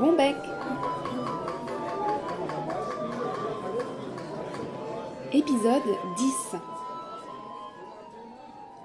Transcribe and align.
Bon 0.00 0.14
bec 0.14 0.34
Épisode 5.30 5.82
10 6.16 6.56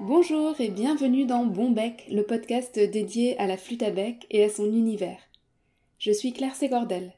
Bonjour 0.02 0.60
et 0.60 0.68
bienvenue 0.68 1.26
dans 1.26 1.46
Bon 1.46 1.72
bec, 1.72 2.06
le 2.12 2.24
podcast 2.24 2.78
dédié 2.78 3.40
à 3.40 3.48
la 3.48 3.56
flûte 3.56 3.84
à 3.84 3.92
bec 3.92 4.26
et 4.30 4.44
à 4.44 4.50
son 4.50 4.66
univers. 4.66 5.22
Je 6.00 6.12
suis 6.12 6.34
Claire 6.34 6.54
Ségordel. 6.56 7.14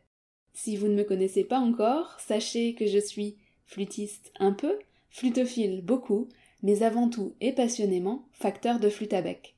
Si 0.53 0.77
vous 0.77 0.89
ne 0.89 0.95
me 0.95 1.03
connaissez 1.03 1.43
pas 1.43 1.57
encore, 1.57 2.19
sachez 2.19 2.75
que 2.75 2.85
je 2.85 2.99
suis 2.99 3.37
flûtiste 3.65 4.31
un 4.39 4.51
peu, 4.51 4.77
flutophile 5.09 5.81
beaucoup, 5.81 6.29
mais 6.61 6.83
avant 6.83 7.09
tout 7.09 7.33
et 7.41 7.51
passionnément 7.51 8.27
facteur 8.31 8.79
de 8.79 8.89
flûte 8.89 9.13
à 9.13 9.23
bec. 9.23 9.56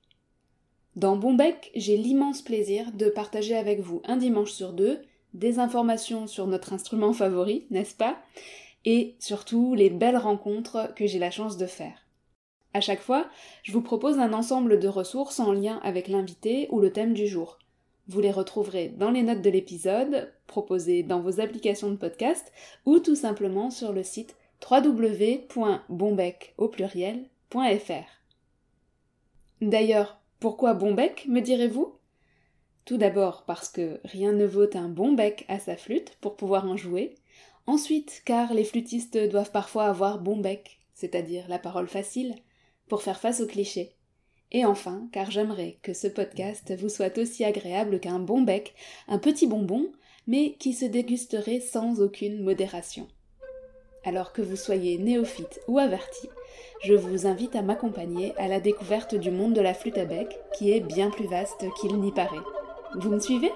Dans 0.96 1.16
Bonbec, 1.16 1.72
j'ai 1.76 1.98
l'immense 1.98 2.42
plaisir 2.42 2.92
de 2.94 3.10
partager 3.10 3.56
avec 3.56 3.80
vous 3.80 4.02
un 4.06 4.18
dimanche 4.18 4.52
sur 4.52 4.74
deux 4.74 5.02
des 5.34 5.60
informations 5.60 6.28
sur 6.28 6.48
notre 6.48 6.74
instrument 6.74 7.14
favori, 7.14 7.66
n'est-ce 7.70 7.96
pas? 7.96 8.18
Et 8.86 9.16
surtout 9.20 9.76
les 9.76 9.90
belles 9.90 10.18
rencontres 10.18 10.94
que 10.96 11.06
j'ai 11.06 11.20
la 11.20 11.32
chance 11.32 11.58
de 11.58 11.68
faire. 11.68 12.08
À 12.74 12.82
chaque 12.82 13.02
fois, 13.02 13.28
je 13.64 13.72
vous 13.72 13.82
propose 13.82 14.20
un 14.20 14.34
ensemble 14.34 14.80
de 14.80 14.88
ressources 14.88 15.40
en 15.40 15.52
lien 15.52 15.80
avec 15.84 16.08
l'invité 16.08 16.68
ou 16.72 16.80
le 16.80 16.92
thème 16.92 17.14
du 17.14 17.28
jour. 17.28 17.60
Vous 18.08 18.22
les 18.22 18.32
retrouverez 18.32 18.90
dans 18.90 19.12
les 19.12 19.22
notes 19.22 19.42
de 19.42 19.50
l'épisode, 19.50 20.34
proposées 20.48 21.04
dans 21.04 21.20
vos 21.20 21.40
applications 21.40 21.92
de 21.92 21.96
podcast 21.96 22.52
ou 22.86 23.00
tout 23.00 23.16
simplement 23.16 23.70
sur 23.70 23.94
le 23.94 24.04
site 24.04 24.36
www.bombec 24.70 26.54
au 26.58 26.68
pluriel.fr. 26.68 28.20
D'ailleurs, 29.62 30.20
pourquoi 30.40 30.74
bon 30.74 30.94
bec, 30.94 31.26
me 31.28 31.42
direz-vous? 31.42 31.96
Tout 32.86 32.98
d'abord 32.98 33.44
parce 33.46 33.68
que 33.68 34.00
rien 34.06 34.32
ne 34.32 34.46
vaut 34.46 34.76
un 34.76 34.88
bon 34.88 35.12
bec 35.12 35.46
à 35.50 35.60
sa 35.60 35.76
flûte 35.76 36.18
pour 36.22 36.38
pouvoir 36.38 36.66
en 36.66 36.78
jouer. 36.78 37.16
Ensuite, 37.68 38.22
car 38.24 38.54
les 38.54 38.64
flûtistes 38.64 39.18
doivent 39.18 39.52
parfois 39.52 39.86
avoir 39.86 40.20
bon 40.20 40.38
bec, 40.38 40.80
c'est-à-dire 40.94 41.48
la 41.50 41.60
parole 41.60 41.90
facile, 41.90 42.36
pour 42.88 43.04
faire 43.04 43.20
face 43.20 43.42
aux 43.42 43.48
clichés. 43.48 43.96
Et 44.52 44.66
enfin, 44.66 45.10
car 45.12 45.30
j'aimerais 45.30 45.78
que 45.84 45.94
ce 45.94 46.08
podcast 46.08 46.74
vous 46.80 46.90
soit 46.90 47.18
aussi 47.18 47.44
agréable 47.44 48.00
qu'un 48.00 48.20
bon 48.20 48.42
bec, 48.42 48.74
un 49.08 49.20
petit 49.20 49.46
bonbon, 49.46 49.92
mais 50.26 50.54
qui 50.54 50.74
se 50.74 50.86
dégusterait 50.86 51.60
sans 51.60 52.02
aucune 52.02 52.42
modération. 52.42 53.08
Alors 54.06 54.32
que 54.32 54.42
vous 54.42 54.56
soyez 54.56 54.98
néophyte 54.98 55.60
ou 55.68 55.80
averti, 55.80 56.30
je 56.84 56.94
vous 56.94 57.28
invite 57.28 57.56
à 57.56 57.62
m'accompagner 57.62 58.34
à 58.38 58.48
la 58.48 58.60
découverte 58.60 59.16
du 59.16 59.32
monde 59.32 59.54
de 59.54 59.62
la 59.62 59.74
flûte 59.74 59.98
à 59.98 60.06
bec, 60.06 60.40
qui 60.54 60.72
est 60.72 60.80
bien 60.80 61.10
plus 61.10 61.28
vaste 61.28 61.66
qu'il 61.80 62.00
n'y 62.00 62.12
paraît. 62.12 62.38
Vous 62.96 63.10
me 63.10 63.20
suivez? 63.20 63.52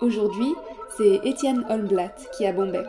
Aujourd'hui, 0.00 0.54
c'est 0.96 1.20
Étienne 1.24 1.64
Holmblatt 1.68 2.30
qui 2.36 2.46
a 2.46 2.52
bon 2.52 2.70
bec. 2.70 2.86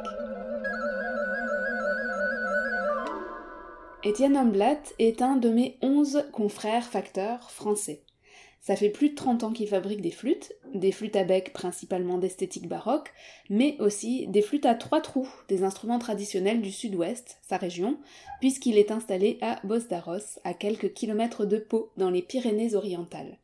Étienne 4.04 4.38
Holmblatt 4.38 4.94
est 4.98 5.22
un 5.22 5.36
de 5.36 5.50
mes 5.50 5.78
onze 5.82 6.24
confrères 6.32 6.86
facteurs 6.86 7.52
français. 7.52 8.04
Ça 8.62 8.76
fait 8.76 8.90
plus 8.90 9.10
de 9.10 9.16
30 9.16 9.44
ans 9.44 9.54
qu'il 9.54 9.68
fabrique 9.68 10.02
des 10.02 10.12
flûtes, 10.12 10.54
des 10.74 10.92
flûtes 10.92 11.16
à 11.16 11.24
bec 11.24 11.54
principalement 11.54 12.18
d'esthétique 12.18 12.68
baroque, 12.68 13.12
mais 13.50 13.78
aussi 13.80 14.28
des 14.28 14.42
flûtes 14.42 14.66
à 14.66 14.76
trois 14.76 15.02
trous, 15.02 15.30
des 15.48 15.64
instruments 15.64 16.00
traditionnels 16.00 16.62
du 16.62 16.72
sud-ouest, 16.72 17.38
sa 17.42 17.58
région, 17.58 17.98
puisqu'il 18.42 18.78
est 18.78 18.92
installé 18.92 19.38
à 19.42 19.60
Bosdaros, 19.64 20.40
à 20.44 20.54
quelques 20.54 20.94
kilomètres 20.94 21.46
de 21.46 21.58
Pau, 21.58 21.92
dans 21.98 22.10
les 22.10 22.22
Pyrénées 22.22 22.76
orientales. 22.76 23.40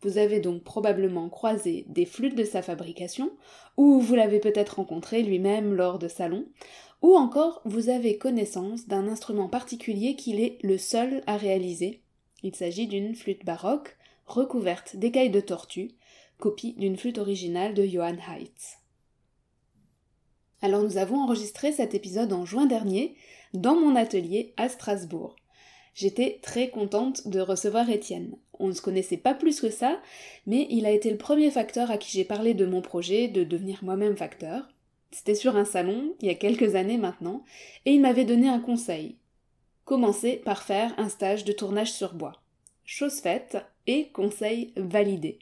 Vous 0.00 0.18
avez 0.18 0.40
donc 0.40 0.64
probablement 0.64 1.28
croisé 1.28 1.86
des 1.88 2.04
flûtes 2.04 2.34
de 2.34 2.44
sa 2.44 2.60
fabrication, 2.60 3.30
ou 3.76 4.00
vous 4.00 4.14
l'avez 4.14 4.38
peut-être 4.38 4.76
rencontré 4.76 5.22
lui-même 5.22 5.74
lors 5.74 5.98
de 5.98 6.08
salons, 6.08 6.46
ou 7.02 7.14
encore 7.14 7.60
vous 7.64 7.90
avez 7.90 8.16
connaissance 8.16 8.86
d'un 8.86 9.08
instrument 9.08 9.48
particulier 9.48 10.16
qu'il 10.16 10.40
est 10.40 10.58
le 10.62 10.78
seul 10.78 11.22
à 11.26 11.36
réaliser. 11.36 12.02
Il 12.42 12.54
s'agit 12.54 12.86
d'une 12.86 13.14
flûte 13.14 13.44
baroque, 13.44 13.96
recouverte 14.26 14.96
d'écailles 14.96 15.30
de 15.30 15.40
tortue, 15.40 15.92
copie 16.38 16.74
d'une 16.74 16.96
flûte 16.96 17.18
originale 17.18 17.74
de 17.74 17.84
Johann 17.84 18.18
Heitz. 18.18 18.78
Alors 20.62 20.82
nous 20.82 20.96
avons 20.96 21.20
enregistré 21.20 21.72
cet 21.72 21.94
épisode 21.94 22.32
en 22.32 22.44
juin 22.44 22.66
dernier 22.66 23.16
dans 23.52 23.74
mon 23.74 23.96
atelier 23.96 24.54
à 24.56 24.68
Strasbourg. 24.68 25.36
J'étais 25.94 26.40
très 26.42 26.70
contente 26.70 27.28
de 27.28 27.38
recevoir 27.38 27.88
Étienne. 27.88 28.34
On 28.58 28.68
ne 28.68 28.72
se 28.72 28.82
connaissait 28.82 29.16
pas 29.16 29.34
plus 29.34 29.60
que 29.60 29.70
ça, 29.70 30.00
mais 30.46 30.66
il 30.70 30.86
a 30.86 30.90
été 30.90 31.10
le 31.10 31.18
premier 31.18 31.50
facteur 31.50 31.90
à 31.90 31.98
qui 31.98 32.10
j'ai 32.10 32.24
parlé 32.24 32.54
de 32.54 32.66
mon 32.66 32.80
projet 32.80 33.28
de 33.28 33.44
devenir 33.44 33.84
moi-même 33.84 34.16
facteur. 34.16 34.68
C'était 35.12 35.34
sur 35.34 35.56
un 35.56 35.64
salon, 35.64 36.14
il 36.20 36.26
y 36.26 36.30
a 36.30 36.34
quelques 36.34 36.74
années 36.74 36.98
maintenant, 36.98 37.44
et 37.84 37.92
il 37.92 38.00
m'avait 38.00 38.24
donné 38.24 38.48
un 38.48 38.58
conseil. 38.58 39.16
Commencer 39.84 40.36
par 40.36 40.62
faire 40.62 40.94
un 40.98 41.08
stage 41.08 41.44
de 41.44 41.52
tournage 41.52 41.92
sur 41.92 42.14
bois. 42.14 42.42
Chose 42.84 43.20
faite, 43.20 43.58
et 43.86 44.08
conseil 44.08 44.72
validé. 44.76 45.38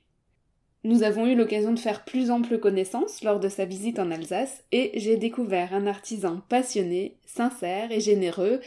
Nous 0.84 1.04
avons 1.04 1.26
eu 1.26 1.36
l'occasion 1.36 1.72
de 1.72 1.78
faire 1.78 2.04
plus 2.04 2.30
ample 2.30 2.58
connaissance 2.58 3.22
lors 3.22 3.38
de 3.38 3.48
sa 3.48 3.64
visite 3.64 4.00
en 4.00 4.10
Alsace 4.10 4.64
et 4.72 4.90
j'ai 4.96 5.16
découvert 5.16 5.74
un 5.74 5.86
artisan 5.86 6.40
passionné, 6.48 7.16
sincère 7.24 7.92
et 7.92 8.00
généreux 8.00 8.60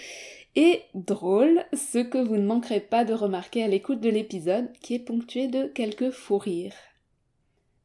et 0.56 0.84
drôle, 0.94 1.66
ce 1.74 1.98
que 1.98 2.18
vous 2.18 2.38
ne 2.38 2.46
manquerez 2.46 2.80
pas 2.80 3.04
de 3.04 3.14
remarquer 3.14 3.64
à 3.64 3.68
l'écoute 3.68 4.00
de 4.00 4.10
l'épisode 4.10 4.72
qui 4.80 4.96
est 4.96 5.00
ponctué 5.00 5.48
de 5.48 5.66
quelques 5.66 6.12
fous 6.12 6.38
rires. 6.38 6.78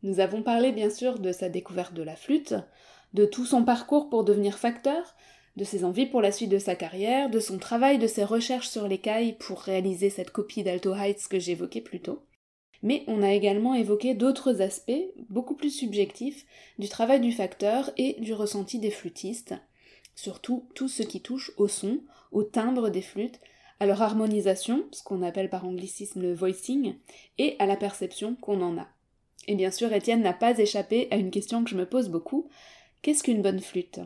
Nous 0.05 0.21
avons 0.21 0.43
parlé 0.43 0.71
bien 0.71 0.91
sûr 0.91 1.19
de 1.19 1.33
sa 1.33 1.49
découverte 1.49 1.95
de 1.95 2.05
la 2.05 2.15
flûte, 2.15 2.55
de 3.13 3.25
tout 3.25 3.45
son 3.45 3.65
parcours 3.65 4.09
pour 4.09 4.25
devenir 4.25 4.59
facteur, 4.59 5.17
de 5.57 5.65
ses 5.65 5.85
envies 5.85 6.07
pour 6.07 6.23
la 6.23 6.33
suite 6.33 6.51
de 6.51 6.59
sa 6.59 6.75
carrière, 6.75 7.31
de 7.31 7.41
son 7.41 7.59
travail, 7.59 7.99
de 7.99 8.07
ses 8.07 8.25
recherches 8.25 8.69
sur 8.69 8.87
l'écaille 8.89 9.35
pour 9.39 9.61
réaliser 9.61 10.11
cette 10.11 10.31
copie 10.31 10.63
d'Alto 10.63 10.95
Heights 10.95 11.29
que 11.29 11.39
j'évoquais 11.39 11.81
plus 11.81 12.01
tôt. 12.01 12.23
Mais 12.83 13.05
on 13.09 13.23
a 13.23 13.33
également 13.33 13.75
évoqué 13.75 14.15
d'autres 14.15 14.63
aspects, 14.63 14.93
beaucoup 15.29 15.55
plus 15.55 15.71
subjectifs, 15.71 16.47
du 16.79 16.89
travail 16.89 17.21
du 17.21 17.33
facteur 17.33 17.91
et 17.99 18.17
du 18.21 18.33
ressenti 18.33 18.79
des 18.79 18.91
flûtistes, 18.91 19.55
surtout 20.15 20.69
tout 20.75 20.89
ce 20.89 21.03
qui 21.03 21.21
touche 21.21 21.53
au 21.59 21.69
son, 21.69 22.01
au 22.33 22.43
timbre 22.43 22.89
des 22.89 23.03
flûtes, 23.03 23.41
à 23.81 23.87
leur 23.87 24.03
harmonisation, 24.03 24.85
ce 24.93 25.03
qu'on 25.03 25.23
appelle 25.23 25.51
par 25.51 25.67
anglicisme 25.67 26.23
le 26.23 26.35
voicing, 26.35 26.95
et 27.39 27.57
à 27.59 27.67
la 27.67 27.77
perception 27.77 28.35
qu'on 28.37 28.63
en 28.63 28.79
a. 28.79 28.89
Et 29.47 29.55
bien 29.55 29.71
sûr, 29.71 29.93
Étienne 29.93 30.23
n'a 30.23 30.35
pas 30.35 30.59
échappé 30.59 31.09
à 31.11 31.17
une 31.17 31.31
question 31.31 31.65
que 31.65 31.71
je 31.71 31.77
me 31.77 31.87
pose 31.87 32.09
beaucoup. 32.09 32.49
Qu'est-ce 33.03 33.23
qu'une 33.23 33.43
bonne 33.43 33.61
flûte? 33.61 34.01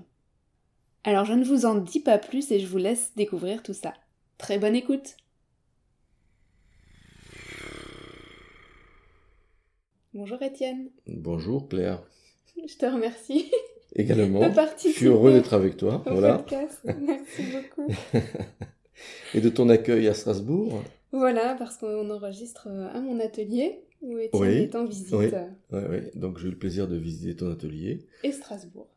Alors 1.04 1.24
je 1.26 1.34
ne 1.34 1.44
vous 1.44 1.66
en 1.66 1.74
dis 1.76 2.00
pas 2.00 2.18
plus 2.18 2.50
et 2.50 2.58
je 2.58 2.66
vous 2.66 2.78
laisse 2.78 3.12
découvrir 3.14 3.62
tout 3.62 3.74
ça. 3.74 3.92
Très 4.38 4.58
bonne 4.58 4.74
écoute 4.74 5.16
Bonjour 10.14 10.40
Étienne. 10.42 10.90
Bonjour 11.06 11.68
Claire. 11.68 12.02
Je 12.56 12.76
te 12.76 12.86
remercie. 12.86 13.50
Également. 13.96 14.42
Je 14.82 14.88
suis 14.88 15.06
heureux 15.06 15.32
d'être 15.32 15.54
avec 15.54 15.76
toi. 15.76 16.02
voilà. 16.06 16.44
Merci 16.84 17.42
beaucoup. 17.52 17.92
et 19.34 19.40
de 19.40 19.48
ton 19.48 19.68
accueil 19.68 20.08
à 20.08 20.14
Strasbourg. 20.14 20.82
Voilà, 21.12 21.54
parce 21.56 21.76
qu'on 21.76 22.10
enregistre 22.10 22.68
à 22.68 23.00
mon 23.00 23.20
atelier 23.20 23.82
où 24.02 24.18
Étienne 24.18 24.44
est 24.44 24.74
en 24.74 24.84
visite. 24.84 25.12
Oui, 25.12 25.26
oui, 25.72 25.80
oui. 25.90 25.98
donc 26.14 26.38
j'ai 26.38 26.48
eu 26.48 26.50
le 26.52 26.58
plaisir 26.58 26.88
de 26.88 26.96
visiter 26.96 27.36
ton 27.36 27.50
atelier. 27.50 28.06
Et 28.22 28.32
Strasbourg. 28.32 28.93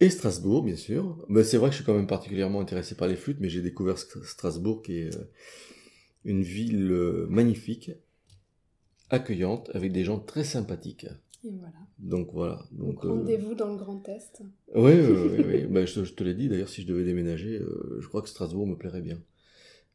Et 0.00 0.10
Strasbourg, 0.10 0.62
bien 0.62 0.76
sûr. 0.76 1.24
Mais 1.28 1.42
c'est 1.42 1.56
vrai 1.56 1.70
que 1.70 1.72
je 1.72 1.78
suis 1.78 1.84
quand 1.84 1.94
même 1.94 2.06
particulièrement 2.06 2.60
intéressé 2.60 2.94
par 2.94 3.08
les 3.08 3.16
flûtes, 3.16 3.38
mais 3.40 3.48
j'ai 3.48 3.62
découvert 3.62 3.98
Strasbourg, 3.98 4.82
qui 4.82 4.98
est 4.98 5.16
euh, 5.16 5.24
une 6.24 6.42
ville 6.42 6.90
euh, 6.92 7.26
magnifique, 7.28 7.90
accueillante, 9.10 9.70
avec 9.74 9.92
des 9.92 10.04
gens 10.04 10.20
très 10.20 10.44
sympathiques. 10.44 11.06
Et 11.44 11.50
voilà. 11.50 11.74
Donc 11.98 12.30
voilà. 12.32 12.64
Donc 12.70 13.04
euh, 13.04 13.08
rendez-vous 13.08 13.54
dans 13.54 13.70
le 13.70 13.76
Grand 13.76 14.08
Est. 14.08 14.42
Oui, 14.74 14.92
oui, 15.00 15.44
oui. 15.44 15.66
Ben, 15.66 15.84
je, 15.84 16.00
te 16.00 16.22
l'ai 16.22 16.34
dit. 16.34 16.48
D'ailleurs, 16.48 16.68
si 16.68 16.82
je 16.82 16.86
devais 16.86 17.04
déménager, 17.04 17.60
je 17.98 18.06
crois 18.06 18.22
que 18.22 18.28
Strasbourg 18.28 18.66
me 18.66 18.76
plairait 18.76 19.02
bien. 19.02 19.20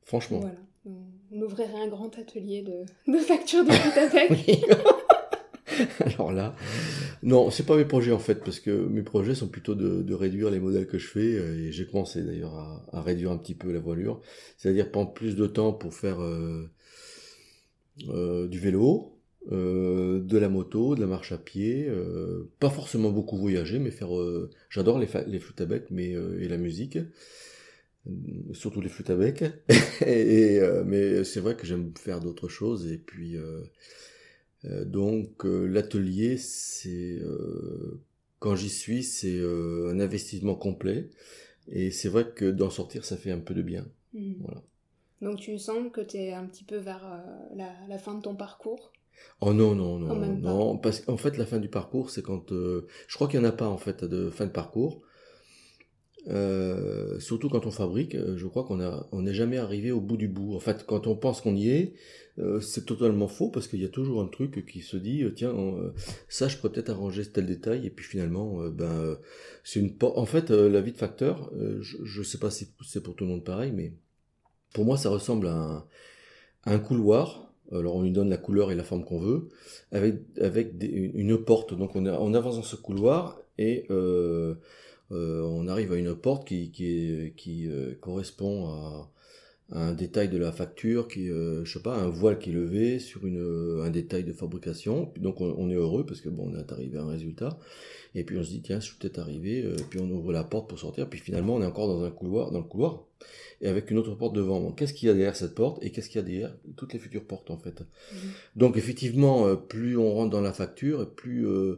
Franchement. 0.01 0.39
Voilà. 0.39 0.59
On 0.85 1.41
ouvrirait 1.41 1.81
un 1.81 1.87
grand 1.87 2.17
atelier 2.19 2.61
de, 2.61 3.11
de 3.11 3.17
factures 3.19 3.63
de 3.63 3.71
flûte 3.71 3.97
avec. 3.97 4.65
Alors 6.05 6.31
là, 6.31 6.55
non, 7.23 7.49
c'est 7.51 7.65
pas 7.65 7.77
mes 7.77 7.85
projets 7.85 8.11
en 8.11 8.19
fait, 8.19 8.43
parce 8.43 8.59
que 8.59 8.69
mes 8.69 9.01
projets 9.01 9.33
sont 9.33 9.47
plutôt 9.47 9.75
de, 9.75 10.13
réduire 10.13 10.49
les 10.51 10.59
modèles 10.59 10.87
que 10.87 10.97
je 10.97 11.07
fais, 11.07 11.35
euh, 11.35 11.67
et 11.67 11.71
j'ai 11.71 11.85
commencé 11.87 12.21
d'ailleurs 12.21 12.53
à, 12.91 13.01
réduire 13.01 13.31
un 13.31 13.37
petit 13.37 13.55
peu 13.55 13.71
la 13.71 13.79
voilure, 13.79 14.21
c'est-à-dire 14.57 14.91
prendre 14.91 15.13
plus 15.13 15.37
de 15.37 15.47
temps 15.47 15.71
pour 15.71 15.93
faire 15.93 16.21
euh, 16.21 16.69
euh, 18.09 18.47
du 18.47 18.59
vélo, 18.59 19.09
de 19.49 20.37
la 20.37 20.49
moto, 20.49 20.95
de 20.95 21.01
la 21.01 21.07
marche 21.07 21.31
à 21.33 21.37
pied, 21.37 21.89
pas 22.59 22.69
forcément 22.69 23.11
beaucoup 23.11 23.37
voyager, 23.37 23.77
mais 23.77 23.91
faire. 23.91 24.09
J'adore 24.69 24.99
les, 24.99 25.07
flûtes 25.07 25.59
à 25.59 25.65
bec, 25.65 25.87
et 25.91 26.47
la 26.47 26.57
musique 26.57 26.97
surtout 28.53 28.79
les 28.79 28.87
flûtes 28.87 29.09
à 29.09 29.15
bec. 29.15 29.43
mais 30.05 31.23
c'est 31.25 31.41
vrai 31.41 31.57
que 31.57 31.65
j'aime 31.65 31.91
faire 31.97 32.21
d'autres 32.21 32.47
choses 32.47 32.89
et 32.89 32.97
puis 32.97 33.35
donc 34.63 35.43
l'atelier, 35.43 36.37
c'est 36.37 37.21
quand 38.39 38.55
j'y 38.55 38.69
suis, 38.69 39.03
c'est 39.03 39.39
un 39.41 39.99
investissement 39.99 40.55
complet. 40.55 41.09
Et 41.69 41.91
c'est 41.91 42.09
vrai 42.09 42.29
que 42.33 42.51
d'en 42.51 42.69
sortir, 42.69 43.05
ça 43.05 43.17
fait 43.17 43.31
un 43.31 43.39
peu 43.39 43.53
de 43.53 43.61
bien. 43.61 43.85
Hmm. 44.13 44.33
Voilà. 44.39 44.61
Donc 45.21 45.39
tu 45.39 45.57
sens 45.57 45.91
que 45.91 46.01
tu 46.01 46.17
es 46.17 46.33
un 46.33 46.45
petit 46.45 46.65
peu 46.65 46.77
vers 46.77 47.23
la, 47.55 47.97
fin 47.97 48.15
de 48.15 48.21
ton 48.21 48.35
parcours? 48.35 48.91
Oh 49.39 49.53
non, 49.53 49.75
non, 49.75 49.99
non, 49.99 50.15
non, 50.15 50.77
parce 50.77 50.99
qu'en 50.99 51.17
fait, 51.17 51.37
la 51.37 51.45
fin 51.45 51.59
du 51.59 51.69
parcours, 51.69 52.09
c'est 52.09 52.21
quand... 52.21 52.49
je 52.49 53.15
crois 53.15 53.27
qu'il 53.27 53.39
n'y 53.39 53.45
en 53.45 53.49
a 53.49 53.53
pas, 53.53 53.67
en 53.67 53.77
fait, 53.77 54.03
de 54.03 54.29
fin 54.29 54.45
de 54.45 54.51
parcours. 54.51 55.01
Euh, 56.29 57.19
surtout 57.19 57.49
quand 57.49 57.65
on 57.65 57.71
fabrique, 57.71 58.15
euh, 58.15 58.37
je 58.37 58.47
crois 58.47 58.63
qu'on 58.63 59.21
n'est 59.21 59.33
jamais 59.33 59.57
arrivé 59.57 59.91
au 59.91 59.99
bout 59.99 60.17
du 60.17 60.27
bout. 60.27 60.55
En 60.55 60.59
fait, 60.59 60.85
quand 60.85 61.07
on 61.07 61.15
pense 61.15 61.41
qu'on 61.41 61.55
y 61.55 61.69
est, 61.69 61.93
euh, 62.39 62.61
c'est 62.61 62.85
totalement 62.85 63.27
faux 63.27 63.49
parce 63.49 63.67
qu'il 63.67 63.81
y 63.81 63.85
a 63.85 63.89
toujours 63.89 64.21
un 64.21 64.27
truc 64.27 64.65
qui 64.65 64.81
se 64.81 64.95
dit, 64.95 65.23
tiens, 65.35 65.53
ça, 66.29 66.47
je 66.47 66.57
pourrais 66.57 66.71
peut-être 66.71 66.91
arranger 66.91 67.25
tel 67.25 67.45
détail, 67.45 67.85
et 67.85 67.89
puis 67.89 68.05
finalement, 68.05 68.67
ben, 68.69 69.17
c'est 69.63 69.79
une, 69.79 69.93
en 70.01 70.25
fait, 70.25 70.49
la 70.49 70.81
vie 70.81 70.93
de 70.93 70.97
facteur, 70.97 71.51
je, 71.81 71.97
je 72.03 72.23
sais 72.23 72.39
pas 72.39 72.49
si 72.49 72.69
c'est 72.87 73.03
pour 73.03 73.15
tout 73.15 73.25
le 73.25 73.31
monde 73.31 73.43
pareil, 73.43 73.71
mais 73.71 73.93
pour 74.73 74.85
moi, 74.85 74.97
ça 74.97 75.09
ressemble 75.09 75.47
à 75.47 75.85
un, 76.65 76.79
couloir. 76.79 77.53
Alors 77.71 77.95
on 77.95 78.03
lui 78.03 78.11
donne 78.11 78.29
la 78.29 78.37
couleur 78.37 78.71
et 78.71 78.75
la 78.75 78.83
forme 78.83 79.03
qu'on 79.03 79.19
veut, 79.19 79.49
avec 79.91 80.21
avec 80.39 80.73
une 80.81 81.37
porte. 81.37 81.73
Donc 81.73 81.95
on, 81.95 82.05
avance 82.05 82.55
dans 82.57 82.63
ce 82.63 82.75
couloir 82.75 83.41
et 83.57 83.87
on 85.11 85.67
arrive 85.67 85.91
à 85.91 85.95
une 85.95 86.15
porte 86.15 86.47
qui, 86.47 86.71
qui, 86.71 87.33
qui 87.37 87.67
euh, 87.67 87.93
correspond 87.99 88.67
à, 88.67 89.09
un 89.71 89.93
détail 89.93 90.29
de 90.29 90.37
la 90.37 90.51
facture, 90.51 91.07
qui, 91.07 91.29
euh, 91.29 91.65
je 91.65 91.73
sais 91.73 91.81
pas, 91.81 91.95
un 91.95 92.09
voile 92.09 92.37
qui 92.37 92.51
est 92.51 92.53
levé 92.53 92.99
sur 92.99 93.25
une, 93.25 93.81
un 93.81 93.89
détail 93.89 94.23
de 94.23 94.33
fabrication. 94.33 95.11
Donc 95.17 95.41
on, 95.41 95.69
est 95.69 95.75
heureux 95.75 96.05
parce 96.05 96.21
que 96.21 96.29
bon, 96.29 96.51
on 96.51 96.59
est 96.59 96.71
arrivé 96.71 96.97
à 96.97 97.03
un 97.03 97.07
résultat. 97.07 97.57
Et 98.13 98.23
puis 98.23 98.37
on 98.37 98.43
se 98.43 98.49
dit 98.49 98.61
tiens, 98.61 98.79
je 98.79 98.85
suis 98.85 98.97
peut-être 98.97 99.17
arrivé. 99.17 99.67
puis 99.89 99.99
on 99.99 100.09
ouvre 100.11 100.31
la 100.31 100.43
porte 100.43 100.69
pour 100.69 100.77
sortir. 100.77 101.09
Puis 101.09 101.19
finalement, 101.19 101.55
on 101.55 101.61
est 101.61 101.65
encore 101.65 101.87
dans 101.87 102.03
un 102.03 102.11
couloir, 102.11 102.51
dans 102.51 102.59
le 102.59 102.65
couloir, 102.65 103.03
et 103.61 103.67
avec 103.67 103.89
une 103.89 103.97
autre 103.97 104.13
porte 104.13 104.35
devant. 104.35 104.71
qu'est-ce 104.73 104.93
qu'il 104.93 105.07
y 105.07 105.11
a 105.11 105.15
derrière 105.15 105.35
cette 105.35 105.55
porte 105.55 105.83
et 105.83 105.91
qu'est-ce 105.91 106.09
qu'il 106.09 106.17
y 106.17 106.23
a 106.23 106.27
derrière 106.27 106.55
toutes 106.75 106.93
les 106.93 106.99
futures 106.99 107.25
portes 107.25 107.49
en 107.49 107.57
fait? 107.57 107.81
Mmh. 107.81 108.15
Donc 108.57 108.77
effectivement, 108.77 109.55
plus 109.55 109.97
on 109.97 110.13
rentre 110.13 110.29
dans 110.29 110.41
la 110.41 110.53
facture, 110.53 111.09
plus 111.09 111.47
on, 111.47 111.77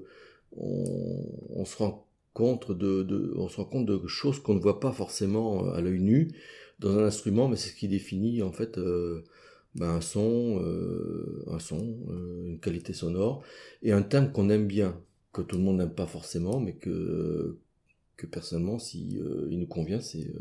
on 0.58 1.64
se 1.64 1.78
rend 1.78 2.05
contre 2.36 2.76
de, 2.76 3.34
on 3.38 3.48
se 3.48 3.56
rend 3.56 3.66
compte 3.66 3.86
de 3.86 4.06
choses 4.08 4.40
qu'on 4.40 4.56
ne 4.56 4.60
voit 4.60 4.82
pas 4.82 4.92
forcément 4.92 5.66
euh, 5.66 5.72
à 5.72 5.82
l'œil 5.82 6.02
nu 6.02 6.34
dans 6.80 7.00
un 7.00 7.06
instrument, 7.06 7.48
mais 7.48 7.56
c'est 7.56 7.70
ce 7.70 7.76
qui 7.76 7.88
définit 7.88 8.44
en 8.44 8.52
fait 8.52 8.78
euh, 8.78 9.24
ben, 9.74 9.88
un 9.88 10.02
son, 10.02 10.62
euh, 10.62 11.46
un 11.48 11.60
son, 11.60 11.80
une 12.46 12.60
qualité 12.60 12.92
sonore 12.92 13.42
et 13.84 13.94
un 13.94 14.02
thème 14.02 14.34
qu'on 14.34 14.50
aime 14.50 14.68
bien, 14.68 15.02
que 15.32 15.42
tout 15.42 15.58
le 15.58 15.64
monde 15.64 15.78
n'aime 15.78 15.96
pas 15.96 16.08
forcément, 16.08 16.60
mais 16.60 16.74
que 16.74 17.58
que 18.18 18.28
personnellement, 18.28 18.80
si 18.80 19.20
il 19.50 19.60
nous 19.60 19.68
convient, 19.68 20.00
c'est 20.00 20.32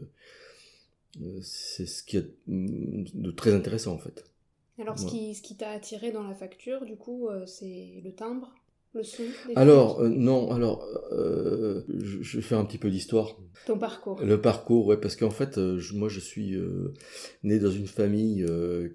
c'est 1.43 1.87
ce 1.87 2.02
qui 2.02 2.17
est 2.17 2.29
mm, 2.49 3.05
de 3.14 3.31
très 3.31 3.55
intéressant 3.55 3.94
en 3.94 3.99
fait. 3.99 4.25
Alors, 4.81 4.99
ce 4.99 5.06
qui, 5.06 5.35
ce 5.37 5.43
qui 5.43 5.56
t'a 5.56 5.70
attiré 5.70 6.11
dans 6.11 6.25
la 6.25 6.35
facture, 6.35 6.85
du 6.85 6.96
coup, 6.96 7.29
c'est 7.46 8.00
le 8.05 8.12
timbre? 8.12 8.52
Alors, 9.56 10.00
euh, 10.00 10.08
non, 10.08 10.52
alors, 10.52 10.87
euh, 11.12 11.82
je, 11.88 12.37
vais 12.37 12.43
faire 12.43 12.58
un 12.58 12.64
petit 12.64 12.79
peu 12.79 12.91
d'histoire. 12.91 13.37
Ton 13.67 13.79
parcours. 13.79 14.23
Le 14.23 14.41
parcours, 14.41 14.87
ouais, 14.87 14.96
parce 14.96 15.17
qu'en 15.17 15.31
fait, 15.31 15.58
euh, 15.58 15.81
moi, 15.94 16.08
je 16.08 16.20
suis 16.20 16.56
né 17.43 17.58
dans 17.58 17.70
une 17.70 17.87
famille 17.87 18.46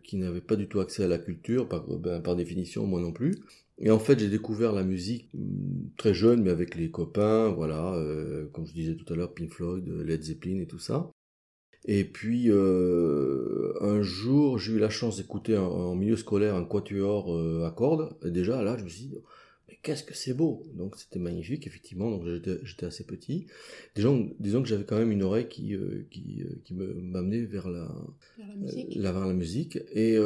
qui 0.04 0.18
n'avait 0.18 0.42
pas 0.42 0.56
du 0.56 0.68
tout 0.68 0.80
accès 0.80 1.04
à 1.04 1.08
la 1.08 1.18
culture, 1.18 1.68
par, 1.68 1.86
ben, 1.88 2.22
par 2.22 2.36
définition, 2.36 2.86
moi 2.86 3.02
non 3.02 3.12
plus. 3.12 3.36
Et 3.82 3.92
en 3.92 4.00
fait, 4.00 4.20
j'ai 4.20 4.30
découvert 4.30 4.74
la 4.74 4.84
musique 4.84 5.30
mm, 5.34 5.92
très 5.98 6.14
jeune, 6.14 6.44
mais 6.44 6.52
avec 6.52 6.76
les 6.76 6.92
copains, 6.92 7.50
voilà, 7.50 7.96
comme 8.54 8.68
je 8.68 8.74
disais 8.74 8.96
tout 8.96 9.12
à 9.12 9.16
l'heure, 9.16 9.34
Pink 9.34 9.52
Floyd, 9.52 9.88
Led 9.88 10.24
Zeppelin 10.24 10.62
et 10.62 10.68
tout 10.68 10.80
ça. 10.80 11.12
Et 11.86 12.04
puis 12.04 12.52
un 12.52 14.02
jour, 14.02 14.60
j'ai 14.60 14.74
eu 14.74 14.80
la 14.80 14.90
chance 14.90 15.18
d'écouter 15.18 15.58
en, 15.58 15.96
milieu 15.96 16.18
scolaire 16.18 16.56
un 16.56 16.66
quatuor 16.66 17.66
à 17.66 17.72
cordes. 17.72 18.16
Et 18.24 18.32
déjà 18.32 18.62
là, 18.62 18.78
je 18.78 18.84
me 18.84 18.90
suis 18.90 19.06
dit, 19.06 19.18
qu'est-ce 19.82 20.04
que 20.04 20.14
c'est 20.14 20.34
beau 20.34 20.64
Donc 20.74 20.96
c'était 20.98 21.20
magnifique, 21.20 21.68
effectivement, 21.68 22.10
donc 22.10 22.24
j'étais 22.64 22.86
assez 22.86 23.04
petit. 23.04 23.48
Disons, 23.96 24.32
disons 24.40 24.62
que 24.62 24.68
j'avais 24.68 24.84
quand 24.84 24.98
même 24.98 25.12
une 25.12 25.24
oreille 25.24 25.48
qui, 25.48 25.76
euh, 25.76 26.08
qui, 26.12 26.44
euh, 26.44 26.56
qui 26.64 26.74
m'amenait 26.74 27.42
vers 27.42 27.70
la, 27.70 27.88
vers 28.38 28.48
la, 28.48 28.56
musique. 28.56 28.98
Euh, 28.98 29.02
vers 29.02 29.28
la 29.28 29.34
musique. 29.34 29.80
Et 29.94 30.18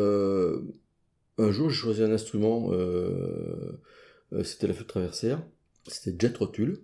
un 1.38 1.52
jour, 1.52 1.70
j'ai 1.70 1.76
choisi 1.76 2.04
un 2.04 2.12
instrument, 2.12 2.72
c'était 4.44 4.68
la 4.68 4.74
flûte 4.74 4.88
traversière, 4.88 5.44
c'était 5.88 6.16
Jet 6.20 6.38
Rotule. 6.38 6.82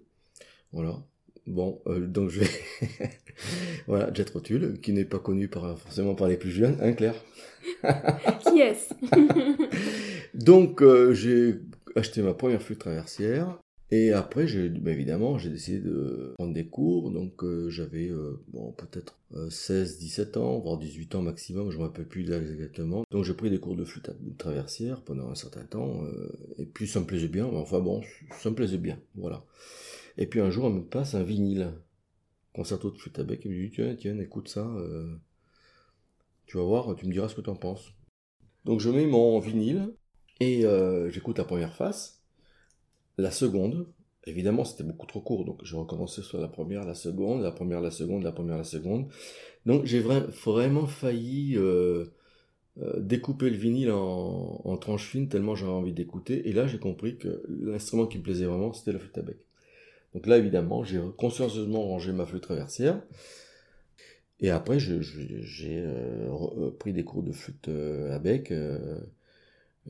Voilà. 0.72 1.04
Bon, 1.48 1.82
donc 1.88 2.30
je 2.30 2.42
vais... 2.42 2.50
voilà, 3.88 4.14
Jet 4.14 4.30
Rotule, 4.30 4.80
qui 4.82 4.94
n'est 4.94 5.06
pas 5.06 5.18
connu 5.18 5.48
par, 5.48 5.80
forcément 5.80 6.14
par 6.14 6.28
les 6.28 6.38
plus 6.38 6.52
jeunes, 6.52 6.78
hein 6.80 6.94
Claire? 6.94 7.16
Qui 8.44 8.60
est-ce? 8.60 8.94
Donc 10.34 10.84
j'ai 11.14 11.60
acheté 11.96 12.22
ma 12.22 12.34
première 12.34 12.62
flûte 12.62 12.80
traversière. 12.80 13.60
Et 13.92 14.12
après, 14.12 14.46
ben 14.46 14.94
évidemment, 14.94 15.40
j'ai 15.40 15.50
décidé 15.50 15.80
de 15.80 16.34
prendre 16.38 16.54
des 16.54 16.68
cours. 16.68 17.10
Donc, 17.10 17.44
euh, 17.44 17.70
j'avais 17.70 18.08
euh, 18.08 18.40
bon, 18.50 18.72
peut-être 18.74 19.20
16, 19.50 19.96
euh, 19.96 20.00
17 20.00 20.38
ans, 20.38 20.60
voire 20.60 20.78
18 20.78 21.16
ans 21.16 21.24
maximum, 21.24 21.72
je 21.72 21.78
ne 21.78 21.82
me 21.82 21.88
rappelle 21.88 22.08
plus 22.08 22.32
exactement. 22.32 23.04
Donc, 23.10 23.24
j'ai 23.24 23.34
pris 23.34 23.50
des 23.50 23.60
cours 23.60 23.76
de 23.76 23.86
flûte 23.86 24.12
traversière 24.38 25.02
pendant 25.02 25.30
un 25.30 25.36
certain 25.36 25.64
temps. 25.64 26.04
et 26.60 26.66
puis, 26.66 26.88
ça 26.88 27.00
me 27.00 27.06
plaisait 27.06 27.28
bien. 27.30 27.46
Enfin, 27.46 27.80
bon, 27.80 28.02
ça 28.40 28.52
me 28.52 28.56
plaisait 28.56 28.78
bien. 28.78 29.00
Voilà. 29.16 29.44
Et 30.18 30.28
puis, 30.28 30.40
un 30.40 30.52
jour, 30.52 30.66
on 30.66 30.70
me 30.70 30.84
passe 30.84 31.16
un 31.16 31.24
vinyle, 31.24 31.74
concerto 32.54 32.92
de 32.92 32.98
flûte 32.98 33.18
à 33.18 33.24
bec. 33.24 33.44
Et 33.46 33.50
me 33.50 33.56
dit 33.56 33.72
Tiens, 33.72 33.96
tiens, 33.96 34.20
écoute 34.20 34.50
ça. 34.50 34.72
tu 36.46 36.58
vas 36.58 36.64
voir, 36.64 36.96
tu 36.96 37.08
me 37.08 37.12
diras 37.12 37.28
ce 37.28 37.34
que 37.34 37.42
tu 37.42 37.50
en 37.50 37.56
penses. 37.56 37.92
Donc, 38.66 38.82
je 38.82 38.92
mets 38.92 39.08
mon 39.08 39.40
vinyle. 39.40 39.94
Et 40.40 40.66
euh, 40.66 41.10
j'écoute 41.10 41.38
la 41.38 41.44
première 41.44 41.74
face, 41.74 42.22
la 43.18 43.32
seconde, 43.32 43.88
évidemment 44.26 44.64
c'était 44.64 44.84
beaucoup 44.84 45.06
trop 45.06 45.22
court, 45.22 45.44
donc 45.44 45.64
j'ai 45.64 45.76
recommencé 45.76 46.22
sur 46.22 46.40
la 46.40 46.48
première, 46.48 46.86
la 46.86 46.96
seconde, 46.96 47.42
la 47.42 47.52
première, 47.52 47.82
la 47.82 47.92
seconde, 47.92 48.24
la 48.24 48.32
première, 48.32 48.58
la 48.58 48.64
seconde. 48.64 49.08
Donc 49.66 49.86
j'ai 49.86 50.00
vraiment 50.00 50.88
failli 50.88 51.58
euh, 51.58 52.06
euh, 52.82 53.00
découper 53.02 53.50
le 53.50 53.58
vinyle 53.58 53.92
en, 53.92 54.62
en 54.64 54.78
tranches 54.78 55.08
fines 55.08 55.28
tellement 55.28 55.56
j'avais 55.56 55.72
envie 55.72 55.94
d'écouter. 55.94 56.48
Et 56.48 56.54
là 56.54 56.68
j'ai 56.68 56.80
compris 56.80 57.18
que 57.18 57.44
l'instrument 57.50 58.08
qui 58.08 58.18
me 58.18 58.24
plaisait 58.24 58.46
vraiment 58.46 58.72
c'était 58.72 58.94
la 58.94 59.00
flûte 59.00 59.18
à 59.18 59.22
bec. 59.22 59.38
Donc 60.14 60.26
là 60.26 60.38
évidemment 60.38 60.86
j'ai 60.86 61.02
consciencieusement 61.18 61.84
rangé 61.84 62.14
ma 62.14 62.26
flûte 62.26 62.44
traversière. 62.44 63.02
Et 64.40 64.52
après 64.52 64.80
j'ai 64.80 65.02
pris 66.80 66.94
des 66.94 67.04
cours 67.04 67.24
de 67.24 67.34
flûte 67.34 67.68
à 67.68 68.20
bec 68.20 68.54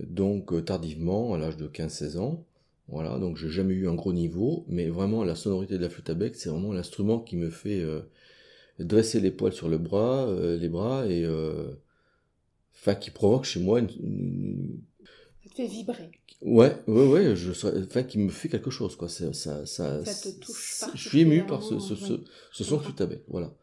donc 0.08 0.54
euh, 0.54 0.62
tardivement, 0.62 1.34
à 1.34 1.38
l'âge 1.38 1.58
de 1.58 1.68
15-16 1.68 2.18
ans. 2.18 2.46
Voilà, 2.88 3.20
donc 3.20 3.38
j'ai 3.38 3.50
jamais 3.50 3.76
eu 3.76 3.88
un 3.88 3.94
gros 3.94 4.14
niveau, 4.14 4.66
mais 4.68 4.88
vraiment 4.90 5.24
la 5.24 5.36
sonorité 5.36 5.78
de 5.78 5.84
la 5.84 5.90
flûte 5.90 6.10
à 6.10 6.16
bec, 6.16 6.36
c'est 6.36 6.50
vraiment 6.50 6.74
l'instrument 6.74 7.20
qui 7.20 7.38
me 7.38 7.52
fait 7.52 7.82
euh, 7.82 8.02
dresser 8.80 9.20
les 9.20 9.30
poils 9.30 9.54
sur 9.54 9.70
le 9.70 9.78
bras, 9.78 10.28
euh, 10.28 10.58
les 10.58 10.70
bras, 10.70 11.06
et 11.06 11.28
enfin 12.74 12.96
qui 12.96 13.12
provoque 13.12 13.46
chez 13.46 13.60
moi 13.60 13.80
une, 13.80 14.80
ça 15.44 15.50
te 15.50 15.56
fait 15.56 15.68
vibrer. 15.68 16.10
Ouais, 16.42 16.76
ouais, 16.88 17.08
ouais, 17.08 17.36
je, 17.36 17.52
enfin, 17.52 18.04
qui 18.04 18.18
me 18.18 18.30
fait 18.30 18.50
quelque 18.50 18.72
chose, 18.72 18.96
quoi. 18.96 19.10
Ça, 19.10 19.34
ça, 19.34 19.66
ça, 19.66 20.04
ça 20.06 20.32
te 20.32 20.36
touche 20.40 20.84
Je 20.96 21.10
suis 21.10 21.20
ému 21.20 21.46
par 21.46 21.62
ce, 21.62 21.80
ce, 21.80 21.96
ce, 21.96 22.14
ce 22.52 22.64
son 22.64 22.78
de 22.78 22.82
flûte 22.82 23.02
à 23.02 23.06
bec, 23.06 23.22
voilà. 23.28 23.54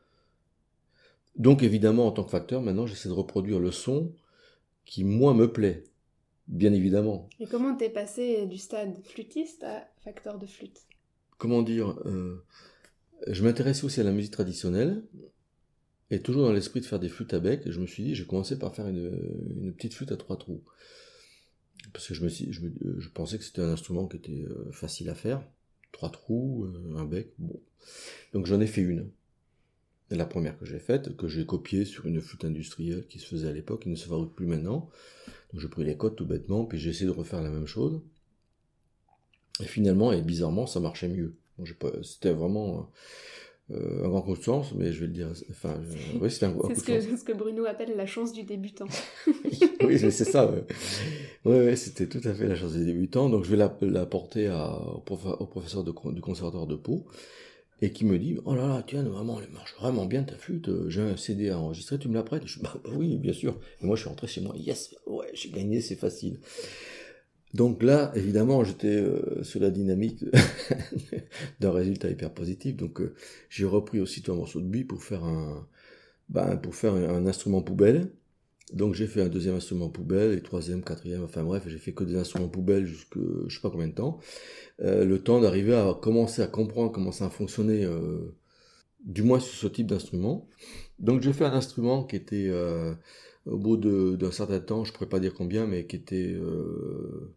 Donc 1.36 1.62
évidemment, 1.62 2.06
en 2.06 2.12
tant 2.12 2.24
que 2.24 2.30
facteur, 2.30 2.62
maintenant, 2.62 2.86
j'essaie 2.86 3.08
de 3.08 3.14
reproduire 3.14 3.58
le 3.58 3.70
son 3.70 4.12
qui, 4.84 5.04
moi, 5.04 5.34
me 5.34 5.52
plaît. 5.52 5.84
Bien 6.48 6.72
évidemment. 6.72 7.28
Et 7.40 7.46
comment 7.46 7.74
t'es 7.76 7.90
passé 7.90 8.46
du 8.46 8.58
stade 8.58 9.02
flûtiste 9.04 9.64
à 9.64 9.88
facteur 10.04 10.38
de 10.38 10.46
flûte? 10.46 10.82
Comment 11.38 11.62
dire 11.62 11.98
euh, 12.06 12.44
Je 13.26 13.42
m'intéressais 13.42 13.84
aussi 13.84 14.00
à 14.00 14.04
la 14.04 14.12
musique 14.12 14.32
traditionnelle, 14.32 15.02
et 16.10 16.20
toujours 16.20 16.44
dans 16.44 16.52
l'esprit 16.52 16.80
de 16.80 16.86
faire 16.86 17.00
des 17.00 17.08
flûtes 17.08 17.34
à 17.34 17.40
bec, 17.40 17.62
je 17.68 17.80
me 17.80 17.86
suis 17.86 18.04
dit, 18.04 18.14
j'ai 18.14 18.26
commencé 18.26 18.58
par 18.58 18.74
faire 18.74 18.86
une, 18.86 19.74
petite 19.76 19.94
flûte 19.94 20.12
à 20.12 20.16
trois 20.16 20.36
trous. 20.36 20.62
Parce 21.92 22.06
que 22.06 22.14
je, 22.14 22.24
me 22.24 22.28
je, 22.28 23.08
pensais 23.10 23.38
que 23.38 23.44
c'était 23.44 23.62
un 23.62 23.70
instrument 23.70 24.06
qui 24.06 24.16
était 24.16 24.44
euh, 24.48 24.70
facile 24.72 25.08
à 25.08 25.14
faire. 25.14 25.42
Trois 25.92 26.10
trous, 26.10 26.64
euh, 26.64 26.96
un 26.96 27.04
bec, 27.04 27.32
bon. 27.38 27.60
Donc 28.32 28.46
j'en 28.46 28.60
ai 28.60 28.66
fait 28.66 28.82
une. 28.82 29.10
La 30.10 30.24
première 30.24 30.56
que 30.56 30.64
j'ai 30.64 30.78
faite, 30.78 31.16
que 31.16 31.26
j'ai 31.26 31.44
copiée 31.44 31.84
sur 31.84 32.06
une 32.06 32.20
flûte 32.20 32.44
industrielle 32.44 33.06
qui 33.08 33.18
se 33.18 33.26
faisait 33.26 33.48
à 33.48 33.52
l'époque, 33.52 33.82
qui 33.82 33.88
ne 33.88 33.96
se 33.96 34.06
fabrique 34.06 34.34
plus 34.34 34.46
maintenant. 34.46 34.88
Donc 35.52 35.60
je 35.60 35.66
pris 35.66 35.84
les 35.84 35.96
codes 35.96 36.14
tout 36.14 36.26
bêtement, 36.26 36.64
puis 36.64 36.78
j'ai 36.78 36.90
essayé 36.90 37.06
de 37.06 37.10
refaire 37.10 37.42
la 37.42 37.50
même 37.50 37.66
chose. 37.66 38.00
Et 39.60 39.64
finalement, 39.64 40.12
et 40.12 40.22
bizarrement, 40.22 40.66
ça 40.66 40.78
marchait 40.78 41.08
mieux. 41.08 41.34
C'était 42.02 42.32
vraiment 42.32 42.90
euh, 43.72 44.04
un 44.04 44.08
grand 44.08 44.22
coup 44.22 44.36
de 44.36 44.42
chance, 44.42 44.72
mais 44.74 44.92
je 44.92 45.00
vais 45.00 45.06
le 45.06 45.12
dire. 45.12 45.32
Enfin, 45.50 45.80
oui, 46.20 46.30
c'est 46.30 46.46
un 46.46 46.52
coup 46.52 46.68
de 46.68 46.74
chance. 46.74 46.84
C'est 46.84 47.16
ce 47.16 47.24
que 47.24 47.32
Bruno 47.32 47.64
appelle 47.64 47.96
la 47.96 48.06
chance 48.06 48.32
du 48.32 48.44
débutant. 48.44 48.86
oui, 49.82 49.98
c'est 49.98 50.10
ça. 50.10 50.52
Oui, 51.44 51.56
ouais, 51.56 51.74
c'était 51.74 52.06
tout 52.06 52.26
à 52.28 52.32
fait 52.32 52.46
la 52.46 52.54
chance 52.54 52.74
des 52.74 52.84
débutants. 52.84 53.28
Donc 53.28 53.44
je 53.44 53.50
vais 53.50 53.68
l'apporter 53.80 54.48
au, 54.50 55.02
au, 55.02 55.46
professeur 55.46 55.82
de, 55.82 55.92
du 56.12 56.20
conservatoire 56.20 56.68
de 56.68 56.76
Pau 56.76 57.06
et 57.82 57.92
qui 57.92 58.04
me 58.04 58.18
dit 58.18 58.38
Oh 58.44 58.54
là 58.54 58.66
là, 58.66 58.84
tiens, 58.86 59.02
vraiment, 59.02 59.40
elle 59.40 59.50
marche 59.50 59.74
vraiment 59.78 60.06
bien 60.06 60.22
ta 60.22 60.36
flûte. 60.36 60.70
J'ai 60.88 61.02
un 61.02 61.16
CD 61.16 61.50
à 61.50 61.58
enregistrer, 61.58 61.98
tu 61.98 62.08
me 62.08 62.14
la 62.14 62.22
prêtes? 62.22 62.46
Je 62.46 62.56
dis 62.56 62.62
bah, 62.62 62.74
bah, 62.82 62.90
oui, 62.94 63.16
bien 63.18 63.32
sûr. 63.32 63.58
Et 63.82 63.86
moi, 63.86 63.96
je 63.96 64.02
suis 64.02 64.08
rentré 64.08 64.26
chez 64.26 64.40
moi 64.40 64.54
Yes, 64.56 64.94
ouais, 65.06 65.26
j'ai 65.34 65.50
gagné, 65.50 65.80
c'est 65.80 65.96
facile. 65.96 66.38
Donc 67.54 67.82
là, 67.82 68.12
évidemment, 68.14 68.64
j'étais 68.64 68.88
euh, 68.88 69.42
sur 69.42 69.60
la 69.60 69.70
dynamique 69.70 70.24
d'un 71.60 71.70
résultat 71.72 72.10
hyper 72.10 72.32
positif. 72.32 72.76
Donc 72.76 73.00
euh, 73.00 73.14
j'ai 73.48 73.64
repris 73.64 74.00
aussitôt 74.00 74.32
un 74.32 74.36
morceau 74.36 74.60
de 74.60 74.66
buis 74.66 74.84
pour 74.84 75.02
faire 75.02 75.24
un, 75.24 75.66
ben, 76.28 76.56
pour 76.56 76.74
faire 76.74 76.94
un 76.94 77.26
instrument 77.26 77.62
poubelle. 77.62 78.10
Donc 78.72 78.94
j'ai 78.94 79.06
fait 79.06 79.22
un 79.22 79.28
deuxième 79.28 79.54
instrument 79.54 79.88
poubelle, 79.88 80.36
et 80.36 80.42
troisième, 80.42 80.82
quatrième, 80.82 81.22
enfin 81.22 81.44
bref, 81.44 81.64
j'ai 81.68 81.78
fait 81.78 81.92
que 81.92 82.02
des 82.02 82.16
instruments 82.16 82.48
poubelles 82.48 82.84
jusque 82.86 83.16
je 83.46 83.54
sais 83.54 83.60
pas 83.60 83.70
combien 83.70 83.86
de 83.88 83.94
temps. 83.94 84.18
Euh, 84.80 85.04
le 85.04 85.22
temps 85.22 85.40
d'arriver 85.40 85.74
à 85.74 85.94
commencer 86.00 86.42
à 86.42 86.48
comprendre 86.48 86.90
comment 86.92 87.12
ça 87.12 87.30
fonctionnait, 87.30 87.84
euh, 87.84 88.34
du 89.04 89.22
moins 89.22 89.40
sur 89.40 89.54
ce 89.54 89.68
type 89.68 89.86
d'instrument. 89.86 90.48
Donc 90.98 91.22
j'ai 91.22 91.32
fait 91.32 91.44
un 91.44 91.52
instrument 91.52 92.04
qui 92.04 92.16
était, 92.16 92.48
euh, 92.48 92.94
au 93.46 93.58
bout 93.58 93.76
d'un 93.76 94.32
certain 94.32 94.60
temps, 94.60 94.84
je 94.84 94.92
pourrais 94.92 95.08
pas 95.08 95.20
dire 95.20 95.34
combien, 95.34 95.66
mais 95.66 95.86
qui 95.86 95.96
était 95.96 96.32
euh, 96.34 97.34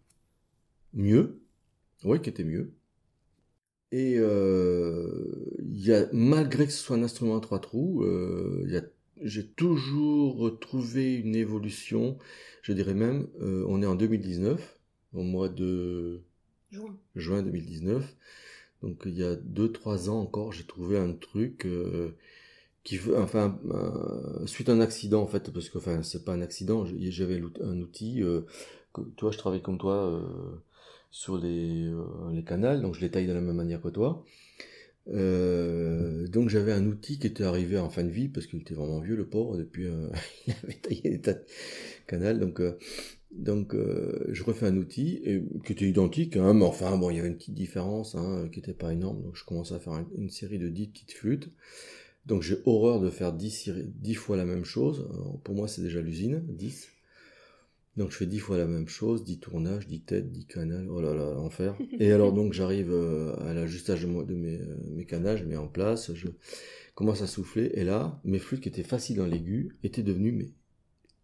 mieux. 0.93 1.41
Oui, 2.03 2.21
qui 2.21 2.29
était 2.29 2.43
mieux. 2.43 2.73
Et 3.91 4.15
il 4.15 5.85
y 5.85 5.93
a, 5.93 6.07
malgré 6.13 6.65
que 6.65 6.71
ce 6.71 6.79
soit 6.79 6.95
un 6.97 7.03
instrument 7.03 7.37
à 7.37 7.41
trois 7.41 7.59
trous, 7.59 8.03
il 8.65 8.71
y 8.71 8.77
a 8.77 8.83
j'ai 9.21 9.45
toujours 9.45 10.37
retrouvé 10.37 11.15
une 11.15 11.35
évolution, 11.35 12.17
je 12.61 12.73
dirais 12.73 12.93
même, 12.93 13.27
euh, 13.41 13.65
on 13.67 13.81
est 13.81 13.85
en 13.85 13.95
2019, 13.95 14.79
au 15.13 15.23
mois 15.23 15.49
de 15.49 16.21
juin, 16.71 16.97
juin 17.15 17.41
2019, 17.41 18.15
donc 18.83 19.01
il 19.05 19.17
y 19.17 19.23
a 19.23 19.35
2-3 19.35 20.09
ans 20.09 20.19
encore, 20.19 20.53
j'ai 20.53 20.63
trouvé 20.63 20.97
un 20.97 21.13
truc 21.13 21.65
euh, 21.65 22.15
qui, 22.83 22.99
enfin, 23.17 23.59
euh, 23.65 24.45
suite 24.45 24.69
à 24.69 24.73
un 24.73 24.81
accident 24.81 25.21
en 25.21 25.27
fait, 25.27 25.51
parce 25.51 25.69
que, 25.69 25.77
enfin, 25.77 26.01
c'est 26.03 26.23
pas 26.23 26.33
un 26.33 26.41
accident, 26.41 26.85
j'avais 26.85 27.41
un 27.61 27.79
outil, 27.81 28.21
que, 28.93 29.01
toi, 29.17 29.31
je 29.31 29.37
travaille 29.37 29.61
comme 29.61 29.77
toi 29.77 30.21
sur 31.11 31.37
les, 31.37 31.91
les 32.31 32.43
canals, 32.43 32.81
donc 32.81 32.95
je 32.95 33.01
les 33.01 33.11
taille 33.11 33.27
de 33.27 33.33
la 33.33 33.41
même 33.41 33.55
manière 33.55 33.81
que 33.81 33.89
toi. 33.89 34.23
Euh, 35.11 36.27
donc 36.27 36.49
j'avais 36.49 36.71
un 36.71 36.85
outil 36.85 37.17
qui 37.17 37.27
était 37.27 37.43
arrivé 37.43 37.77
en 37.77 37.89
fin 37.89 38.03
de 38.03 38.09
vie 38.09 38.27
parce 38.27 38.45
qu'il 38.45 38.59
était 38.59 38.73
vraiment 38.73 38.99
vieux 38.99 39.15
le 39.15 39.25
pauvre 39.25 39.57
depuis 39.57 39.87
euh, 39.87 40.07
il 40.47 40.53
avait 40.63 40.73
taillé 40.73 41.01
des 41.01 41.21
tas 41.21 41.33
de 41.33 41.43
canals. 42.07 42.39
Donc 42.39 43.73
euh, 43.75 44.25
je 44.29 44.43
refais 44.43 44.65
un 44.65 44.77
outil 44.77 45.21
qui 45.65 45.73
était 45.73 45.87
identique 45.87 46.35
hein, 46.37 46.53
mais 46.53 46.65
enfin 46.65 46.97
bon 46.97 47.09
il 47.09 47.17
y 47.17 47.19
avait 47.19 47.29
une 47.29 47.37
petite 47.37 47.55
différence 47.55 48.15
hein, 48.15 48.49
qui 48.51 48.59
était 48.59 48.73
pas 48.73 48.93
énorme. 48.93 49.21
Donc 49.23 49.35
je 49.35 49.45
commençais 49.45 49.75
à 49.75 49.79
faire 49.79 50.03
une 50.15 50.29
série 50.29 50.59
de 50.59 50.69
10 50.69 50.87
petites 50.87 51.13
flûtes. 51.13 51.49
Donc 52.25 52.43
j'ai 52.43 52.57
horreur 52.65 52.99
de 52.99 53.09
faire 53.09 53.33
10, 53.33 53.71
10 53.85 54.13
fois 54.13 54.37
la 54.37 54.45
même 54.45 54.65
chose. 54.65 55.07
Pour 55.43 55.55
moi 55.55 55.67
c'est 55.67 55.81
déjà 55.81 56.01
l'usine 56.01 56.43
10 56.47 56.89
donc 57.97 58.11
je 58.11 58.17
fais 58.17 58.25
dix 58.25 58.39
fois 58.39 58.57
la 58.57 58.67
même 58.67 58.87
chose, 58.87 59.23
dix 59.23 59.39
tournages, 59.39 59.87
dix 59.87 60.01
têtes, 60.01 60.31
dix 60.31 60.45
canals, 60.45 60.87
oh 60.89 61.01
là 61.01 61.13
là, 61.13 61.37
enfer. 61.37 61.75
Et 61.99 62.11
alors 62.11 62.33
donc 62.33 62.53
j'arrive 62.53 62.91
euh, 62.91 63.35
à 63.41 63.53
l'ajustage 63.53 64.03
de, 64.03 64.07
mes, 64.07 64.59
euh, 64.59 64.77
mes 64.91 65.05
je 65.09 65.43
mets 65.43 65.57
en 65.57 65.67
place, 65.67 66.13
je 66.13 66.29
commence 66.95 67.21
à 67.21 67.27
souffler, 67.27 67.71
et 67.73 67.83
là, 67.83 68.21
mes 68.23 68.39
flûtes 68.39 68.61
qui 68.61 68.69
étaient 68.69 68.83
faciles 68.83 69.17
dans 69.17 69.25
l'aigu 69.25 69.75
étaient 69.83 70.03
devenues 70.03 70.31
mais 70.31 70.49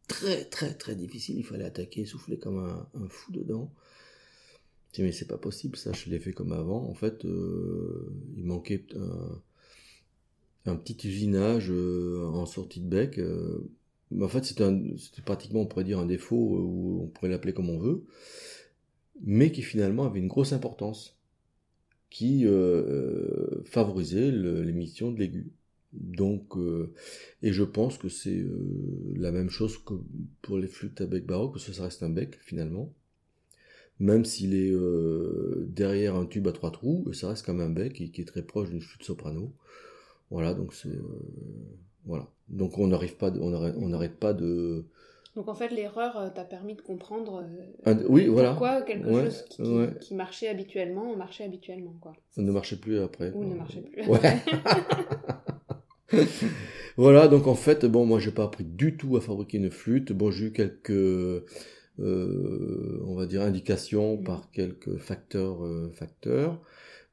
très 0.08 0.46
très 0.46 0.74
très 0.74 0.96
difficiles, 0.96 1.38
il 1.38 1.46
fallait 1.46 1.66
attaquer, 1.66 2.06
souffler 2.06 2.38
comme 2.38 2.60
un, 2.60 3.08
fou 3.10 3.32
dedans. 3.32 3.72
Je 4.94 5.04
mais 5.04 5.12
c'est 5.12 5.28
pas 5.28 5.38
possible, 5.38 5.78
ça 5.78 5.92
je 5.92 6.10
l'ai 6.10 6.20
fait 6.20 6.32
comme 6.32 6.54
avant. 6.54 6.90
En 6.90 6.94
fait, 6.94 7.26
euh, 7.26 8.14
il 8.38 8.46
manquait 8.46 8.86
un, 10.66 10.76
petit 10.76 11.08
usinage 11.08 11.70
en 11.70 12.46
sortie 12.46 12.80
de 12.80 12.88
bec 12.88 13.20
en 14.22 14.28
fait, 14.28 14.46
c'était 14.46 14.66
pratiquement, 15.24 15.62
on 15.62 15.66
pourrait 15.66 15.84
dire, 15.84 16.00
un 16.00 16.06
défaut, 16.06 16.56
euh, 16.58 16.62
ou 16.62 17.02
on 17.04 17.08
pourrait 17.08 17.30
l'appeler 17.30 17.54
comme 17.54 17.70
on 17.70 17.80
veut, 17.80 18.04
mais 19.22 19.52
qui 19.52 19.62
finalement 19.62 20.06
avait 20.06 20.20
une 20.20 20.28
grosse 20.28 20.54
importance, 20.54 21.18
qui 22.10 22.46
euh, 22.46 23.64
favorisait 23.66 24.32
l'émission 24.32 25.12
de 25.12 25.20
l'aigu. 25.20 25.52
Donc, 25.94 26.58
euh, 26.58 26.94
et 27.42 27.52
je 27.54 27.64
pense 27.64 27.98
que 27.98 28.10
c'est 28.10 28.46
la 29.16 29.32
même 29.32 29.50
chose 29.50 29.78
que 29.78 29.94
pour 30.42 30.58
les 30.58 30.68
flûtes 30.68 31.02
à 31.02 31.06
bec 31.06 31.26
baroque, 31.26 31.54
parce 31.54 31.66
que 31.66 31.74
ça 31.74 31.84
reste 31.84 32.04
un 32.04 32.10
bec 32.10 32.38
finalement. 32.42 32.94
Même 34.00 34.26
s'il 34.26 34.54
est 34.56 34.76
derrière 35.68 36.16
un 36.16 36.26
tube 36.26 36.48
à 36.48 36.52
trois 36.52 36.72
trous, 36.72 37.12
ça 37.14 37.30
reste 37.30 37.46
quand 37.46 37.54
même 37.54 37.72
un 37.72 37.74
bec 37.74 37.94
qui, 37.94 38.12
qui 38.12 38.22
est 38.22 38.26
très 38.26 38.44
proche 38.44 38.70
d'une 38.70 38.82
flûte 38.82 39.04
soprano. 39.04 39.54
Voilà, 40.32 40.54
donc 40.54 40.74
c'est 40.74 41.00
voilà. 42.06 42.28
Donc 42.48 42.78
on 42.78 42.88
n'arrive 42.88 43.16
pas, 43.16 43.32
on 43.32 43.88
n'arrête 43.90 44.18
pas 44.18 44.34
de. 44.34 44.86
Donc 45.36 45.50
en 45.50 45.56
fait, 45.56 45.70
l'erreur 45.70 46.18
euh, 46.18 46.30
t'a 46.30 46.46
permis 46.46 46.76
de 46.76 46.82
comprendre 46.82 47.44
euh, 47.88 47.96
oui, 48.08 48.28
voilà. 48.28 48.52
pourquoi 48.52 48.82
quelque 48.84 49.10
chose 49.10 49.44
qui, 50.00 50.14
marchait 50.14 50.48
habituellement 50.48 51.14
marchait 51.16 51.44
habituellement. 51.44 51.94
Quoi. 52.00 52.14
Ça 52.32 52.42
ne 52.42 52.52
marchait 52.52 52.78
plus 52.78 53.00
après. 53.00 53.32
Ou 53.32 53.44
ne 53.44 53.56
marchait 53.56 53.82
plus. 53.82 54.04
voilà, 56.98 57.28
donc 57.28 57.48
en 57.48 57.56
fait, 57.56 57.86
bon, 57.86 58.06
moi 58.06 58.20
j'ai 58.20 58.32
pas 58.32 58.46
appris 58.46 58.64
du 58.64 58.96
tout 58.96 59.18
à 59.18 59.22
fabriquer 59.22 59.58
une 59.58 59.72
flûte. 59.72 60.14
Bon, 60.14 60.32
j'ai 60.32 60.46
eu 60.46 60.54
quelques, 60.54 60.92
euh, 60.92 61.44
on 63.06 63.16
va 63.16 63.26
dire, 63.26 63.42
indications 63.42 64.16
mm. 64.16 64.24
par 64.24 64.52
quelques 64.52 64.98
facteurs, 64.98 65.68
facteurs. 65.94 66.62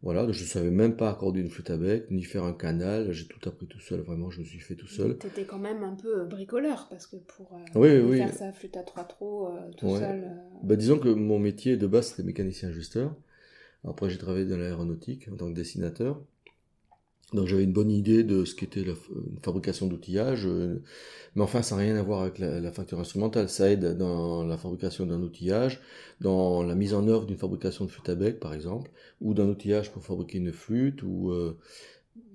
Voilà, 0.02 0.30
je 0.32 0.42
ne 0.42 0.48
savais 0.48 0.70
même 0.70 0.96
pas 0.96 1.10
accorder 1.10 1.40
une 1.40 1.48
flûte 1.48 1.70
à 1.70 1.76
bec, 1.76 2.10
ni 2.10 2.24
faire 2.24 2.42
un 2.42 2.52
canal, 2.52 3.12
j'ai 3.12 3.26
tout 3.26 3.48
appris 3.48 3.66
tout 3.66 3.78
seul, 3.78 4.00
vraiment, 4.00 4.30
je 4.30 4.40
me 4.40 4.44
suis 4.44 4.58
fait 4.58 4.74
tout 4.74 4.88
seul. 4.88 5.16
Tu 5.18 5.28
étais 5.28 5.44
quand 5.44 5.60
même 5.60 5.84
un 5.84 5.94
peu 5.94 6.22
euh, 6.22 6.24
bricoleur, 6.24 6.88
parce 6.90 7.06
que 7.06 7.16
pour 7.16 7.56
euh, 7.76 8.16
faire 8.16 8.34
sa 8.34 8.52
flûte 8.52 8.76
à 8.76 8.82
trois 8.82 9.04
trous 9.04 9.46
euh, 9.46 9.70
tout 9.76 9.96
seul... 9.96 10.24
Bah, 10.64 10.74
disons 10.74 10.98
que 10.98 11.08
mon 11.08 11.38
métier 11.38 11.76
de 11.76 11.86
base, 11.86 12.08
c'était 12.08 12.24
mécanicien-ajusteur. 12.24 13.14
Après, 13.84 14.10
j'ai 14.10 14.18
travaillé 14.18 14.44
dans 14.44 14.56
l'aéronautique 14.56 15.28
en 15.32 15.36
tant 15.36 15.48
que 15.48 15.54
dessinateur. 15.54 16.20
Donc 17.32 17.46
j'avais 17.46 17.64
une 17.64 17.72
bonne 17.72 17.90
idée 17.90 18.24
de 18.24 18.44
ce 18.44 18.54
qu'était 18.54 18.84
la 18.84 18.92
fabrication 19.42 19.86
d'outillage, 19.86 20.46
euh, 20.46 20.82
mais 21.34 21.42
enfin 21.42 21.62
ça 21.62 21.76
n'a 21.76 21.82
rien 21.82 21.96
à 21.96 22.02
voir 22.02 22.20
avec 22.20 22.38
la, 22.38 22.72
facture 22.72 23.00
instrumentale. 23.00 23.48
Ça 23.48 23.70
aide 23.70 23.96
dans 23.96 24.44
la 24.44 24.58
fabrication 24.58 25.06
d'un 25.06 25.20
outillage, 25.22 25.80
dans 26.20 26.62
la 26.62 26.74
mise 26.74 26.92
en 26.94 27.08
œuvre 27.08 27.24
d'une 27.24 27.38
fabrication 27.38 27.86
de 27.86 27.90
flûte 27.90 28.08
à 28.08 28.14
bec 28.14 28.38
par 28.38 28.52
exemple, 28.52 28.90
ou 29.20 29.32
d'un 29.32 29.48
outillage 29.48 29.92
pour 29.92 30.04
fabriquer 30.04 30.38
une 30.38 30.52
flûte, 30.52 31.02
ou 31.02 31.30
euh, 31.30 31.58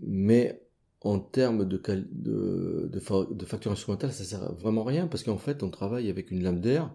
mais 0.01 0.63
en 1.01 1.19
termes 1.19 1.67
de, 1.67 1.79
de, 2.11 2.89
de, 2.91 3.45
facture 3.45 3.71
instrumentale, 3.71 4.11
ça 4.11 4.23
sert 4.23 4.51
vraiment 4.55 4.81
à 4.81 4.89
rien 4.89 5.07
parce 5.07 5.23
qu'en 5.23 5.37
fait 5.37 5.61
on 5.61 5.69
travaille 5.69 6.09
avec 6.09 6.31
une 6.31 6.41
lame 6.41 6.59
d'air. 6.59 6.91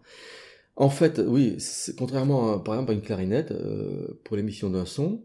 En 0.75 0.89
fait, 0.89 1.21
oui, 1.25 1.59
contrairement 1.99 2.59
par 2.59 2.75
exemple 2.75 2.91
à 2.93 2.95
une 2.95 3.03
clarinette, 3.03 3.53
euh, 3.53 4.09
pour 4.25 4.37
l'émission 4.37 4.71
d'un 4.71 4.87
son, 4.87 5.23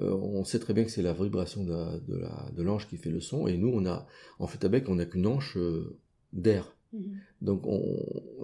euh, 0.00 0.10
on 0.12 0.44
sait 0.44 0.58
très 0.58 0.74
bien 0.74 0.84
que 0.84 0.90
c'est 0.90 1.02
la 1.02 1.12
vibration 1.12 1.64
de, 1.64 2.62
l'anche 2.62 2.88
qui 2.88 2.96
fait 2.96 3.10
le 3.10 3.20
son, 3.20 3.46
et 3.46 3.56
nous, 3.56 3.68
on 3.68 3.86
a, 3.86 4.06
en 4.38 4.46
fait, 4.46 4.64
avec, 4.64 4.88
on 4.88 4.96
n'a 4.96 5.06
qu'une 5.06 5.26
anche 5.26 5.56
euh, 5.56 5.96
d'air. 6.32 6.76
Mhm. 6.92 7.18
Donc, 7.42 7.62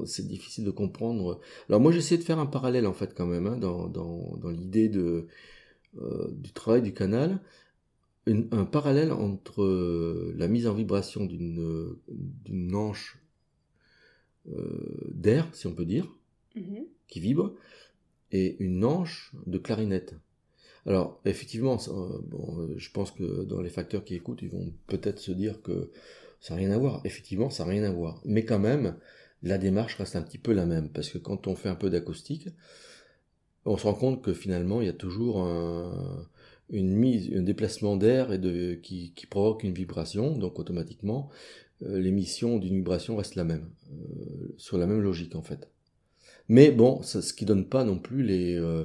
c'est 0.04 0.26
difficile 0.26 0.64
de 0.64 0.71
comprendre. 0.71 1.40
Alors, 1.69 1.80
moi, 1.80 1.92
j'essaie 1.92 2.19
de 2.19 2.23
faire 2.23 2.38
un 2.38 2.47
parallèle, 2.47 2.87
en 2.87 2.92
fait, 2.92 3.14
quand 3.14 3.26
même, 3.26 3.47
hein, 3.47 3.57
dans, 3.57 4.50
l'idée 4.50 4.88
de, 4.88 5.26
euh, 6.00 6.28
du 6.33 6.52
travail 6.52 6.83
du 6.83 6.95
canal, 6.95 7.40
un 8.26 8.64
parallèle 8.64 9.12
entre 9.12 10.33
la 10.37 10.47
mise 10.47 10.69
en 10.69 10.75
vibration 10.75 11.25
d'une 11.25 12.75
anche 12.75 13.19
d'air, 15.09 15.49
si 15.52 15.66
on 15.66 15.75
peut 15.75 15.85
dire, 15.85 16.07
mhm. 16.54 16.85
qui 17.09 17.19
vibre, 17.19 17.54
et 18.30 18.57
une 18.62 18.85
anche 18.85 19.33
de 19.47 19.59
clarinette. 19.59 20.14
Alors, 20.87 21.20
effectivement, 21.25 21.76
bon, 22.28 22.70
je 22.76 22.90
pense 22.90 23.10
que 23.10 23.44
dans 23.44 23.60
les 23.60 23.68
facteurs 23.68 24.04
qui 24.04 24.14
écoutent, 24.14 24.42
ils 24.42 24.50
vont 24.50 24.72
peut-être 24.87 25.18
se 25.18 25.32
dire 25.32 25.60
que 25.62 25.90
ça 26.40 26.54
n'a 26.54 26.60
rien 26.60 26.70
à 26.70 26.78
voir. 26.78 27.00
Effectivement, 27.04 27.50
ça 27.50 27.64
n'a 27.64 27.70
rien 27.70 27.84
à 27.84 27.90
voir. 27.92 28.20
Mais 28.25 28.44
quand 28.44 28.58
même, 28.58 28.96
la 29.42 29.58
démarche 29.58 29.96
reste 29.96 30.16
un 30.16 30.22
petit 30.22 30.38
peu 30.38 30.52
la 30.52 30.66
même. 30.66 30.88
Parce 30.88 31.10
que 31.10 31.18
quand 31.18 31.46
on 31.46 31.54
fait 31.54 31.68
un 31.68 31.75
peu 31.75 31.90
d'acoustique, 31.90 32.49
on 33.64 33.76
se 33.76 33.84
rend 33.84 33.94
compte 33.94 34.22
que 34.22 34.32
finalement, 34.32 34.80
il 34.80 34.87
y 34.87 34.90
a 34.90 34.94
toujours 34.94 35.42
un, 35.42 36.26
une 36.70 36.94
mise, 36.94 37.30
un 37.37 37.42
déplacement 37.42 37.96
d'air 37.96 38.28
qui, 38.82 39.12
provoque 39.28 39.64
une 39.64 39.75
vibration. 39.75 40.37
Donc, 40.37 40.58
automatiquement, 40.58 41.28
euh, 41.82 41.99
l'émission 41.99 42.58
d'une 42.58 42.76
vibration 42.76 43.16
reste 43.16 43.34
la 43.34 43.44
même. 43.44 43.68
Euh, 43.92 44.54
sur 44.56 44.78
la 44.78 44.87
même 44.87 45.00
logique, 45.00 45.37
en 45.37 45.42
fait. 45.42 45.68
Mais 46.49 46.70
bon, 46.70 47.02
ce 47.02 47.32
qui 47.32 47.44
donne 47.44 47.66
pas 47.68 47.84
non 47.84 47.99
plus 47.99 48.22
les... 48.22 48.56
Euh, 48.56 48.84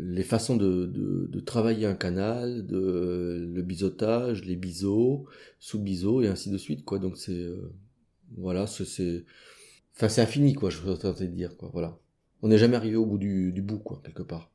les 0.00 0.22
façons 0.22 0.56
de, 0.56 1.40
travailler 1.40 1.86
un 1.86 1.94
canal, 1.94 2.66
de, 2.66 3.50
le 3.52 3.62
biseautage, 3.62 4.44
les 4.44 4.56
biseaux, 4.56 5.26
sous 5.58 5.78
biseaux 5.78 6.22
et 6.22 6.28
ainsi 6.28 6.50
de 6.50 6.58
suite 6.58 6.84
quoi. 6.84 6.98
Donc 6.98 7.16
c'est 7.16 7.32
euh, 7.32 7.72
voilà, 8.36 8.66
c'est 8.66 9.24
Enfin, 9.98 10.08
c'est 10.08 10.22
infini, 10.22 10.54
quoi, 10.54 10.70
je 10.70 10.78
voudrais 10.78 10.96
tenter 10.96 11.26
de 11.26 11.32
dire, 11.32 11.56
quoi, 11.56 11.70
voilà. 11.72 11.98
On 12.42 12.46
n'est 12.46 12.58
jamais 12.58 12.76
arrivé 12.76 12.94
au 12.94 13.04
bout 13.04 13.18
du, 13.18 13.50
du 13.52 13.62
bout, 13.62 13.80
quoi, 13.80 14.00
quelque 14.04 14.22
part. 14.22 14.48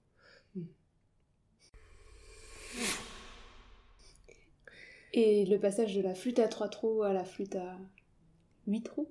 Et 5.12 5.46
le 5.46 5.60
passage 5.60 5.94
de 5.98 6.02
la 6.02 6.16
flûte 6.16 6.40
à 6.40 6.48
trois 6.48 6.70
trous 6.70 7.04
à 7.04 7.12
la 7.12 7.26
flûte 7.26 7.58
à 7.58 7.78
huit 8.68 8.84
trous? 8.84 9.10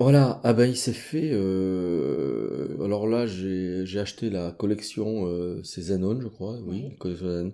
Voilà, 0.00 0.40
ah 0.42 0.52
ben 0.52 0.66
il 0.68 0.76
s'est 0.76 0.92
fait. 0.92 1.30
euh, 1.32 2.76
Alors 2.84 3.06
là, 3.06 3.26
j'ai 3.26 3.86
j'ai 3.86 4.00
acheté 4.00 4.28
la 4.28 4.50
collection, 4.50 5.26
euh, 5.26 5.62
c'est 5.62 5.82
Zanon, 5.82 6.20
je 6.20 6.26
crois, 6.28 6.58
oui, 6.60 6.82
Oui. 6.84 6.88
la 6.90 6.96
collection 6.96 7.26
Zanon, 7.28 7.52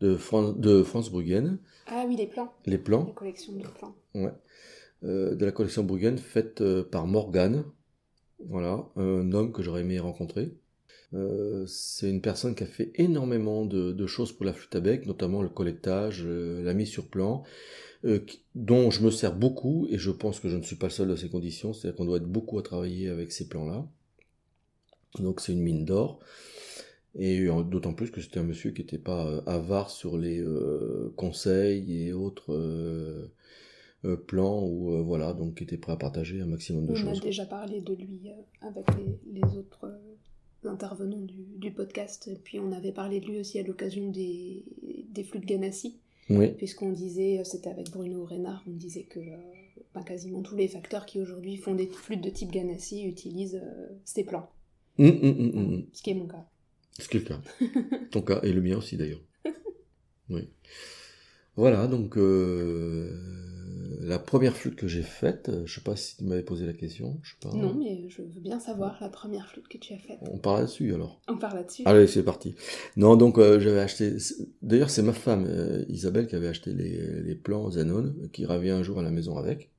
de, 0.00 0.16
Fran- 0.16 0.52
de 0.52 0.82
France 0.82 1.10
Bruggen, 1.10 1.58
Ah 1.86 2.04
oui, 2.08 2.16
les 2.16 2.26
plans. 2.26 2.52
les 2.66 2.78
plans. 2.78 3.06
La 3.06 3.12
collection 3.14 3.52
de 3.54 3.62
plans. 3.68 3.94
Ouais. 4.14 4.32
Euh, 5.04 5.34
de 5.36 5.44
la 5.46 5.52
collection 5.52 5.84
Bruggen 5.84 6.18
faite 6.18 6.60
euh, 6.62 6.84
par 6.84 7.06
Morgan. 7.06 7.64
Voilà, 8.48 8.86
un 8.96 9.32
homme 9.32 9.52
que 9.52 9.62
j'aurais 9.62 9.82
aimé 9.82 9.98
rencontrer. 10.00 10.52
Euh, 11.16 11.64
c'est 11.66 12.10
une 12.10 12.20
personne 12.20 12.54
qui 12.54 12.62
a 12.64 12.66
fait 12.66 12.92
énormément 12.96 13.64
de, 13.64 13.92
de 13.92 14.06
choses 14.06 14.32
pour 14.32 14.44
la 14.44 14.52
flûte 14.52 14.74
à 14.76 14.80
bec, 14.80 15.06
notamment 15.06 15.40
le 15.42 15.48
collectage, 15.48 16.22
euh, 16.26 16.62
la 16.62 16.74
mise 16.74 16.88
sur 16.88 17.08
plan, 17.08 17.42
euh, 18.04 18.18
qui- 18.18 18.42
dont 18.54 18.90
je 18.90 19.02
me 19.02 19.10
sers 19.10 19.34
beaucoup 19.34 19.86
et 19.90 19.98
je 19.98 20.10
pense 20.10 20.40
que 20.40 20.48
je 20.48 20.56
ne 20.56 20.62
suis 20.62 20.76
pas 20.76 20.86
le 20.88 20.92
seul 20.92 21.08
dans 21.08 21.16
ces 21.16 21.30
conditions, 21.30 21.72
c'est-à-dire 21.72 21.96
qu'on 21.96 22.04
doit 22.04 22.18
être 22.18 22.26
beaucoup 22.30 22.58
à 22.58 22.62
travailler 22.62 23.08
avec 23.08 23.32
ces 23.32 23.48
plans-là. 23.48 23.86
Donc 25.18 25.40
c'est 25.40 25.52
une 25.52 25.62
mine 25.62 25.84
d'or. 25.84 26.20
Et 27.18 27.46
d'autant 27.46 27.94
plus 27.94 28.10
que 28.10 28.20
c'était 28.20 28.40
un 28.40 28.42
monsieur 28.42 28.72
qui 28.72 28.82
n'était 28.82 28.98
pas 28.98 29.38
avare 29.46 29.88
sur 29.90 30.18
les 30.18 30.44
conseils 31.16 32.02
et 32.08 32.12
autres 32.12 32.52
plans, 34.26 34.62
ou 34.62 34.92
euh, 34.92 35.00
voilà, 35.02 35.32
donc 35.32 35.56
qui 35.56 35.64
était 35.64 35.78
prêt 35.78 35.92
à 35.92 35.96
partager 35.96 36.40
un 36.42 36.46
maximum 36.46 36.86
de 36.86 36.92
On 36.92 36.94
a 36.94 36.98
choses. 37.14 37.20
déjà 37.22 37.46
parlé 37.46 37.80
de 37.80 37.94
lui 37.94 38.20
euh, 38.28 38.66
avec 38.68 38.84
les, 38.98 39.40
les 39.40 39.56
autres 39.56 39.84
euh, 39.84 40.05
intervenants 40.68 41.20
du, 41.20 41.34
du 41.56 41.70
podcast. 41.70 42.28
Et 42.28 42.36
puis 42.36 42.58
on 42.58 42.72
avait 42.72 42.92
parlé 42.92 43.20
de 43.20 43.26
lui 43.26 43.40
aussi 43.40 43.58
à 43.58 43.62
l'occasion 43.62 44.10
des, 44.10 44.64
des 45.10 45.24
flûtes 45.24 45.46
Ganassi. 45.46 45.96
Oui, 46.28 46.48
Puisqu'on 46.48 46.90
disait, 46.90 47.38
euh, 47.38 47.44
c'était 47.44 47.70
avec 47.70 47.90
Bruno 47.90 48.24
Reynard, 48.24 48.64
on 48.66 48.72
disait 48.72 49.04
que 49.04 49.20
euh, 49.20 49.36
ben, 49.94 50.02
quasiment 50.02 50.42
tous 50.42 50.56
les 50.56 50.66
facteurs 50.66 51.06
qui 51.06 51.20
aujourd'hui 51.20 51.56
font 51.56 51.74
des 51.74 51.86
flûtes 51.86 52.20
de 52.20 52.30
type 52.30 52.50
Ganassi 52.50 53.04
utilisent 53.04 53.60
euh, 53.62 53.86
ces 54.04 54.24
plans. 54.24 54.50
Hum, 54.98 55.18
hum, 55.22 55.52
hum. 55.54 55.86
Ce 55.92 56.02
qui 56.02 56.10
est 56.10 56.14
mon 56.14 56.26
cas. 56.26 56.44
c'est 56.98 57.14
le 57.14 57.20
cas. 57.20 57.40
Ton 58.10 58.22
cas, 58.22 58.40
et 58.42 58.52
le 58.52 58.60
mien 58.60 58.76
aussi 58.76 58.96
d'ailleurs. 58.96 59.22
Oui. 60.28 60.48
Voilà, 61.54 61.86
donc 61.86 62.18
euh, 62.18 63.16
la 64.06 64.18
première 64.18 64.56
flûte 64.56 64.76
que 64.76 64.88
j'ai 64.88 65.02
faite, 65.02 65.48
euh, 65.48 65.66
je 65.66 65.74
sais 65.74 65.80
pas 65.80 65.96
si 65.96 66.16
tu 66.16 66.24
m'avais 66.24 66.42
posé 66.42 66.66
la 66.66 66.72
question, 66.72 67.18
je 67.22 67.30
sais 67.30 67.36
pas. 67.40 67.54
Non, 67.56 67.74
mais 67.74 68.08
je 68.08 68.22
veux 68.22 68.40
bien 68.40 68.60
savoir 68.60 68.96
la 69.00 69.08
première 69.08 69.48
flûte 69.48 69.68
que 69.68 69.78
tu 69.78 69.92
as 69.92 69.98
faite. 69.98 70.18
On 70.30 70.38
parle 70.38 70.60
là-dessus 70.60 70.94
alors. 70.94 71.20
On 71.28 71.36
parle 71.36 71.56
là-dessus. 71.56 71.82
Allez, 71.84 72.06
c'est 72.06 72.22
parti. 72.22 72.54
Non, 72.96 73.16
donc 73.16 73.38
euh, 73.38 73.60
j'avais 73.60 73.80
acheté. 73.80 74.16
D'ailleurs, 74.62 74.90
c'est 74.90 75.02
ma 75.02 75.12
femme 75.12 75.46
euh, 75.48 75.84
Isabelle 75.88 76.26
qui 76.26 76.36
avait 76.36 76.48
acheté 76.48 76.72
les, 76.72 77.22
les 77.22 77.34
plans 77.34 77.70
Zanon, 77.70 78.14
qui 78.32 78.46
revient 78.46 78.70
un 78.70 78.82
jour 78.82 78.98
à 78.98 79.02
la 79.02 79.10
maison 79.10 79.36
avec. 79.36 79.70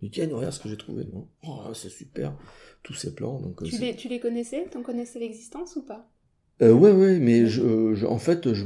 Il 0.00 0.10
dit 0.10 0.20
tiens, 0.20 0.28
regarde 0.32 0.52
ce 0.52 0.60
que 0.60 0.68
j'ai 0.68 0.76
trouvé. 0.76 1.08
Oh, 1.42 1.60
c'est 1.74 1.88
super, 1.88 2.36
tous 2.82 2.94
ces 2.94 3.14
plans. 3.14 3.40
Donc, 3.40 3.64
tu, 3.64 3.78
les, 3.78 3.96
tu 3.96 4.08
les 4.08 4.20
connaissais? 4.20 4.66
T'en 4.70 4.82
connaissais 4.82 5.18
l'existence 5.18 5.74
ou 5.76 5.82
pas? 5.82 6.08
Euh, 6.60 6.72
ouais, 6.72 6.90
ouais, 6.90 7.18
mais 7.20 7.46
je, 7.46 7.94
je- 7.94 8.06
en 8.06 8.18
fait, 8.18 8.52
je 8.52 8.64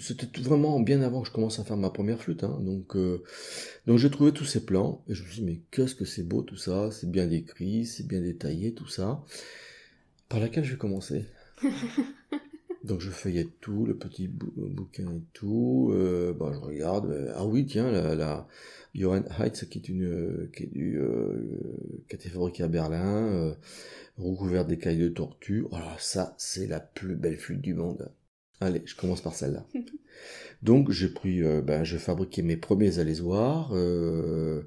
c'était 0.00 0.26
vraiment 0.40 0.80
bien 0.80 1.02
avant 1.02 1.20
que 1.20 1.28
je 1.28 1.32
commence 1.32 1.58
à 1.58 1.64
faire 1.64 1.76
ma 1.76 1.90
première 1.90 2.18
flûte. 2.20 2.44
Hein, 2.44 2.58
donc, 2.62 2.96
euh, 2.96 3.22
donc 3.86 3.98
j'ai 3.98 4.10
trouvé 4.10 4.32
tous 4.32 4.44
ces 4.46 4.64
plans 4.64 5.04
et 5.08 5.14
je 5.14 5.22
me 5.22 5.28
suis 5.28 5.40
dit 5.40 5.46
mais 5.46 5.60
qu'est-ce 5.70 5.94
que 5.94 6.04
c'est 6.06 6.22
beau 6.26 6.42
tout 6.42 6.56
ça, 6.56 6.90
c'est 6.90 7.10
bien 7.10 7.26
décrit, 7.26 7.84
c'est 7.86 8.06
bien 8.06 8.20
détaillé 8.22 8.72
tout 8.74 8.88
ça. 8.88 9.22
Par 10.28 10.38
laquelle 10.40 10.64
je 10.64 10.72
vais 10.72 10.78
commencer? 10.78 11.26
Donc 12.86 13.00
je 13.00 13.10
feuillette 13.10 13.60
tout, 13.60 13.84
le 13.86 13.96
petit 13.96 14.28
bou- 14.28 14.52
bouquin 14.56 15.10
et 15.12 15.22
tout. 15.32 15.90
Euh, 15.92 16.32
bah, 16.32 16.52
je 16.54 16.58
regarde. 16.60 17.06
euh, 17.10 17.32
ah 17.34 17.44
oui, 17.46 17.66
tiens, 17.66 17.90
la, 17.90 18.14
la 18.14 18.46
Johann 18.94 19.24
Heitz 19.38 19.64
qui 19.66 19.78
est 19.78 19.88
une 19.88 20.04
euh, 20.04 20.50
qui 20.54 20.64
est 20.64 20.66
du 20.66 20.98
euh, 20.98 21.34
qui 22.08 22.14
a 22.14 22.18
été 22.18 22.28
fabriquée 22.28 22.62
à 22.62 22.68
Berlin, 22.68 23.26
euh, 23.34 23.54
recouverte 24.18 24.68
d'écailles 24.68 24.98
de 24.98 25.08
tortue. 25.08 25.64
Oh 25.70 25.76
là, 25.78 25.96
ça 25.98 26.34
c'est 26.38 26.66
la 26.66 26.80
plus 26.80 27.16
belle 27.16 27.38
flûte 27.38 27.60
du 27.62 27.74
monde. 27.74 28.10
Allez, 28.60 28.82
je 28.86 28.96
commence 28.96 29.20
par 29.22 29.34
celle-là. 29.34 29.66
Donc 30.62 30.90
j'ai 30.90 31.08
pris, 31.08 31.42
euh, 31.42 31.60
ben, 31.62 31.84
j'ai 31.84 31.98
fabriqué 31.98 32.42
mes 32.42 32.56
premiers 32.56 32.98
alésoirs 32.98 33.70
euh, 33.74 34.62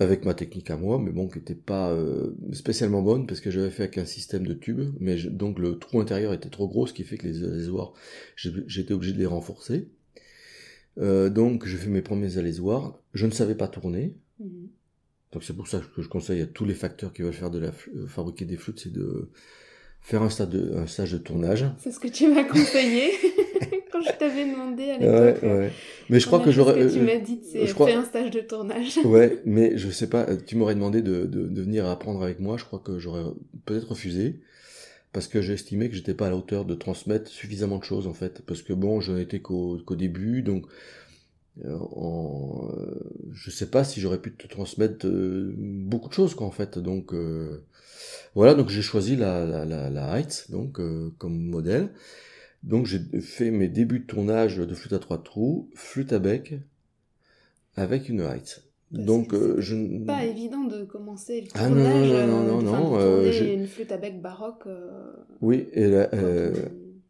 avec 0.00 0.24
ma 0.24 0.34
technique 0.34 0.70
à 0.70 0.76
moi, 0.76 0.98
mais 0.98 1.10
bon, 1.12 1.28
qui 1.28 1.38
n'était 1.38 1.54
pas 1.54 1.90
euh, 1.92 2.30
spécialement 2.52 3.02
bonne 3.02 3.26
parce 3.26 3.40
que 3.40 3.50
j'avais 3.50 3.70
fait 3.70 3.84
avec 3.84 3.98
un 3.98 4.04
système 4.06 4.46
de 4.46 4.54
tubes, 4.54 4.92
mais 4.98 5.16
je- 5.18 5.28
donc 5.28 5.58
le 5.58 5.78
trou 5.78 6.00
intérieur 6.00 6.32
était 6.32 6.48
trop 6.48 6.66
gros, 6.66 6.86
ce 6.86 6.92
qui 6.94 7.04
fait 7.04 7.16
que 7.18 7.26
les 7.28 7.44
alésoirs, 7.44 7.92
j'étais 8.36 8.92
obligé 8.94 9.12
de 9.12 9.18
les 9.18 9.26
renforcer. 9.26 9.88
Euh, 10.98 11.28
donc 11.30 11.66
j'ai 11.66 11.76
fait 11.76 11.88
mes 11.90 12.02
premiers 12.02 12.36
alésoirs. 12.38 12.98
Je 13.14 13.26
ne 13.26 13.30
savais 13.30 13.54
pas 13.54 13.68
tourner, 13.68 14.14
Mhm. 14.40 14.68
donc 15.32 15.44
c'est 15.44 15.54
pour 15.54 15.68
ça 15.68 15.80
que 15.94 16.02
je 16.02 16.08
conseille 16.08 16.40
à 16.40 16.46
tous 16.46 16.64
les 16.64 16.74
facteurs 16.74 17.12
qui 17.12 17.22
veulent 17.22 17.32
faire 17.32 17.50
de 17.50 17.58
la 17.58 17.68
euh, 17.94 18.06
fabriquer 18.08 18.44
des 18.46 18.56
flûtes, 18.56 18.80
c'est 18.80 18.92
de 18.92 19.28
faire 20.00 20.22
un, 20.22 20.30
stade 20.30 20.50
de, 20.50 20.74
un 20.76 20.86
stage 20.86 21.12
de 21.12 21.18
tournage. 21.18 21.66
C'est 21.78 21.92
ce 21.92 22.00
que 22.00 22.08
tu 22.08 22.26
m'as 22.28 22.44
conseillé 22.56 23.10
quand 23.92 24.00
je 24.02 24.12
t'avais 24.18 24.44
demandé 24.50 24.90
à 24.90 24.98
l'époque. 24.98 25.42
ouais. 25.42 25.70
Mais 26.08 26.20
je 26.20 26.26
crois 26.26 26.40
que 26.40 26.50
j'aurais. 26.50 26.74
tu 26.88 26.98
euh, 26.98 27.04
m'as 27.06 27.18
dit, 27.18 27.40
c'est 27.42 27.66
je 27.66 27.74
crois- 27.74 27.90
un 27.90 28.04
stage 28.04 28.30
de 28.30 28.40
tournage. 28.40 28.98
Ouais, 29.04 29.40
mais 29.44 29.76
je 29.76 29.90
sais 29.90 30.08
pas, 30.08 30.26
tu 30.36 30.56
m'aurais 30.56 30.74
demandé 30.74 31.02
de, 31.02 31.24
de, 31.26 31.46
de 31.46 31.62
venir 31.62 31.86
apprendre 31.86 32.22
avec 32.22 32.40
moi, 32.40 32.56
je 32.56 32.64
crois 32.64 32.78
que 32.80 32.98
j'aurais 32.98 33.22
peut-être 33.64 33.88
refusé, 33.88 34.40
parce 35.12 35.26
que 35.28 35.40
j'ai 35.42 35.54
estimé 35.54 35.88
que 35.88 35.96
j'étais 35.96 36.14
pas 36.14 36.26
à 36.26 36.30
la 36.30 36.36
hauteur 36.36 36.64
de 36.64 36.74
transmettre 36.74 37.30
suffisamment 37.30 37.78
de 37.78 37.84
choses 37.84 38.06
en 38.06 38.14
fait, 38.14 38.42
parce 38.46 38.62
que 38.62 38.72
bon, 38.72 39.00
j'en 39.00 39.16
étais 39.16 39.40
qu'au 39.40 39.80
début, 39.96 40.42
donc 40.42 40.66
euh, 41.64 41.76
en, 41.92 42.68
euh, 42.78 42.94
je 43.32 43.50
sais 43.50 43.66
pas 43.70 43.84
si 43.84 44.00
j'aurais 44.00 44.20
pu 44.20 44.32
te 44.32 44.46
transmettre 44.46 45.06
euh, 45.06 45.52
beaucoup 45.56 46.08
de 46.08 46.14
choses 46.14 46.34
quoi 46.34 46.46
en 46.46 46.50
fait, 46.52 46.78
donc 46.78 47.12
euh, 47.12 47.64
voilà, 48.34 48.54
donc 48.54 48.68
j'ai 48.68 48.82
choisi 48.82 49.16
la, 49.16 49.44
la, 49.44 49.64
la, 49.64 49.90
la 49.90 50.18
Heights, 50.18 50.46
donc 50.50 50.80
euh, 50.80 51.10
comme 51.18 51.38
modèle, 51.38 51.90
donc 52.62 52.86
j'ai 52.86 53.00
fait 53.20 53.50
mes 53.50 53.68
débuts 53.68 54.00
de 54.00 54.06
tournage 54.06 54.56
de 54.58 54.74
flûte 54.74 54.92
à 54.92 54.98
trois 54.98 55.22
trous, 55.22 55.70
flûte 55.74 56.12
à 56.12 56.18
bec, 56.18 56.54
avec 57.76 58.08
une 58.08 58.20
Heights. 58.20 58.62
Bah, 58.90 59.02
Donc, 59.04 59.32
euh, 59.34 59.60
je 59.60 60.04
Pas 60.04 60.24
évident 60.24 60.64
de 60.64 60.84
commencer 60.84 61.42
le 61.42 61.46
Ah, 61.54 61.68
non, 61.68 61.76
tournage, 61.76 62.10
non, 62.10 62.26
non, 62.26 62.58
euh, 62.58 62.62
non, 62.62 62.68
enfin, 62.68 62.80
non, 62.80 62.96
de 62.96 63.02
euh, 63.02 63.54
une 63.54 63.66
flûte 63.66 63.92
à 63.92 63.98
bec 63.98 64.20
baroque 64.20 64.64
euh, 64.66 65.12
Oui, 65.40 65.68
et 65.72 65.84
euh, 65.84 66.52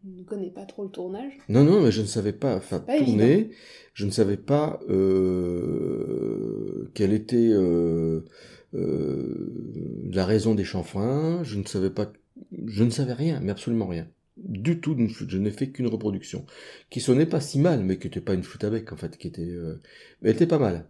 on 0.05 0.19
ne 0.21 0.25
connaît 0.25 0.51
pas 0.51 0.67
trop 0.67 0.85
le 0.85 0.91
tournage. 0.91 1.33
non, 1.49 1.65
non, 1.65 1.81
mais 1.81 1.91
je 1.91 2.03
ne 2.03 2.07
savais 2.07 2.35
pas, 2.35 2.57
enfin, 2.57 2.81
tourner, 2.99 3.51
je 3.95 4.05
ne 4.05 4.11
savais 4.11 4.37
pas 4.37 4.79
euh, 4.91 6.91
quelle 6.95 7.15
était 7.15 7.49
euh, 7.51 8.21
euh, 8.75 9.51
la 10.13 10.27
raison 10.27 10.55
des 10.55 10.65
chanfreins, 10.65 11.43
je 11.45 11.59
ne 11.59 11.65
savais 11.65 11.91
pas, 11.91 12.13
je 12.67 12.85
ne 12.85 12.91
savais 12.91 13.15
rien, 13.15 13.41
mais 13.43 13.53
absolument 13.53 13.87
rien. 13.87 14.07
Du 14.45 14.81
tout 14.81 14.95
d'une 14.95 15.11
flûte, 15.11 15.31
je 15.31 15.39
n'ai 15.39 15.51
fait 15.51 15.69
qu'une 15.71 15.87
reproduction, 15.87 16.47
qui 16.91 17.01
sonnait 17.01 17.27
pas 17.27 17.41
si 17.41 17.59
mal, 17.59 17.83
mais 17.85 17.99
qui 17.99 18.07
n'était 18.07 18.21
pas 18.23 18.35
une 18.35 18.43
flûte 18.43 18.65
à 18.65 18.71
bec, 18.71 18.93
en 18.93 18.97
fait, 18.97 19.17
qui 19.19 19.29
était... 19.29 19.43
euh, 19.43 19.81
Elle 20.23 20.33
était 20.33 20.47
pas 20.47 20.59
mal. 20.59 20.89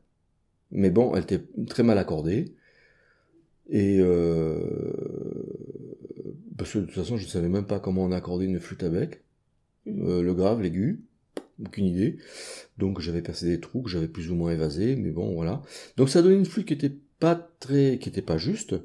Mais 0.72 0.90
bon, 0.90 1.14
elle 1.16 1.24
était 1.24 1.42
très 1.68 1.82
mal 1.82 1.98
accordée. 1.98 2.54
Et 3.68 3.98
euh, 4.00 4.60
parce 6.56 6.72
que 6.72 6.78
de 6.78 6.84
toute 6.86 6.94
façon, 6.94 7.16
je 7.16 7.24
ne 7.24 7.28
savais 7.30 7.48
même 7.48 7.66
pas 7.66 7.80
comment 7.80 8.04
on 8.04 8.12
accordait 8.12 8.44
une 8.46 8.60
flûte 8.60 8.82
à 8.82 8.88
bec, 8.88 9.22
Mhm. 9.86 10.06
euh, 10.08 10.22
le 10.22 10.34
grave, 10.34 10.60
l'aigu, 10.62 11.00
aucune 11.64 11.86
idée. 11.86 12.18
Donc 12.78 13.00
j'avais 13.00 13.22
percé 13.22 13.46
des 13.46 13.60
trous 13.60 13.82
que 13.82 13.90
j'avais 13.90 14.08
plus 14.08 14.30
ou 14.30 14.34
moins 14.34 14.52
évasés, 14.52 14.96
mais 14.96 15.10
bon 15.10 15.34
voilà. 15.34 15.62
Donc 15.96 16.10
ça 16.10 16.22
donnait 16.22 16.36
une 16.36 16.46
flûte 16.46 16.66
qui 16.66 16.74
était 16.74 16.92
pas 17.20 17.36
très, 17.60 17.98
qui 18.00 18.08
était 18.10 18.22
pas 18.22 18.38
juste. 18.38 18.76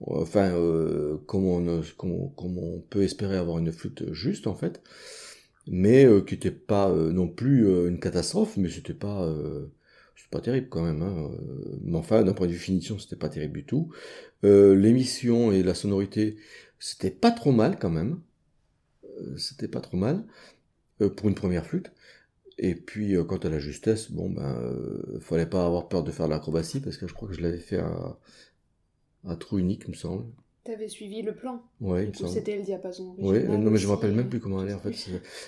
Enfin, 0.00 0.52
euh, 0.54 1.18
comme, 1.26 1.46
on, 1.46 2.80
peut 2.88 3.02
espérer 3.02 3.36
avoir 3.36 3.58
une 3.58 3.70
flûte 3.72 4.12
juste 4.12 4.46
en 4.46 4.54
fait, 4.54 4.82
mais 5.66 6.04
euh, 6.06 6.22
qui 6.22 6.34
était 6.34 6.50
pas 6.50 6.90
euh, 6.90 7.12
non 7.12 7.28
plus 7.28 7.66
euh, 7.66 7.88
une 7.88 8.00
catastrophe, 8.00 8.56
mais 8.56 8.70
c'était 8.70 8.94
pas 8.94 9.26
pas 10.30 10.40
terrible 10.40 10.68
quand 10.68 10.82
même. 10.84 11.02
Hein. 11.02 11.30
Mais 11.82 11.98
enfin, 11.98 12.22
d'un 12.22 12.34
point 12.34 12.46
de 12.46 12.52
vue 12.52 12.58
finition, 12.58 12.98
c'était 12.98 13.16
pas 13.16 13.28
terrible 13.28 13.54
du 13.54 13.64
tout. 13.66 13.92
Euh, 14.44 14.76
L'émission 14.76 15.50
et 15.52 15.62
la 15.64 15.74
sonorité, 15.74 16.36
c'était 16.78 17.10
pas 17.10 17.32
trop 17.32 17.52
mal 17.52 17.78
quand 17.78 17.90
même. 17.90 18.20
C'était 19.36 19.68
pas 19.68 19.80
trop 19.80 19.96
mal 19.96 20.24
pour 21.16 21.28
une 21.28 21.34
première 21.34 21.66
flûte. 21.66 21.92
Et 22.58 22.74
puis, 22.74 23.16
quant 23.26 23.38
à 23.38 23.48
la 23.48 23.58
justesse, 23.58 24.10
bon 24.12 24.30
ben, 24.30 24.56
fallait 25.20 25.46
pas 25.46 25.66
avoir 25.66 25.88
peur 25.88 26.04
de 26.04 26.10
faire 26.12 26.26
de 26.26 26.32
l'acrobatie 26.32 26.80
parce 26.80 26.96
que 26.96 27.06
je 27.08 27.14
crois 27.14 27.28
que 27.28 27.34
je 27.34 27.40
l'avais 27.40 27.58
fait 27.58 27.78
à, 27.78 28.18
à 29.28 29.36
trou 29.36 29.58
unique, 29.58 29.82
il 29.86 29.90
me 29.90 29.96
semble. 29.96 30.24
T'avais 30.64 30.88
suivi 30.88 31.22
le 31.22 31.34
plan. 31.34 31.62
Ouais, 31.80 32.02
il 32.02 32.04
Du 32.04 32.08
me 32.10 32.12
coup, 32.14 32.18
semble. 32.20 32.34
c'était 32.34 32.56
le 32.56 32.62
diapason 32.62 33.14
Oui, 33.18 33.26
original 33.28 33.60
non 33.60 33.70
mais 33.70 33.78
je 33.78 33.86
me 33.86 33.92
rappelle 33.92 34.12
même 34.12 34.28
plus 34.28 34.40
comment 34.40 34.62
elle 34.62 34.70
est 34.70 34.74
en 34.74 34.80
fait. 34.80 34.94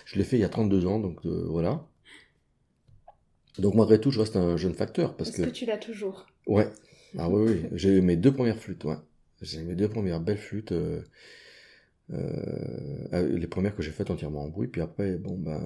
Je 0.06 0.18
l'ai 0.18 0.24
fait 0.24 0.36
il 0.36 0.40
y 0.40 0.44
a 0.44 0.48
32 0.48 0.86
ans, 0.86 0.98
donc 0.98 1.24
euh, 1.26 1.44
voilà. 1.48 1.84
Donc 3.58 3.74
malgré 3.74 4.00
tout, 4.00 4.10
je 4.10 4.20
reste 4.20 4.36
un 4.36 4.56
jeune 4.56 4.74
facteur 4.74 5.16
parce 5.16 5.30
Est-ce 5.30 5.38
que 5.38 5.42
que 5.46 5.50
tu 5.50 5.66
l'as 5.66 5.78
toujours? 5.78 6.26
Ouais, 6.46 6.68
ah 7.18 7.28
oui 7.30 7.42
oui, 7.52 7.68
j'ai 7.72 7.90
eu 7.98 8.00
mes 8.02 8.16
deux 8.16 8.32
premières 8.32 8.58
flûtes, 8.58 8.84
ouais. 8.84 8.96
J'ai 9.42 9.62
mes 9.62 9.74
deux 9.74 9.88
premières 9.88 10.20
belles 10.20 10.38
flûtes. 10.38 10.72
les 13.12 13.46
premières 13.46 13.74
que 13.76 13.82
j'ai 13.82 13.90
faites 13.92 14.10
entièrement 14.10 14.42
en 14.44 14.48
bruit, 14.48 14.68
puis 14.68 14.80
après, 14.80 15.16
bon, 15.16 15.36
ben, 15.38 15.60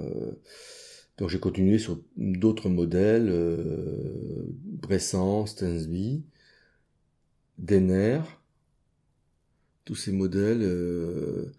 donc 1.19 1.31
j'ai 1.31 1.39
continué 1.41 1.79
sur 1.79 2.01
d'autres 2.17 2.69
modèles, 2.69 3.29
euh, 3.31 4.45
Bressan, 4.83 5.47
Stensby, 5.47 6.25
Denner, 7.59 8.21
tous 9.85 9.95
ces 9.95 10.13
modèles. 10.13 10.63
Euh, 10.63 11.53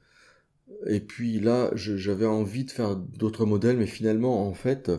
et 0.88 1.00
puis 1.00 1.40
là, 1.40 1.72
j'avais 1.76 2.26
envie 2.26 2.66
de 2.66 2.72
faire 2.72 2.96
d'autres 2.96 3.46
modèles, 3.46 3.78
mais 3.78 3.88
finalement, 3.88 4.48
en 4.48 4.54
fait, 4.54 4.92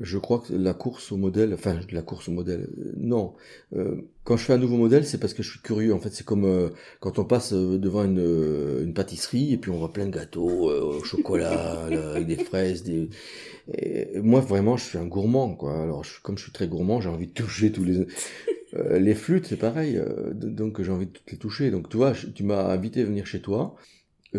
je 0.00 0.18
crois 0.18 0.40
que 0.40 0.52
la 0.52 0.74
course 0.74 1.12
au 1.12 1.16
modèle, 1.16 1.54
enfin 1.54 1.78
la 1.92 2.02
course 2.02 2.28
au 2.28 2.32
modèle, 2.32 2.68
euh, 2.78 2.92
non. 2.96 3.34
Euh, 3.74 4.02
quand 4.24 4.36
je 4.36 4.44
fais 4.44 4.52
un 4.52 4.58
nouveau 4.58 4.76
modèle, 4.76 5.06
c'est 5.06 5.18
parce 5.18 5.32
que 5.32 5.42
je 5.42 5.50
suis 5.50 5.60
curieux. 5.60 5.94
En 5.94 6.00
fait, 6.00 6.10
c'est 6.10 6.24
comme 6.24 6.44
euh, 6.44 6.70
quand 7.00 7.18
on 7.18 7.24
passe 7.24 7.52
devant 7.52 8.04
une, 8.04 8.82
une, 8.82 8.94
pâtisserie 8.94 9.52
et 9.52 9.56
puis 9.56 9.70
on 9.70 9.78
voit 9.78 9.92
plein 9.92 10.06
de 10.06 10.10
gâteaux 10.10 10.70
au 10.70 11.04
chocolat, 11.04 11.84
avec 12.14 12.26
des 12.26 12.36
fraises. 12.36 12.82
Des... 12.82 13.08
moi, 14.16 14.40
vraiment, 14.40 14.76
je 14.76 14.84
suis 14.84 14.98
un 14.98 15.06
gourmand, 15.06 15.54
quoi. 15.54 15.80
Alors, 15.80 16.02
je, 16.02 16.20
comme 16.22 16.36
je 16.36 16.42
suis 16.42 16.52
très 16.52 16.66
gourmand, 16.66 17.00
j'ai 17.00 17.08
envie 17.08 17.28
de 17.28 17.32
toucher 17.32 17.70
tous 17.70 17.84
les 17.84 18.06
les 18.98 19.14
flûtes, 19.14 19.46
c'est 19.46 19.56
pareil. 19.56 20.00
donc, 20.34 20.82
j'ai 20.82 20.92
envie 20.92 21.06
de 21.06 21.12
toutes 21.12 21.30
les 21.30 21.38
toucher. 21.38 21.70
Donc, 21.70 21.88
tu 21.88 21.96
vois, 21.96 22.12
tu 22.12 22.44
m'as 22.44 22.72
invité 22.72 23.02
à 23.02 23.04
venir 23.04 23.26
chez 23.26 23.40
toi 23.40 23.76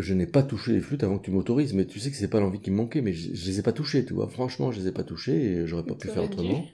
je 0.00 0.14
n'ai 0.14 0.26
pas 0.26 0.42
touché 0.42 0.72
les 0.72 0.80
flûtes 0.80 1.02
avant 1.02 1.18
que 1.18 1.24
tu 1.24 1.30
m'autorises, 1.30 1.74
mais 1.74 1.86
tu 1.86 1.98
sais 1.98 2.10
que 2.10 2.16
c'est 2.16 2.28
pas 2.28 2.40
l'envie 2.40 2.60
qui 2.60 2.70
me 2.70 2.76
manquait, 2.76 3.02
mais 3.02 3.12
je, 3.12 3.34
je, 3.34 3.46
les 3.46 3.58
ai 3.58 3.62
pas 3.62 3.72
touchées, 3.72 4.04
tu 4.04 4.14
vois. 4.14 4.28
Franchement, 4.28 4.70
je 4.70 4.80
les 4.80 4.88
ai 4.88 4.92
pas 4.92 5.04
touchées 5.04 5.36
et 5.36 5.66
j'aurais 5.66 5.84
pas 5.84 5.94
pu 5.94 6.08
faire 6.08 6.24
autrement. 6.24 6.64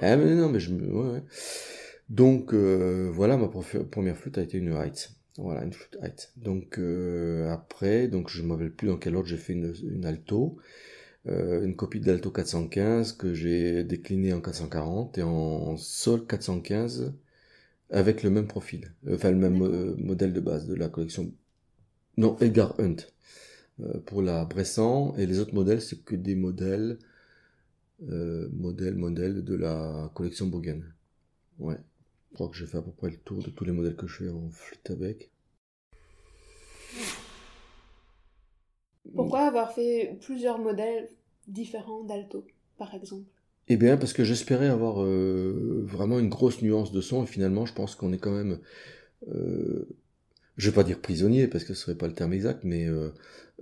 ah, 0.00 0.16
mais 0.16 0.34
non, 0.34 0.48
mais 0.48 0.60
je 0.60 0.72
me, 0.72 0.92
ouais, 0.92 1.12
ouais. 1.12 1.22
Donc, 2.08 2.54
euh, 2.54 3.10
voilà, 3.12 3.36
ma 3.36 3.48
première 3.48 4.16
flûte 4.16 4.38
a 4.38 4.42
été 4.42 4.58
une 4.58 4.72
Heights. 4.72 5.10
Voilà, 5.38 5.64
une 5.64 5.72
flûte 5.72 5.96
Heights. 6.02 6.32
Donc, 6.36 6.78
euh, 6.78 7.50
après, 7.50 8.08
donc 8.08 8.28
je 8.28 8.42
me 8.42 8.52
rappelle 8.52 8.72
plus 8.72 8.88
dans 8.88 8.96
quel 8.96 9.16
ordre 9.16 9.28
j'ai 9.28 9.36
fait 9.36 9.52
une, 9.52 9.72
une 9.90 10.04
alto. 10.04 10.58
Euh, 11.26 11.64
une 11.64 11.76
copie 11.76 12.00
d'alto 12.00 12.30
415 12.30 13.12
que 13.12 13.34
j'ai 13.34 13.84
déclinée 13.84 14.32
en 14.32 14.40
440 14.40 15.18
et 15.18 15.22
en 15.22 15.76
sol 15.76 16.26
415 16.26 17.12
avec 17.90 18.22
le 18.22 18.30
même 18.30 18.46
profil, 18.46 18.94
enfin 19.12 19.30
le 19.30 19.36
même 19.36 19.62
euh, 19.62 19.94
modèle 19.98 20.32
de 20.32 20.40
base 20.40 20.66
de 20.66 20.74
la 20.74 20.88
collection 20.88 21.32
non, 22.16 22.36
Edgar 22.40 22.74
Hunt. 22.78 22.96
Euh, 23.82 23.98
pour 24.00 24.22
la 24.22 24.44
Bressan. 24.44 25.14
Et 25.16 25.26
les 25.26 25.38
autres 25.38 25.54
modèles, 25.54 25.80
c'est 25.80 26.04
que 26.04 26.14
des 26.16 26.34
modèles, 26.34 26.98
euh, 28.08 28.48
modèles, 28.52 28.96
modèles 28.96 29.44
de 29.44 29.54
la 29.54 30.10
collection 30.14 30.46
Bogen. 30.46 30.84
Ouais. 31.58 31.78
Je 32.30 32.34
crois 32.34 32.48
que 32.48 32.56
j'ai 32.56 32.66
fait 32.66 32.78
à 32.78 32.82
peu 32.82 32.92
près 32.92 33.10
le 33.10 33.16
tour 33.16 33.42
de 33.42 33.50
tous 33.50 33.64
les 33.64 33.72
modèles 33.72 33.96
que 33.96 34.06
je 34.06 34.24
fais 34.24 34.30
en 34.30 34.50
flûte 34.50 34.90
avec. 34.90 35.30
Pourquoi 39.14 39.40
avoir 39.40 39.72
fait 39.72 40.16
plusieurs 40.20 40.58
modèles 40.58 41.08
différents 41.48 42.04
d'alto, 42.04 42.46
par 42.78 42.94
exemple? 42.94 43.26
Eh 43.68 43.76
bien, 43.76 43.96
parce 43.96 44.12
que 44.12 44.24
j'espérais 44.24 44.68
avoir 44.68 45.02
euh, 45.02 45.82
vraiment 45.84 46.18
une 46.18 46.28
grosse 46.28 46.62
nuance 46.62 46.92
de 46.92 47.00
son, 47.00 47.24
et 47.24 47.26
finalement, 47.26 47.66
je 47.66 47.72
pense 47.72 47.94
qu'on 47.94 48.12
est 48.12 48.18
quand 48.18 48.32
même 48.32 48.58
je 50.60 50.68
vais 50.68 50.74
pas 50.74 50.84
dire 50.84 51.00
prisonnier 51.00 51.48
parce 51.48 51.64
que 51.64 51.74
ce 51.74 51.82
serait 51.82 51.96
pas 51.96 52.06
le 52.06 52.12
terme 52.14 52.34
exact, 52.34 52.64
mais 52.64 52.86
euh, 52.86 53.12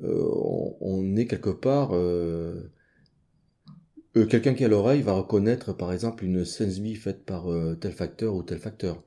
euh, 0.03 0.29
on, 0.81 1.16
est 1.16 1.27
quelque 1.27 1.51
part. 1.51 1.90
Euh, 1.92 2.70
quelqu'un 4.14 4.55
qui 4.55 4.64
a 4.64 4.68
l'oreille 4.68 5.03
va 5.03 5.12
reconnaître 5.12 5.72
par 5.72 5.92
exemple 5.92 6.24
une 6.24 6.44
Senseby 6.44 6.96
faite 6.96 7.24
par 7.24 7.46
tel 7.81 7.92
facteur 7.92 8.35
ou 8.35 8.42
tel 8.42 8.59
facteur. 8.59 9.03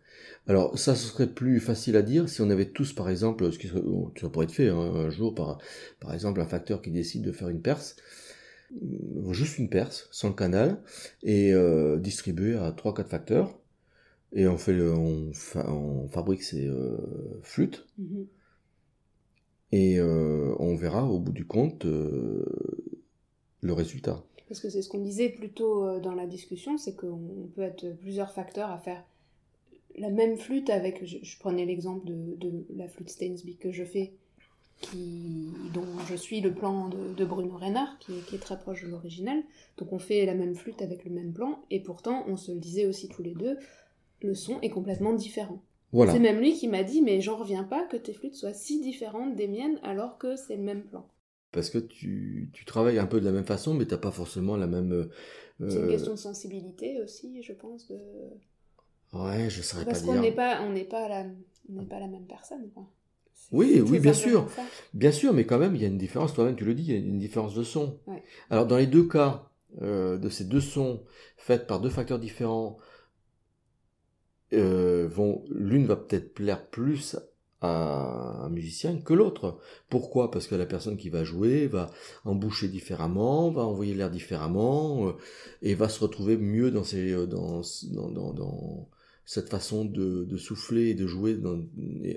Alors 0.47 0.77
ça, 0.77 0.95
ce 0.95 1.07
serait 1.07 1.27
plus 1.27 1.59
facile 1.59 1.95
à 1.95 2.01
dire 2.01 2.29
si 2.29 2.41
on 2.41 2.49
avait 2.49 2.69
tous 2.69 2.93
par 2.93 3.09
exemple, 3.09 3.51
ce 3.51 3.59
qui 3.59 3.67
serait, 3.67 3.81
ça 4.19 4.29
pourrait 4.29 4.45
être 4.45 4.51
fait 4.51 4.69
hein, 4.69 4.77
un 4.77 5.09
jour 5.09 5.35
par, 5.35 5.59
par 5.99 6.13
exemple 6.13 6.41
un 6.41 6.47
facteur 6.47 6.81
qui 6.81 6.91
décide 6.91 7.23
de 7.23 7.31
faire 7.31 7.49
une 7.49 7.61
perce, 7.61 7.95
juste 9.31 9.57
une 9.57 9.69
perce 9.69 10.07
sans 10.11 10.29
le 10.29 10.33
canal 10.33 10.81
et 11.23 11.53
distribué 11.99 12.55
à 12.55 12.71
3-4 12.71 13.07
facteurs 13.07 13.61
et 14.33 14.47
on 14.47 14.57
fait 14.57 14.79
on, 14.81 15.31
on 15.55 16.07
fabrique 16.07 16.43
ces 16.43 16.67
euh, 16.67 16.97
flûtes 17.43 17.85
mhm. 17.97 18.27
et 19.71 19.99
euh, 19.99 20.55
on 20.59 20.75
verra 20.75 21.05
au 21.05 21.19
bout 21.19 21.33
du 21.33 21.45
compte 21.45 21.85
euh, 21.85 22.45
le 23.61 23.73
résultat. 23.73 24.23
Parce 24.47 24.59
que 24.59 24.69
c'est 24.69 24.81
ce 24.81 24.89
qu'on 24.89 24.99
disait 24.99 25.29
plus 25.29 25.51
tôt 25.51 25.99
dans 25.99 26.13
la 26.13 26.27
discussion, 26.27 26.77
c'est 26.77 26.93
qu'on 26.93 27.49
peut 27.55 27.61
être 27.61 27.87
plusieurs 27.99 28.31
facteurs 28.33 28.69
à 28.69 28.77
faire 28.77 29.01
la 29.97 30.09
même 30.09 30.37
flûte 30.37 30.69
avec, 30.69 31.05
je, 31.05 31.39
prenais 31.39 31.65
l'exemple 31.65 32.05
de, 32.05 32.35
de, 32.37 32.65
la 32.75 32.87
flûte 32.87 33.09
Stainsby 33.09 33.57
que 33.57 33.71
je 33.71 33.83
fais, 33.83 34.13
qui, 34.79 35.53
dont 35.73 35.85
je 36.09 36.15
suis 36.15 36.41
le 36.41 36.53
plan 36.53 36.89
de, 36.89 37.25
Bruno 37.25 37.55
Reinhardt, 37.57 37.97
qui, 37.99 38.13
qui, 38.27 38.35
est 38.35 38.39
très 38.39 38.59
proche 38.59 38.83
de 38.83 38.89
l'original. 38.89 39.41
Donc 39.77 39.93
on 39.93 39.99
fait 39.99 40.25
la 40.25 40.33
même 40.33 40.55
flûte 40.55 40.81
avec 40.81 41.05
le 41.05 41.11
même 41.11 41.33
plan, 41.33 41.63
et 41.69 41.79
pourtant 41.79 42.25
on 42.27 42.37
se 42.37 42.51
le 42.51 42.59
disait 42.59 42.85
aussi 42.85 43.07
tous 43.09 43.23
les 43.23 43.35
deux, 43.35 43.57
le 44.21 44.35
son 44.35 44.59
est 44.61 44.69
complètement 44.69 45.13
différent. 45.13 45.61
C'est 45.93 46.19
même 46.19 46.39
lui 46.39 46.53
qui 46.53 46.69
m'a 46.69 46.83
dit, 46.83 47.01
mais 47.01 47.19
j'en 47.19 47.35
reviens 47.35 47.65
pas 47.65 47.85
que 47.85 47.97
tes 47.97 48.13
flûtes 48.13 48.35
soient 48.35 48.53
si 48.53 48.79
différentes 48.79 49.35
des 49.35 49.47
miennes 49.47 49.77
alors 49.83 50.17
que 50.17 50.37
c'est 50.37 50.55
le 50.55 50.63
même 50.63 50.83
plan. 50.83 51.05
Parce 51.51 51.69
que 51.69 51.79
tu, 51.79 52.49
travailles 52.65 52.97
un 52.97 53.05
peu 53.05 53.19
de 53.19 53.25
la 53.25 53.33
même 53.33 53.45
façon, 53.45 53.73
mais 53.73 53.85
t'as 53.85 53.97
pas 53.97 54.11
forcément 54.11 54.55
la 54.55 54.67
même. 54.67 54.93
Euh, 54.93 55.69
c'est 55.69 55.79
une 55.79 55.89
question 55.89 56.13
de 56.13 56.17
sensibilité 56.17 57.01
aussi, 57.01 57.43
je 57.43 57.51
pense. 57.51 57.89
De... 57.89 57.99
Ouais, 59.13 59.49
je 59.49 59.61
saurais 59.61 59.85
pas 59.85 59.91
dire. 59.91 60.01
Parce 60.01 60.15
qu'on 60.15 60.21
n'est 60.21 60.31
pas, 60.31 60.61
on 60.61 60.71
n'est 60.71 60.85
pas 60.85 61.07
la, 61.07 61.25
pas 61.89 61.99
la 61.99 62.07
même 62.07 62.25
personne, 62.25 62.69
quoi. 62.73 62.87
Oui, 63.51 63.81
oui, 63.85 63.99
bien 63.99 64.13
sûr. 64.13 64.47
Bien 64.93 65.11
sûr, 65.11 65.33
mais 65.33 65.45
quand 65.45 65.59
même, 65.59 65.75
il 65.75 65.81
y 65.81 65.85
a 65.85 65.89
une 65.89 65.97
différence, 65.97 66.33
toi-même 66.33 66.55
tu 66.55 66.63
le 66.63 66.73
dis, 66.73 66.83
il 66.83 66.91
y 66.91 66.93
a 66.93 66.97
une 66.97 67.19
différence 67.19 67.53
de 67.53 67.63
son. 67.63 67.99
Alors, 68.49 68.65
dans 68.65 68.77
les 68.77 68.87
deux 68.87 69.07
cas, 69.07 69.49
euh, 69.81 70.17
de 70.17 70.29
ces 70.29 70.45
deux 70.45 70.61
sons 70.61 71.03
faits 71.37 71.67
par 71.67 71.81
deux 71.81 71.89
facteurs 71.89 72.19
différents, 72.19 72.77
euh, 74.53 75.07
vont, 75.09 75.43
l'une 75.49 75.85
va 75.85 75.95
peut-être 75.95 76.33
plaire 76.33 76.65
plus 76.67 77.17
à 77.61 78.43
un 78.45 78.49
musicien 78.49 78.97
que 78.97 79.13
l'autre. 79.13 79.59
Pourquoi? 79.89 80.31
Parce 80.31 80.47
que 80.47 80.55
la 80.55 80.65
personne 80.65 80.97
qui 80.97 81.09
va 81.09 81.23
jouer 81.23 81.67
va 81.67 81.91
emboucher 82.25 82.69
différemment, 82.69 83.51
va 83.51 83.63
envoyer 83.63 83.93
l'air 83.93 84.09
différemment, 84.09 85.07
euh, 85.09 85.11
et 85.61 85.75
va 85.75 85.89
se 85.89 85.99
retrouver 85.99 86.37
mieux 86.37 86.71
dans, 86.71 86.83
ses, 86.83 87.13
dans, 87.27 87.61
dans, 87.91 88.33
dans, 88.33 88.89
cette 89.25 89.49
façon 89.49 89.85
de, 89.85 90.25
de, 90.25 90.37
souffler 90.37 90.89
et 90.89 90.93
de 90.93 91.07
jouer 91.07 91.37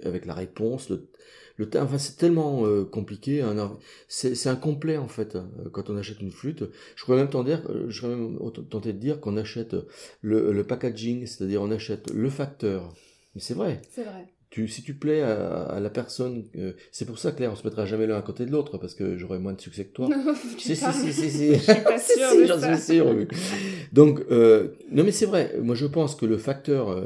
avec 0.04 0.26
la 0.26 0.34
réponse. 0.34 0.90
Le, 0.90 1.08
le 1.56 1.68
enfin 1.76 1.98
c'est 1.98 2.16
tellement 2.16 2.66
euh, 2.66 2.84
compliqué 2.84 3.40
hein, 3.40 3.78
c'est 4.08 4.48
incomplet 4.48 4.96
en 4.96 5.06
fait 5.06 5.36
hein, 5.36 5.48
quand 5.72 5.90
on 5.90 5.96
achète 5.96 6.20
une 6.20 6.32
flûte. 6.32 6.64
Je 6.96 7.04
pourrais 7.04 7.18
même 7.18 7.28
euh, 7.34 8.50
tenter 8.70 8.92
de 8.92 8.98
dire 8.98 9.20
qu'on 9.20 9.36
achète 9.36 9.76
le, 10.20 10.52
le 10.52 10.64
packaging 10.64 11.26
c'est-à-dire 11.26 11.62
on 11.62 11.70
achète 11.70 12.10
le 12.10 12.30
facteur. 12.30 12.92
Mais 13.34 13.40
c'est 13.40 13.54
vrai. 13.54 13.82
C'est 13.90 14.04
vrai 14.04 14.33
tu, 14.54 14.68
si 14.68 14.82
tu 14.82 14.94
plais 14.94 15.20
à, 15.20 15.80
la 15.80 15.90
personne, 15.90 16.44
euh, 16.56 16.74
c'est 16.92 17.04
pour 17.06 17.18
ça 17.18 17.32
Claire, 17.32 17.50
on 17.52 17.56
se 17.56 17.64
mettra 17.64 17.86
jamais 17.86 18.06
l'un 18.06 18.16
à 18.16 18.22
côté 18.22 18.46
de 18.46 18.52
l'autre 18.52 18.78
parce 18.78 18.94
que 18.94 19.18
j'aurai 19.18 19.40
moins 19.40 19.52
de 19.52 19.60
succès 19.60 19.84
que 19.84 19.92
toi. 19.92 20.08
si, 20.58 20.76
si, 20.76 20.92
si, 20.92 21.12
si, 21.12 21.30
si, 21.30 21.54
Je 21.54 21.60
suis 21.60 21.80
pas 21.84 21.98
sûre 21.98 22.46
J'en 22.46 22.76
suis 22.76 22.94
sûr. 22.94 23.26
Donc, 23.92 24.20
non 24.30 25.04
mais 25.04 25.12
c'est 25.12 25.26
vrai. 25.26 25.56
Moi, 25.60 25.74
je 25.74 25.86
pense 25.86 26.14
que 26.14 26.24
le 26.24 26.38
facteur 26.38 27.04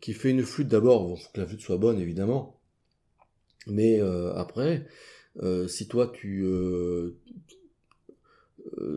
qui 0.00 0.12
fait 0.14 0.30
une 0.30 0.42
flûte 0.42 0.68
d'abord, 0.68 1.16
il 1.16 1.22
faut 1.22 1.30
que 1.32 1.40
la 1.40 1.46
flûte 1.46 1.60
soit 1.60 1.76
bonne 1.78 2.00
évidemment. 2.00 2.58
Mais 3.68 4.00
euh, 4.00 4.32
après, 4.34 4.86
euh, 5.42 5.68
si 5.68 5.86
toi 5.86 6.10
tu 6.12 6.42
euh, 6.44 7.16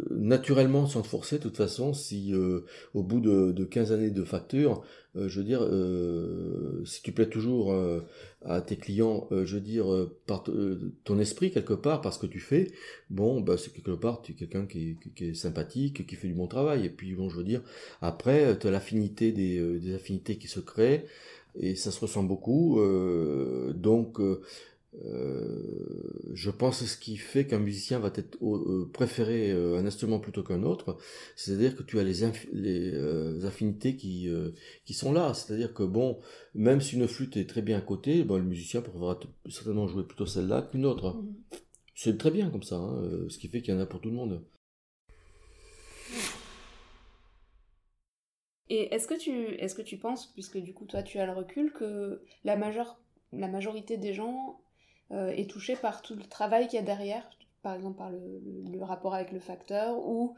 naturellement 0.09 0.87
sans 0.87 1.01
te 1.01 1.07
forcer, 1.07 1.37
de 1.37 1.43
toute 1.43 1.57
façon, 1.57 1.93
si 1.93 2.33
au 2.93 3.03
bout 3.03 3.19
de, 3.19 3.51
de, 3.51 3.63
15 3.65 3.91
années 3.91 4.09
de 4.09 4.23
facture, 4.23 4.83
je 5.15 5.39
veux 5.39 5.45
dire, 5.45 5.67
si 6.85 7.01
tu 7.01 7.11
plais 7.11 7.27
toujours 7.27 7.75
à 8.45 8.61
tes 8.61 8.77
clients, 8.77 9.27
je 9.31 9.55
veux 9.55 9.61
dire, 9.61 9.85
par 10.25 10.43
ton 11.03 11.19
esprit 11.19 11.51
quelque 11.51 11.73
part, 11.73 12.01
parce 12.01 12.17
que 12.17 12.27
tu 12.27 12.39
fais, 12.39 12.71
bon, 13.09 13.41
bah, 13.41 13.57
c'est 13.57 13.73
quelque 13.73 13.91
part, 13.91 14.21
tu 14.21 14.31
es 14.31 14.35
quelqu'un 14.35 14.65
qui, 14.65 14.97
est 15.19 15.33
sympathique, 15.33 16.07
qui 16.07 16.15
fait 16.15 16.27
du 16.27 16.33
bon 16.33 16.47
travail. 16.47 16.85
Et 16.85 16.89
puis, 16.89 17.13
bon, 17.13 17.29
je 17.29 17.37
veux 17.37 17.43
dire, 17.43 17.61
après, 18.01 18.57
tu 18.57 18.67
as 18.67 18.71
l'affinité 18.71 19.31
des, 19.31 19.93
affinités 19.93 20.37
qui 20.37 20.47
se 20.47 20.59
créent 20.59 21.05
et 21.59 21.75
ça 21.75 21.91
se 21.91 21.99
ressent 21.99 22.23
beaucoup. 22.23 22.79
Euh, 22.79 23.73
donc, 23.73 24.19
euh, 24.19 24.41
euh, 25.05 26.31
je 26.33 26.49
pense 26.49 26.81
que 26.81 26.85
ce 26.85 26.97
qui 26.97 27.17
fait 27.17 27.47
qu'un 27.47 27.59
musicien 27.59 27.99
va 27.99 28.11
être 28.13 28.37
préférer 28.91 29.51
un 29.51 29.85
instrument 29.85 30.19
plutôt 30.19 30.43
qu'un 30.43 30.63
autre, 30.63 30.97
c'est-à-dire 31.35 31.75
que 31.75 31.83
tu 31.83 31.99
as 31.99 32.03
les, 32.03 32.21
les 32.53 33.45
affinités 33.45 33.95
qui, 33.95 34.29
qui 34.85 34.93
sont 34.93 35.13
là. 35.13 35.33
C'est-à-dire 35.33 35.73
que 35.73 35.83
bon, 35.83 36.19
même 36.53 36.81
si 36.81 36.95
une 36.95 37.07
flûte 37.07 37.37
est 37.37 37.49
très 37.49 37.61
bien 37.61 37.77
à 37.77 37.81
côté, 37.81 38.23
ben, 38.23 38.37
le 38.37 38.43
musicien 38.43 38.81
pourra 38.81 39.19
certainement 39.49 39.87
jouer 39.87 40.03
plutôt 40.03 40.25
celle-là 40.25 40.67
qu'une 40.71 40.85
autre. 40.85 41.15
Mmh. 41.15 41.35
C'est 41.95 42.17
très 42.17 42.31
bien 42.31 42.49
comme 42.49 42.63
ça, 42.63 42.77
hein, 42.77 43.27
ce 43.29 43.37
qui 43.37 43.47
fait 43.47 43.61
qu'il 43.61 43.73
y 43.73 43.77
en 43.77 43.79
a 43.79 43.85
pour 43.85 44.01
tout 44.01 44.09
le 44.09 44.15
monde. 44.15 44.43
Et 48.73 48.93
est-ce 48.93 49.05
que, 49.05 49.15
tu, 49.15 49.55
est 49.55 49.75
que 49.75 49.81
tu 49.81 49.97
penses, 49.97 50.27
puisque 50.27 50.57
du 50.57 50.73
coup 50.73 50.85
toi 50.85 51.03
tu 51.03 51.19
as 51.19 51.25
le 51.25 51.33
recul, 51.33 51.73
que 51.73 52.23
la, 52.45 52.55
majeure, 52.55 53.01
la 53.33 53.49
majorité 53.49 53.97
des 53.97 54.13
gens 54.13 54.61
euh, 54.61 54.70
est 55.11 55.49
touchée 55.49 55.75
par 55.75 56.01
tout 56.01 56.15
le 56.15 56.23
travail 56.23 56.67
qu'il 56.67 56.79
y 56.79 56.81
a 56.81 56.85
derrière, 56.85 57.23
par 57.61 57.75
exemple 57.75 57.97
par 57.97 58.11
le, 58.11 58.83
rapport 58.83 59.13
avec 59.13 59.31
le 59.31 59.39
facteur, 59.39 59.97
ou, 59.97 60.35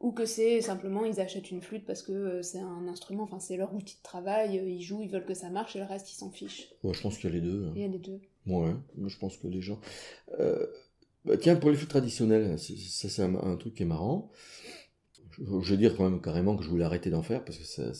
ou 0.00 0.12
que 0.12 0.26
c'est 0.26 0.60
simplement 0.60 1.04
ils 1.04 1.20
achètent 1.20 1.50
une 1.50 1.62
flûte 1.62 1.84
parce 1.86 2.02
que 2.02 2.12
euh, 2.12 2.42
c'est 2.42 2.58
un 2.58 2.88
instrument, 2.88 3.24
enfin 3.24 3.38
c'est 3.38 3.56
leur 3.56 3.74
outil 3.74 3.96
de 3.96 4.02
travail, 4.02 4.58
euh, 4.58 4.68
ils 4.68 4.82
jouent, 4.82 5.02
ils 5.02 5.10
veulent 5.10 5.24
que 5.24 5.34
ça 5.34 5.50
marche 5.50 5.76
et 5.76 5.78
le 5.78 5.84
reste 5.84 6.10
ils 6.12 6.16
s'en 6.16 6.30
fichent. 6.30 6.68
Ouais, 6.82 6.94
je 6.94 7.00
pense 7.00 7.18
qu'il 7.18 7.30
y 7.30 7.32
a 7.32 7.36
les 7.36 7.42
deux. 7.42 7.66
Hein. 7.66 7.72
Il 7.76 7.82
y 7.82 7.84
a 7.84 7.88
les 7.88 7.98
deux. 7.98 8.20
Ouais, 8.46 8.74
je 9.06 9.18
pense 9.18 9.36
que 9.36 9.48
les 9.48 9.60
gens... 9.60 9.80
Bah, 11.24 11.36
tiens, 11.36 11.56
pour 11.56 11.70
les 11.70 11.76
flûtes 11.76 11.90
traditionnelles, 11.90 12.56
ça 12.56 13.08
c'est 13.08 13.22
un, 13.22 13.56
truc 13.56 13.74
qui 13.74 13.82
est 13.82 13.86
marrant 13.86 14.30
je 15.38 15.70
veux 15.70 15.76
dire 15.76 15.94
quand 15.96 16.08
même 16.08 16.22
carrément 16.22 16.56
que 16.56 16.64
je 16.64 16.68
voulais 16.70 16.84
arrêter 16.84 17.10
d'en 17.10 17.22
faire 17.22 17.44
parce 17.44 17.58
que 17.58 17.92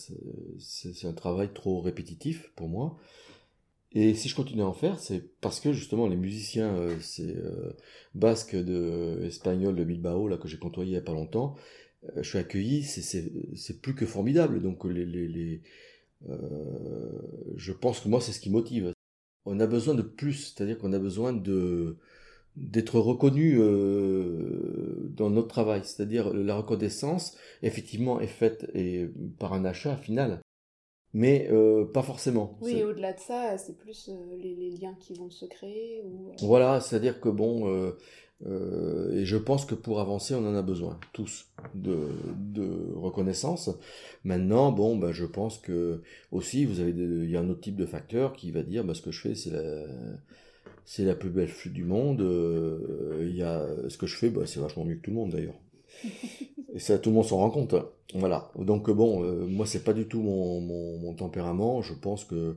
c'est 0.57 1.07
un 1.07 1.13
travail 1.13 1.49
trop 1.53 1.81
répétitif 1.81 2.51
pour 2.55 2.67
moi. 2.67 2.97
Et 3.99 4.13
si 4.13 4.29
je 4.29 4.35
continue 4.35 4.61
à 4.61 4.67
en 4.67 4.73
faire, 4.73 4.99
c'est 4.99 5.23
parce 5.41 5.59
que 5.59 5.73
justement 5.73 6.07
les 6.07 6.17
musiciens 6.17 6.71
euh, 6.75 6.95
euh, 7.19 7.73
basques 8.13 8.55
de 8.55 9.23
espagnols 9.25 9.75
de 9.75 9.83
Bilbao 9.83 10.27
là 10.27 10.37
que 10.37 10.47
j'ai 10.47 10.59
côtoyé 10.59 10.91
il 10.91 10.93
y 10.93 10.97
a 10.97 11.01
pas 11.01 11.13
longtemps, 11.13 11.55
euh, 12.03 12.21
je 12.21 12.29
suis 12.29 12.37
accueilli, 12.37 12.83
c'est 12.83 13.81
plus 13.81 13.95
que 13.95 14.05
formidable. 14.05 14.61
Donc 14.61 14.85
les, 14.85 15.03
les 15.03 15.63
je 17.55 17.71
pense 17.71 17.99
que 18.01 18.07
moi 18.07 18.21
c'est 18.21 18.33
ce 18.33 18.39
qui 18.39 18.51
motive. 18.51 18.93
On 19.45 19.59
a 19.59 19.65
besoin 19.65 19.95
de 19.95 20.03
plus, 20.03 20.53
c'est-à-dire 20.53 20.77
qu'on 20.77 20.93
a 20.93 20.99
besoin 20.99 21.33
d'être 21.33 22.99
reconnu 22.99 23.57
euh, 23.59 25.09
dans 25.09 25.31
notre 25.31 25.47
travail, 25.47 25.81
c'est-à-dire 25.83 26.31
la 26.35 26.55
reconnaissance 26.55 27.35
effectivement 27.63 28.19
est 28.19 28.27
faite 28.27 28.69
et, 28.75 29.09
par 29.39 29.53
un 29.53 29.65
achat 29.65 29.97
final, 29.97 30.39
mais 31.17 31.47
euh, 31.51 31.83
pas 31.83 32.03
forcément. 32.03 32.57
Oui, 32.61 32.83
au-delà 32.83 33.13
de 33.13 33.19
ça, 33.19 33.57
c'est 33.57 33.75
plus 33.77 34.09
euh, 34.09 34.37
les, 34.37 34.69
liens 34.69 34.95
qui 34.99 35.15
vont 35.15 35.29
se 35.29 35.45
créer. 35.45 36.03
Ou... 36.05 36.31
Voilà, 36.45 36.79
c'est-à-dire 36.79 37.19
que 37.19 37.29
bon, 37.29 37.91
et 38.45 39.25
je 39.25 39.37
pense 39.37 39.65
que 39.65 39.73
pour 39.73 39.99
avancer, 39.99 40.35
on 40.35 40.45
en 40.45 40.53
a 40.53 40.61
besoin 40.61 40.99
tous 41.11 41.47
de, 41.73 41.97
de 42.37 42.93
reconnaissance. 42.95 43.71
Maintenant, 44.23 44.71
bon, 44.71 44.95
bah, 44.95 45.11
je 45.11 45.25
pense 45.25 45.57
que 45.57 46.03
aussi, 46.31 46.65
vous 46.65 46.79
avez, 46.79 46.91
il 46.91 47.29
y 47.31 47.35
a 47.35 47.39
un 47.39 47.49
autre 47.49 47.61
type 47.61 47.75
de 47.75 47.87
facteur 47.87 48.33
qui 48.33 48.51
va 48.51 48.61
dire, 48.61 48.83
bah, 48.83 48.93
ce 48.93 49.01
que 49.01 49.11
je 49.11 49.21
fais, 49.21 49.33
c'est 49.33 49.49
la 49.49 49.85
c'est 50.87 51.03
la 51.03 51.15
plus 51.15 51.29
belle 51.29 51.49
flûte 51.49 51.73
du 51.73 51.83
monde. 51.83 52.21
Euh, 52.21 53.29
y 53.35 53.43
a, 53.43 53.67
ce 53.89 53.97
que 53.97 54.07
je 54.07 54.15
fais, 54.15 54.29
bah, 54.29 54.43
c'est 54.45 54.61
vachement 54.61 54.85
mieux 54.85 54.95
que 54.95 55.01
tout 55.01 55.11
le 55.11 55.17
monde 55.17 55.31
d'ailleurs. 55.31 55.59
Et 56.73 56.79
ça, 56.79 56.99
tout 56.99 57.09
le 57.09 57.15
monde 57.15 57.25
s'en 57.25 57.37
rend 57.37 57.49
compte. 57.49 57.73
Hein. 57.73 57.85
Voilà. 58.13 58.51
Donc 58.57 58.89
bon, 58.89 59.23
euh, 59.23 59.45
moi, 59.47 59.65
c'est 59.65 59.83
pas 59.83 59.93
du 59.93 60.07
tout 60.07 60.21
mon, 60.21 60.61
mon, 60.61 61.13
tempérament. 61.13 61.81
Je 61.81 61.93
pense 61.93 62.25
que 62.25 62.35
euh, 62.35 62.55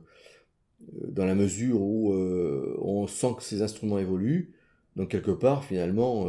dans 1.07 1.25
la 1.25 1.35
mesure 1.35 1.81
où 1.81 2.13
on 2.13 3.07
sent 3.07 3.33
que 3.37 3.43
ces 3.43 3.61
instruments 3.61 3.99
évoluent, 3.99 4.53
donc 4.95 5.09
quelque 5.09 5.31
part, 5.31 5.63
finalement, 5.63 6.27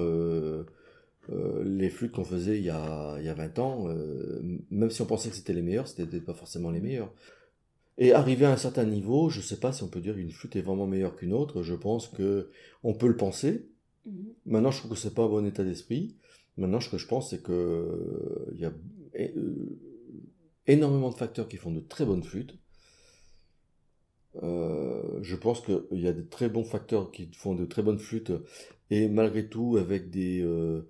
les 1.28 1.90
flûtes 1.90 2.12
qu'on 2.12 2.24
faisait 2.24 2.58
il 2.58 2.64
y, 2.64 2.70
a, 2.70 3.16
il 3.18 3.24
y 3.24 3.28
a 3.28 3.34
20 3.34 3.58
ans, 3.58 3.86
même 4.70 4.90
si 4.90 5.02
on 5.02 5.06
pensait 5.06 5.30
que 5.30 5.36
c'était 5.36 5.54
les 5.54 5.62
meilleurs, 5.62 5.88
c'était 5.88 6.20
pas 6.20 6.34
forcément 6.34 6.70
les 6.70 6.80
meilleurs. 6.80 7.12
Et 7.98 8.12
arrivé 8.12 8.46
à 8.46 8.52
un 8.52 8.56
certain 8.56 8.84
niveau, 8.84 9.28
je 9.28 9.38
ne 9.38 9.42
sais 9.44 9.58
pas 9.58 9.72
si 9.72 9.82
on 9.82 9.88
peut 9.88 10.00
dire 10.00 10.14
qu'une 10.14 10.30
flûte 10.30 10.56
est 10.56 10.62
vraiment 10.62 10.86
meilleure 10.86 11.16
qu'une 11.16 11.32
autre. 11.32 11.62
Je 11.62 11.74
pense 11.74 12.08
que 12.08 12.50
on 12.82 12.94
peut 12.94 13.06
le 13.06 13.16
penser. 13.16 13.68
Mhm. 14.06 14.26
Maintenant, 14.46 14.70
je 14.70 14.78
trouve 14.78 14.92
que 14.92 14.96
c'est 14.96 15.14
pas 15.14 15.22
un 15.22 15.28
bon 15.28 15.46
état 15.46 15.62
d'esprit. 15.62 16.16
Maintenant, 16.56 16.80
ce 16.80 16.88
que 16.88 16.98
je 16.98 17.06
pense, 17.06 17.30
c'est 17.30 17.42
que 17.42 18.48
il 18.54 18.60
y 18.60 18.64
a 18.64 18.72
euh, 19.18 19.78
énormément 20.66 21.10
de 21.10 21.14
facteurs 21.16 21.48
qui 21.48 21.56
font 21.56 21.72
de 21.72 21.80
très 21.80 22.04
bonnes 22.04 22.22
flûtes. 22.22 22.58
Euh, 24.42 25.18
je 25.22 25.36
pense 25.36 25.60
qu'il 25.60 26.00
y 26.00 26.08
a 26.08 26.12
de 26.12 26.22
très 26.22 26.48
bons 26.48 26.64
facteurs 26.64 27.10
qui 27.12 27.28
font 27.34 27.54
de 27.54 27.66
très 27.66 27.82
bonnes 27.82 27.98
flûtes 27.98 28.32
et 28.90 29.08
malgré 29.08 29.46
tout 29.46 29.76
avec 29.76 30.10
des 30.10 30.40
euh, 30.42 30.88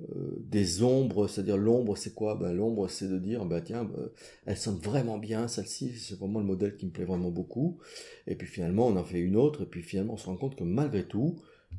euh, 0.00 0.36
des 0.40 0.82
ombres, 0.82 1.28
c'est-à-dire 1.28 1.58
l'ombre, 1.58 1.96
c'est 1.96 2.14
quoi? 2.14 2.34
Ben, 2.34 2.52
L'ombre, 2.54 2.88
c'est 2.88 3.08
de 3.08 3.18
dire, 3.18 3.44
bah, 3.44 3.60
tiens, 3.60 3.84
bah, 3.84 3.98
elle 4.46 4.56
sonne 4.56 4.78
vraiment 4.78 5.18
bien, 5.18 5.48
celle-ci, 5.48 5.92
c'est 5.98 6.18
vraiment 6.18 6.40
le 6.40 6.46
modèle 6.46 6.76
qui 6.76 6.86
me 6.86 6.90
plaît 6.92 7.04
vraiment 7.04 7.30
beaucoup. 7.30 7.78
Et 8.26 8.34
puis 8.36 8.46
finalement, 8.48 8.86
on 8.88 8.96
en 8.96 9.04
fait 9.04 9.20
une 9.20 9.36
autre, 9.36 9.62
et 9.64 9.66
puis 9.66 9.82
finalement, 9.82 10.14
on 10.14 10.16
se 10.16 10.26
rend 10.26 10.36
compte 10.36 10.56
que 10.56 10.64
malgré 10.64 11.04
tout, 11.06 11.36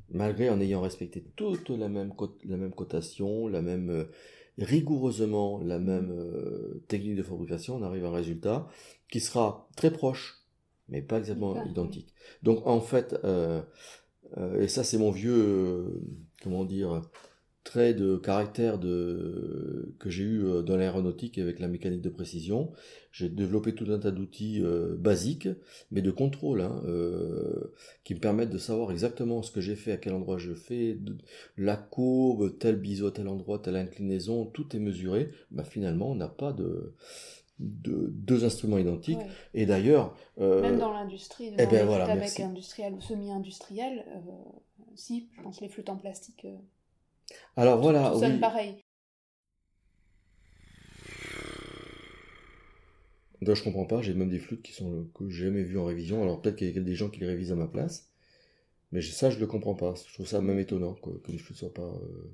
malgré 0.10 0.50
en 0.50 0.60
ayant 0.60 0.82
respecté 0.82 1.24
toute 1.36 1.70
la 1.70 1.90
même, 1.90 2.14
la 2.46 2.58
même 2.58 2.74
cotation, 2.74 3.48
la 3.48 3.62
même, 3.62 3.90
euh, 3.90 4.06
rigoureusement 4.58 5.60
la 5.64 5.80
même 5.80 6.12
euh, 6.12 6.84
technique 6.88 7.16
de 7.16 7.24
fabrication, 7.24 7.76
on 7.76 7.82
arrive 7.82 8.06
à 8.06 8.10
un 8.10 8.14
résultat 8.14 8.68
qui 9.10 9.20
sera 9.20 9.68
très 9.76 9.92
proche, 9.92 10.44
mais 10.90 11.02
pas 11.02 11.20
exactement 11.20 11.64
identique. 11.66 12.14
Donc 12.44 12.66
en 12.68 12.82
fait, 12.82 13.16
et 14.58 14.68
ça 14.68 14.84
c'est 14.84 14.98
mon 14.98 15.12
vieux, 15.12 16.02
comment 16.42 16.66
dire, 16.66 17.02
trait 17.64 17.94
de 17.94 18.18
caractère 18.18 18.78
de, 18.78 19.96
que 20.00 20.10
j'ai 20.10 20.24
eu 20.24 20.46
euh, 20.46 20.62
dans 20.62 20.76
l'aéronautique 20.76 21.38
avec 21.38 21.60
la 21.60 21.68
mécanique 21.68 22.02
de 22.02 22.10
précision. 22.10 22.72
J'ai 23.12 23.30
développé 23.30 23.74
tout 23.74 23.86
un 23.90 24.00
tas 24.00 24.12
d'outils 24.12 24.62
euh, 24.62 24.96
basiques, 24.98 25.48
mais 25.92 26.02
de 26.02 26.12
contrôle, 26.12 26.62
hein, 26.62 26.82
euh, 26.86 27.74
qui 28.04 28.16
me 28.16 28.20
permettent 28.20 28.50
de 28.50 28.58
savoir 28.58 28.92
exactement 28.92 29.42
ce 29.44 29.52
que 29.52 29.62
j'ai 29.62 29.76
fait, 29.76 29.92
à 29.92 29.98
quel 29.98 30.14
endroit 30.14 30.38
je 30.38 30.54
fais, 30.54 30.98
la 31.58 31.78
courbe, 31.78 32.58
tel 32.58 32.76
biseau 32.76 33.08
à 33.08 33.12
tel 33.12 33.28
endroit, 33.28 33.60
telle 33.60 33.78
inclinaison, 33.78 34.46
tout 34.46 34.76
est 34.76 34.80
mesuré. 34.80 35.30
Bah, 35.52 35.64
finalement, 35.64 36.12
on 36.12 36.16
n'a 36.16 36.28
pas 36.28 36.52
de, 36.52 36.96
de 37.60 38.10
deux 38.12 38.44
instruments 38.44 38.78
identiques. 38.78 39.20
Et 39.54 39.66
d'ailleurs... 39.66 40.18
Même 40.38 40.80
dans 40.80 40.92
l'industrie, 40.92 41.52
dans 41.52 41.58
eh 41.60 41.68
ben 41.68 41.88
les 41.88 41.94
avec 41.94 42.40
industriel 42.40 42.94
ou 42.94 43.02
semi-industriel, 43.02 44.04
si, 44.96 45.30
je 45.38 45.42
pense 45.44 45.62
les 45.62 45.70
flûtes 45.70 45.90
en 45.90 45.98
plastique... 45.98 46.46
Alors 47.56 47.80
voilà. 47.80 48.12
Tout, 48.12 48.20
sonne 48.20 48.40
pareil. 48.40 48.84
je 53.52 53.64
comprends 53.64 53.86
pas, 53.86 54.02
j'ai 54.02 54.14
même 54.14 54.30
des 54.30 54.40
flûtes 54.40 54.62
qui 54.62 54.72
sont 54.72 55.08
que 55.14 55.30
j'ai 55.30 55.46
jamais 55.46 55.64
vues 55.64 55.78
en 55.78 55.86
révision. 55.86 56.22
Alors 56.22 56.42
peut-être 56.42 56.56
qu'il 56.56 56.74
y 56.74 56.78
a 56.78 56.82
des 56.82 56.96
gens 56.96 57.10
qui 57.10 57.20
les 57.20 57.28
révisent 57.28 57.52
à 57.52 57.56
ma 57.56 57.68
place, 57.68 58.10
mais 58.92 59.02
ça 59.02 59.30
je 59.30 59.40
le 59.40 59.48
comprends 59.48 59.76
pas. 59.76 59.94
Je 60.08 60.14
trouve 60.14 60.28
ça 60.28 60.42
même 60.42 60.60
étonnant 60.60 60.94
que 60.94 61.32
les 61.32 61.38
flûtes 61.38 61.58
soient 61.58 61.74
pas 61.74 61.82
euh, 61.82 62.32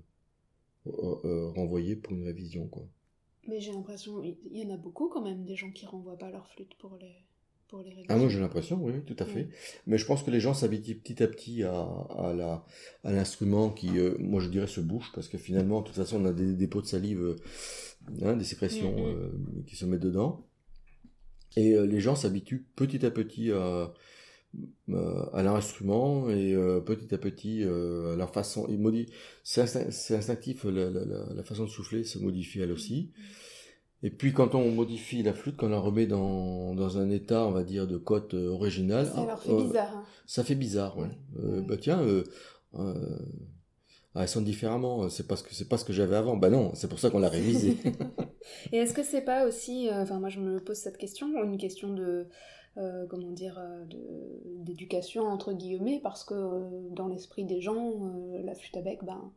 euh, 0.88 1.16
euh, 1.26 1.50
renvoyées 1.50 1.96
pour 1.96 2.14
une 2.14 2.26
révision 2.26 2.68
quoi. 2.68 2.84
Mais 3.48 3.60
j'ai 3.60 3.72
l'impression 3.72 4.22
il 4.24 4.38
y 4.52 4.66
en 4.66 4.74
a 4.74 4.78
beaucoup 4.78 5.10
quand 5.10 5.22
même 5.24 5.46
des 5.46 5.56
gens 5.56 5.72
qui 5.72 5.86
renvoient 5.86 6.18
pas 6.18 6.30
leur 6.30 6.48
flûte 6.50 6.76
pour 6.76 6.98
les 6.98 7.16
ah 8.08 8.18
moi 8.18 8.30
j'ai 8.30 8.40
l'impression, 8.40 8.80
oui, 8.82 8.94
tout 9.06 9.16
à 9.20 9.26
fait. 9.26 9.50
Mais 9.86 9.98
je 9.98 10.06
pense 10.06 10.24
que 10.24 10.32
les 10.32 10.40
gens 10.40 10.54
s'habituent 10.54 10.96
petit 10.96 11.22
à 11.22 11.28
petit 11.28 11.64
à, 11.64 11.72
à 12.18 12.34
la 12.34 12.66
à 13.04 13.12
l'instrument 13.12 13.70
qui, 13.70 14.00
euh, 14.00 14.16
moi 14.20 14.42
je 14.42 14.50
dirais, 14.50 14.68
se 14.68 14.82
bouche 14.82 15.12
parce 15.14 15.28
que 15.28 15.38
finalement, 15.38 15.82
de 15.82 15.88
toute 15.88 15.96
façon, 15.96 16.22
on 16.22 16.26
a 16.26 16.34
des 16.34 16.54
dépôts 16.54 16.82
de 16.82 16.88
salive, 16.88 17.22
euh, 17.22 17.36
hein, 18.24 18.36
des 18.36 18.44
sécrétions 18.44 18.92
mm, 18.92 19.12
mm. 19.12 19.16
Euh, 19.16 19.64
qui 19.68 19.76
se 19.76 19.86
mettent 19.86 20.02
dedans, 20.02 20.48
et 21.56 21.78
les 21.80 22.00
gens 22.00 22.16
s'habituent 22.16 22.66
petit 22.76 23.06
à 23.06 23.12
petit 23.12 23.52
à 23.52 23.94
à 25.34 25.44
l'instrument 25.44 26.28
et 26.28 26.56
petit 26.84 27.14
à 27.14 27.20
petit 27.20 27.64
à 27.64 28.16
leur 28.16 28.34
façon. 28.34 28.68
C'est 29.44 29.62
instinctif, 29.62 30.64
la, 30.64 30.90
la, 30.90 31.06
la, 31.06 31.44
façon 31.44 31.66
de 31.66 31.70
souffler 31.70 32.04
se 32.04 32.18
modifie 32.18 32.62
elle 32.62 32.72
aussi. 32.72 33.12
Mm, 33.16 33.22
et 34.02 34.12
puis 34.12 34.32
quand 34.32 34.56
on 34.56 34.72
modifie 34.72 35.24
la 35.24 35.34
flûte, 35.34 35.58
quand 35.58 35.68
on 35.68 35.72
la 35.72 35.80
remet 35.80 36.08
dans, 36.08 36.74
dans 36.74 36.98
un 36.98 37.10
état, 37.10 37.46
on 37.46 37.52
va 37.52 37.64
dire, 37.64 37.86
de 37.86 37.98
cote 37.98 38.34
euh, 38.34 38.48
originale... 38.50 39.08
Ça 39.08 39.26
leur 39.26 39.42
fait 39.42 39.52
euh, 39.52 39.64
bizarre. 39.64 39.98
Hein. 39.98 40.04
Ça 40.26 40.44
fait 40.44 40.56
bizarre, 40.56 40.98
ouais. 40.98 41.10
Euh, 41.44 41.62
bah 41.62 41.76
tiens, 41.76 42.02
euh, 42.02 42.24
ah, 42.74 44.22
elles 44.22 44.30
sonne 44.30 44.46
différemment. 44.46 45.10
C'est 45.10 45.28
parce 45.28 45.44
que 45.44 45.54
c'est 45.54 45.68
pas 45.68 45.78
ce 45.78 45.84
que 45.84 45.92
j'avais 45.92 46.16
avant. 46.16 46.38
Bah 46.38 46.50
non, 46.50 46.72
c'est 46.76 46.88
pour 46.88 47.00
ça 47.00 47.10
qu'on 47.10 47.20
l'a 47.20 47.30
révisé. 47.30 47.76
Et 48.72 48.78
est-ce 48.78 48.94
que 48.94 49.04
c'est 49.04 49.22
pas 49.22 49.46
aussi, 49.46 49.90
enfin 49.92 50.20
moi 50.20 50.30
je 50.30 50.40
me 50.40 50.60
pose 50.60 50.78
cette 50.78 50.98
question, 50.98 51.28
une 51.44 51.58
question 51.58 51.94
de 51.94 52.28
comment 53.10 53.32
dire, 53.32 53.62
d'éducation 54.60 55.24
entre 55.24 55.52
guillemets, 55.52 56.00
parce 56.02 56.24
que 56.24 56.34
dans 56.96 57.08
l'esprit 57.08 57.44
des 57.44 57.60
gens, 57.60 57.94
la 58.46 58.56
flûte 58.56 58.78
à 58.78 58.82
bec, 58.82 59.00
ben 59.04 59.30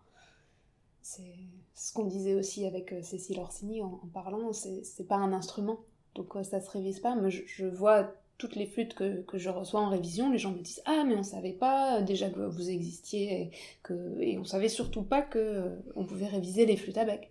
c'est 1.02 1.34
ce 1.74 1.92
qu'on 1.92 2.06
disait 2.06 2.34
aussi 2.34 2.64
avec 2.64 2.92
euh, 2.92 3.02
Cécile 3.02 3.40
Orsini 3.40 3.82
en, 3.82 4.00
parlant, 4.14 4.52
c'est 4.52 5.06
pas 5.06 5.16
un 5.16 5.32
instrument, 5.32 5.80
donc 6.14 6.36
euh, 6.36 6.44
ça 6.44 6.60
se 6.60 6.70
révise 6.70 7.00
pas. 7.00 7.16
Mais 7.16 7.30
je, 7.30 7.66
vois 7.66 8.14
toutes 8.38 8.54
les 8.54 8.66
flûtes 8.66 8.94
que, 8.94 9.24
je 9.34 9.48
reçois 9.48 9.80
en 9.80 9.88
révision, 9.88 10.30
les 10.30 10.38
gens 10.38 10.52
me 10.52 10.60
disent 10.60 10.82
Ah, 10.84 11.04
mais 11.06 11.16
on 11.16 11.24
savait 11.24 11.52
pas 11.52 11.98
euh, 11.98 12.02
déjà 12.02 12.30
que 12.30 12.40
vous 12.40 12.70
existiez, 12.70 13.42
et, 13.42 13.50
que, 13.82 14.20
et 14.20 14.38
on 14.38 14.44
savait 14.44 14.68
surtout 14.68 15.02
pas 15.02 15.22
que 15.22 15.70
on 15.96 16.04
pouvait 16.04 16.28
réviser 16.28 16.66
les 16.66 16.76
flûtes 16.76 16.98
à 16.98 17.04
bec. 17.04 17.30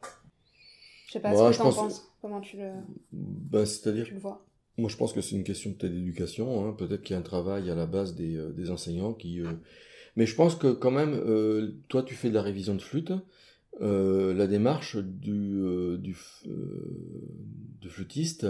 Je 1.07 1.13
sais 1.13 1.19
pas 1.19 1.35
ce 1.35 1.57
que 1.57 1.61
tu 1.61 1.61
en 1.61 1.73
penses, 1.73 2.11
comment 2.21 2.41
tu 2.41 2.57
le, 2.57 2.71
bah, 3.11 3.65
c'est-à-dire... 3.65 4.05
tu 4.05 4.13
le 4.13 4.19
vois? 4.19 4.45
Moi, 4.77 4.89
je 4.89 4.95
pense 4.95 5.11
que 5.11 5.21
c'est 5.21 5.35
une 5.35 5.43
question 5.43 5.73
peut-être 5.73 5.93
d'éducation. 5.93 6.65
Hein. 6.65 6.73
Peut-être 6.73 7.03
qu'il 7.03 7.13
y 7.13 7.17
a 7.17 7.19
un 7.19 7.23
travail 7.23 7.69
à 7.69 7.75
la 7.75 7.85
base 7.85 8.15
des, 8.15 8.41
des 8.53 8.71
enseignants 8.71 9.13
qui. 9.13 9.41
Mais 10.15 10.25
je 10.25 10.33
pense 10.33 10.55
que 10.55 10.71
quand 10.71 10.91
même, 10.91 11.21
toi, 11.89 12.03
tu 12.03 12.15
fais 12.15 12.29
de 12.29 12.33
la 12.33 12.41
révision 12.41 12.73
de 12.73 12.81
flûte. 12.81 13.11
Euh, 13.79 14.33
la 14.33 14.47
démarche 14.47 14.97
du, 14.97 15.61
euh, 15.63 15.97
du, 15.97 16.15
du 17.81 17.89
flûtiste, 17.89 18.47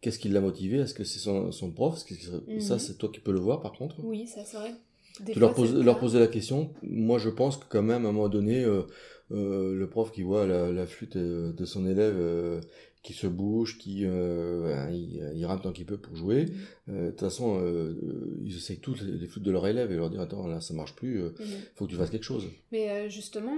qu'est-ce 0.00 0.18
qui 0.18 0.28
l'a 0.28 0.40
motivé? 0.40 0.78
Est-ce 0.78 0.94
que 0.94 1.04
c'est 1.04 1.18
son, 1.18 1.52
son 1.52 1.70
prof? 1.70 2.02
Que 2.04 2.14
Ça, 2.60 2.74
Mhm. 2.74 2.78
c'est 2.78 2.98
toi 2.98 3.08
qui 3.12 3.20
peux 3.20 3.32
le 3.32 3.38
voir 3.40 3.60
par 3.62 3.72
contre? 3.72 3.96
Oui, 4.02 4.26
ça 4.26 4.44
c'est 4.44 4.56
vrai. 4.56 4.74
Des 5.20 5.32
Tu 5.32 5.38
fois, 5.38 5.54
leur, 5.82 5.94
cas. 5.94 6.00
poser 6.00 6.18
la 6.18 6.26
question. 6.26 6.70
Moi, 6.82 7.18
je 7.18 7.28
pense 7.30 7.56
que 7.56 7.64
quand 7.68 7.82
même, 7.82 8.04
à 8.04 8.08
un 8.08 8.12
moment 8.12 8.28
donné, 8.28 8.64
euh, 8.64 8.82
euh, 9.30 9.74
le 9.74 9.88
prof 9.88 10.10
qui 10.10 10.22
voit 10.22 10.44
la, 10.46 10.72
la 10.72 10.86
flûte 10.86 11.16
euh, 11.16 11.52
de 11.52 11.64
son 11.64 11.86
élève 11.86 12.16
euh, 12.18 12.60
qui 13.04 13.12
se 13.12 13.28
bouge, 13.28 13.78
qui 13.78 14.00
euh, 14.04 14.62
ben, 14.62 14.90
il, 14.90 15.32
il 15.36 15.46
rame 15.46 15.60
tant 15.60 15.72
qu'il 15.72 15.86
peut 15.86 15.98
pour 15.98 16.16
jouer, 16.16 16.46
Mhm. 16.46 16.94
euh, 16.96 17.04
de 17.06 17.10
toute 17.10 17.20
façon, 17.20 17.60
euh, 17.60 18.40
ils 18.42 18.56
essayent 18.56 18.80
toutes 18.80 19.02
les, 19.02 19.26
flûtes 19.28 19.44
de 19.44 19.52
leur 19.52 19.66
élève 19.68 19.92
et 19.92 19.96
leur 19.96 20.10
dire 20.10 20.22
attends 20.22 20.46
là 20.48 20.60
ça 20.60 20.74
marche 20.74 20.96
plus, 20.96 21.20
euh, 21.20 21.34
Mhm. 21.38 21.46
faut 21.76 21.84
que 21.84 21.90
tu 21.90 21.96
fasses 21.96 22.10
quelque 22.10 22.24
chose. 22.24 22.46
Mais 22.72 22.90
euh, 22.90 23.08
justement, 23.08 23.54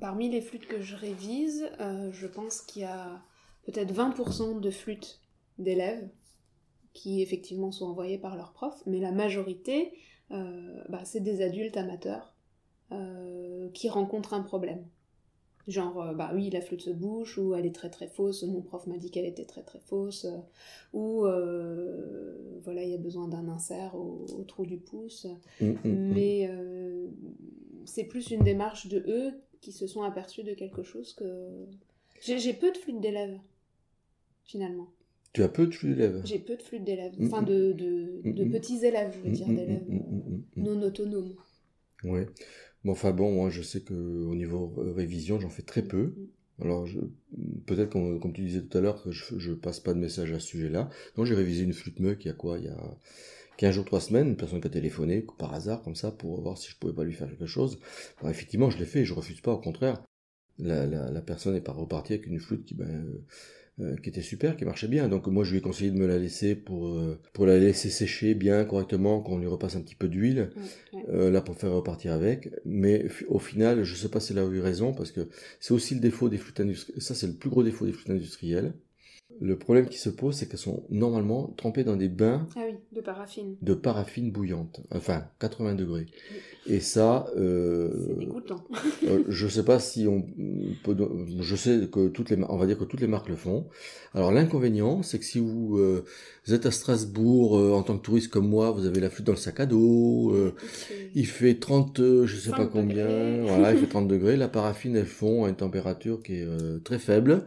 parmi 0.00 0.28
les 0.28 0.40
flûtes 0.42 0.66
que 0.66 0.80
je 0.82 0.96
révise, 0.96 1.64
euh, 1.80 2.10
je 2.12 2.26
pense 2.26 2.60
qu'il 2.60 2.82
y 2.82 2.84
a 2.84 3.22
peut-être 3.64 3.92
20% 3.92 4.60
de 4.60 4.70
flûtes 4.70 5.20
d'élèves 5.58 6.08
qui 6.92 7.22
effectivement 7.22 7.70
sont 7.70 7.86
envoyées 7.86 8.18
par 8.18 8.36
leur 8.36 8.52
prof, 8.52 8.74
mais 8.86 8.98
la 8.98 9.12
majorité, 9.12 9.92
euh, 10.32 10.82
bah, 10.88 11.04
c'est 11.04 11.20
des 11.20 11.40
adultes 11.42 11.76
amateurs 11.76 12.34
euh, 12.90 13.68
qui 13.74 13.88
rencontrent 13.88 14.34
un 14.34 14.42
problème. 14.42 14.84
Genre, 15.68 16.00
euh, 16.00 16.14
bah 16.14 16.30
oui, 16.34 16.48
la 16.48 16.62
flûte 16.62 16.80
se 16.80 16.90
bouche, 16.90 17.36
ou 17.36 17.54
elle 17.54 17.66
est 17.66 17.74
très 17.74 17.90
très 17.90 18.08
fausse, 18.08 18.42
mon 18.42 18.62
prof 18.62 18.86
m'a 18.86 18.96
dit 18.96 19.10
qu'elle 19.10 19.26
était 19.26 19.44
très 19.44 19.62
très 19.62 19.80
fausse, 19.80 20.24
euh, 20.24 20.38
ou 20.94 21.26
euh, 21.26 22.34
voilà, 22.64 22.82
il 22.82 22.90
y 22.90 22.94
a 22.94 22.98
besoin 22.98 23.28
d'un 23.28 23.48
insert 23.48 23.94
au, 23.94 24.24
au 24.38 24.44
trou 24.44 24.64
du 24.64 24.78
pouce. 24.78 25.26
Mm, 25.60 25.66
mm, 25.66 25.78
mm. 25.84 26.12
Mais 26.14 26.48
euh, 26.50 27.06
c'est 27.84 28.04
plus 28.04 28.30
une 28.30 28.42
démarche 28.44 28.88
de 28.88 29.04
eux 29.08 29.32
qui 29.60 29.72
se 29.72 29.86
sont 29.86 30.02
aperçus 30.02 30.42
de 30.42 30.54
quelque 30.54 30.82
chose 30.82 31.12
que. 31.12 31.66
J'ai 32.22 32.54
peu 32.54 32.72
de 32.72 32.78
flûtes 32.78 33.00
d'élèves, 33.00 33.38
finalement. 34.44 34.88
Tu 35.34 35.42
as 35.42 35.48
peu 35.50 35.66
de 35.66 35.74
flûtes 35.74 35.96
d'élèves. 35.96 36.22
J'ai 36.24 36.38
peu 36.38 36.56
de 36.56 36.62
flûtes 36.62 36.84
d'élèves. 36.84 37.14
Enfin, 37.20 37.42
de, 37.42 37.72
de, 37.72 38.22
de 38.24 38.44
petits 38.44 38.84
élèves, 38.86 39.12
je 39.14 39.28
veux 39.28 39.34
dire, 39.34 39.48
d'élèves 39.48 39.84
non 40.56 40.80
autonomes. 40.82 41.34
Ouais. 42.04 42.26
Bon, 42.84 42.92
enfin 42.92 43.10
bon, 43.12 43.32
moi 43.32 43.50
je 43.50 43.62
sais 43.62 43.80
que 43.80 43.94
au 43.94 44.34
niveau 44.34 44.72
euh, 44.78 44.92
révision, 44.92 45.40
j'en 45.40 45.48
fais 45.50 45.62
très 45.62 45.82
peu. 45.82 46.14
Alors, 46.60 46.86
je- 46.86 47.00
peut-être 47.66 47.90
comme, 47.90 48.18
comme 48.20 48.32
tu 48.32 48.42
disais 48.42 48.62
tout 48.62 48.78
à 48.78 48.80
l'heure 48.80 49.02
que 49.02 49.10
je, 49.12 49.38
je 49.38 49.52
passe 49.52 49.78
pas 49.80 49.94
de 49.94 49.98
message 50.00 50.32
à 50.32 50.40
ce 50.40 50.46
sujet-là. 50.48 50.88
Donc, 51.16 51.26
j'ai 51.26 51.34
révisé 51.34 51.62
une 51.64 51.72
flûte 51.72 52.00
meuc 52.00 52.24
il 52.24 52.28
y 52.28 52.30
a 52.30 52.34
quoi? 52.34 52.58
Il 52.58 52.64
y 52.64 52.68
a 52.68 52.76
15 53.58 53.74
jours, 53.74 53.84
3 53.84 54.00
semaines, 54.00 54.28
une 54.28 54.36
personne 54.36 54.60
qui 54.60 54.66
a 54.68 54.70
téléphoné 54.70 55.24
par 55.38 55.54
hasard 55.54 55.82
comme 55.82 55.94
ça 55.96 56.10
pour 56.12 56.40
voir 56.40 56.58
si 56.58 56.70
je 56.70 56.76
pouvais 56.76 56.92
pas 56.94 57.04
lui 57.04 57.12
faire 57.14 57.28
quelque 57.28 57.46
chose. 57.46 57.78
Alors, 58.20 58.30
effectivement, 58.30 58.70
je 58.70 58.78
l'ai 58.78 58.86
fait 58.86 59.00
et 59.00 59.04
je 59.04 59.14
refuse 59.14 59.40
pas, 59.40 59.52
au 59.52 59.58
contraire. 59.60 60.02
La, 60.58 60.86
la, 60.86 61.10
la 61.10 61.22
personne 61.22 61.56
est 61.56 61.60
pas 61.62 61.72
repartie 61.72 62.14
avec 62.14 62.26
une 62.26 62.40
flûte 62.40 62.64
qui, 62.66 62.74
ben, 62.74 63.06
euh, 63.80 63.94
qui 64.02 64.08
était 64.08 64.22
super, 64.22 64.56
qui 64.56 64.64
marchait 64.64 64.88
bien. 64.88 65.08
Donc 65.08 65.28
moi 65.28 65.44
je 65.44 65.52
lui 65.52 65.58
ai 65.58 65.60
conseillé 65.60 65.90
de 65.90 65.96
me 65.96 66.06
la 66.06 66.18
laisser 66.18 66.56
pour, 66.56 66.88
euh, 66.88 67.20
pour 67.32 67.46
la 67.46 67.58
laisser 67.58 67.90
sécher 67.90 68.34
bien 68.34 68.64
correctement, 68.64 69.20
qu'on 69.20 69.38
lui 69.38 69.46
repasse 69.46 69.76
un 69.76 69.80
petit 69.82 69.94
peu 69.94 70.08
d'huile 70.08 70.50
ouais. 70.92 71.04
euh, 71.10 71.30
là 71.30 71.40
pour 71.40 71.56
faire 71.56 71.72
repartir 71.72 72.12
avec. 72.12 72.50
Mais 72.64 73.06
au 73.28 73.38
final, 73.38 73.84
je 73.84 73.94
sais 73.94 74.08
pas 74.08 74.18
si 74.18 74.32
elle 74.32 74.40
a 74.40 74.44
eu 74.46 74.60
raison 74.60 74.92
parce 74.92 75.12
que 75.12 75.28
c'est 75.60 75.74
aussi 75.74 75.94
le 75.94 76.00
défaut 76.00 76.28
des 76.28 76.38
flûtes 76.38 76.58
industrielles. 76.58 77.00
Ça, 77.00 77.14
c'est 77.14 77.28
le 77.28 77.34
plus 77.34 77.50
gros 77.50 77.62
défaut 77.62 77.86
des 77.86 77.92
flûtes 77.92 78.10
industrielles. 78.10 78.72
Le 79.40 79.56
problème 79.56 79.86
qui 79.88 79.98
se 79.98 80.08
pose, 80.10 80.34
c'est 80.34 80.46
qu'elles 80.48 80.58
sont 80.58 80.82
normalement 80.90 81.54
trempées 81.56 81.84
dans 81.84 81.96
des 81.96 82.08
bains 82.08 82.46
Ah 82.56 82.60
oui, 82.66 82.74
de 82.92 83.00
paraffine. 83.00 83.56
de 83.62 83.74
paraffine 83.74 84.30
bouillante, 84.32 84.80
enfin 84.90 85.24
80 85.38 85.74
degrés. 85.74 86.06
Et 86.66 86.80
ça, 86.80 87.26
euh, 87.36 87.88
C'est 88.08 88.18
dégoûtant. 88.18 88.64
euh, 89.06 89.22
je 89.28 89.48
sais 89.48 89.64
pas 89.64 89.78
si 89.78 90.06
on 90.06 90.22
peut, 90.84 90.96
je 91.40 91.56
sais 91.56 91.88
que 91.90 92.08
toutes 92.08 92.30
les, 92.30 92.36
on 92.48 92.56
va 92.56 92.66
dire 92.66 92.76
que 92.78 92.84
toutes 92.84 93.00
les 93.00 93.06
marques 93.06 93.28
le 93.28 93.36
font. 93.36 93.66
Alors 94.12 94.32
l'inconvénient, 94.32 95.02
c'est 95.02 95.18
que 95.18 95.24
si 95.24 95.38
vous, 95.38 95.78
euh, 95.78 96.04
vous 96.46 96.52
êtes 96.54 96.66
à 96.66 96.70
Strasbourg 96.70 97.56
euh, 97.58 97.72
en 97.72 97.82
tant 97.82 97.96
que 97.96 98.02
touriste 98.02 98.28
comme 98.28 98.48
moi, 98.48 98.70
vous 98.72 98.86
avez 98.86 99.00
la 99.00 99.08
flûte 99.08 99.26
dans 99.26 99.32
le 99.32 99.38
sac 99.38 99.60
à 99.60 99.66
dos. 99.66 100.32
euh, 100.34 100.54
il 101.14 101.26
fait 101.26 101.54
30, 101.54 102.00
euh, 102.00 102.26
je 102.26 102.36
sais 102.36 102.50
30 102.50 102.66
pas 102.66 102.66
combien, 102.72 103.06
degrés. 103.06 103.40
voilà, 103.46 103.72
il 103.72 103.78
fait 103.78 103.86
30 103.86 104.08
degrés. 104.08 104.36
La 104.36 104.48
paraffine, 104.48 104.96
elle 104.96 105.06
fond 105.06 105.44
à 105.44 105.48
une 105.48 105.56
température 105.56 106.22
qui 106.22 106.34
est 106.40 106.44
euh, 106.44 106.78
très 106.80 106.98
faible. 106.98 107.46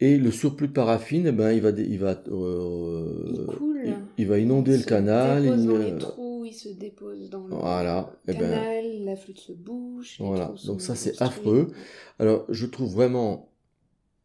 Et 0.00 0.16
le 0.16 0.30
surplus 0.30 0.68
de 0.68 0.72
paraffine, 0.72 1.26
eh 1.26 1.32
ben, 1.32 1.50
il 1.50 1.60
va, 1.60 1.70
il 1.70 1.98
va, 1.98 2.22
euh, 2.28 3.34
Il 3.36 3.46
coule. 3.46 3.82
il, 3.84 3.96
il 4.18 4.26
va 4.28 4.38
inonder 4.38 4.72
Il 4.72 4.76
le 4.76 4.82
se 4.82 4.86
canal. 4.86 5.42
dépose 5.42 5.60
il, 5.62 5.66
dans 5.66 5.74
euh, 5.74 5.90
les 5.92 5.98
trous, 5.98 6.44
il 6.44 6.52
se 6.54 6.68
dépose 6.68 7.30
dans 7.30 7.46
le 7.46 7.54
Voilà, 7.56 8.12
eh 8.28 8.32
ben, 8.34 8.38
canal, 8.38 9.04
la 9.04 9.16
flûte 9.16 9.40
se 9.40 9.52
bouche. 9.52 10.20
Voilà, 10.20 10.54
donc 10.66 10.80
ça, 10.82 10.94
c'est 10.94 11.20
affreux. 11.20 11.72
Alors, 12.20 12.44
je 12.48 12.66
trouve 12.66 12.92
vraiment, 12.92 13.50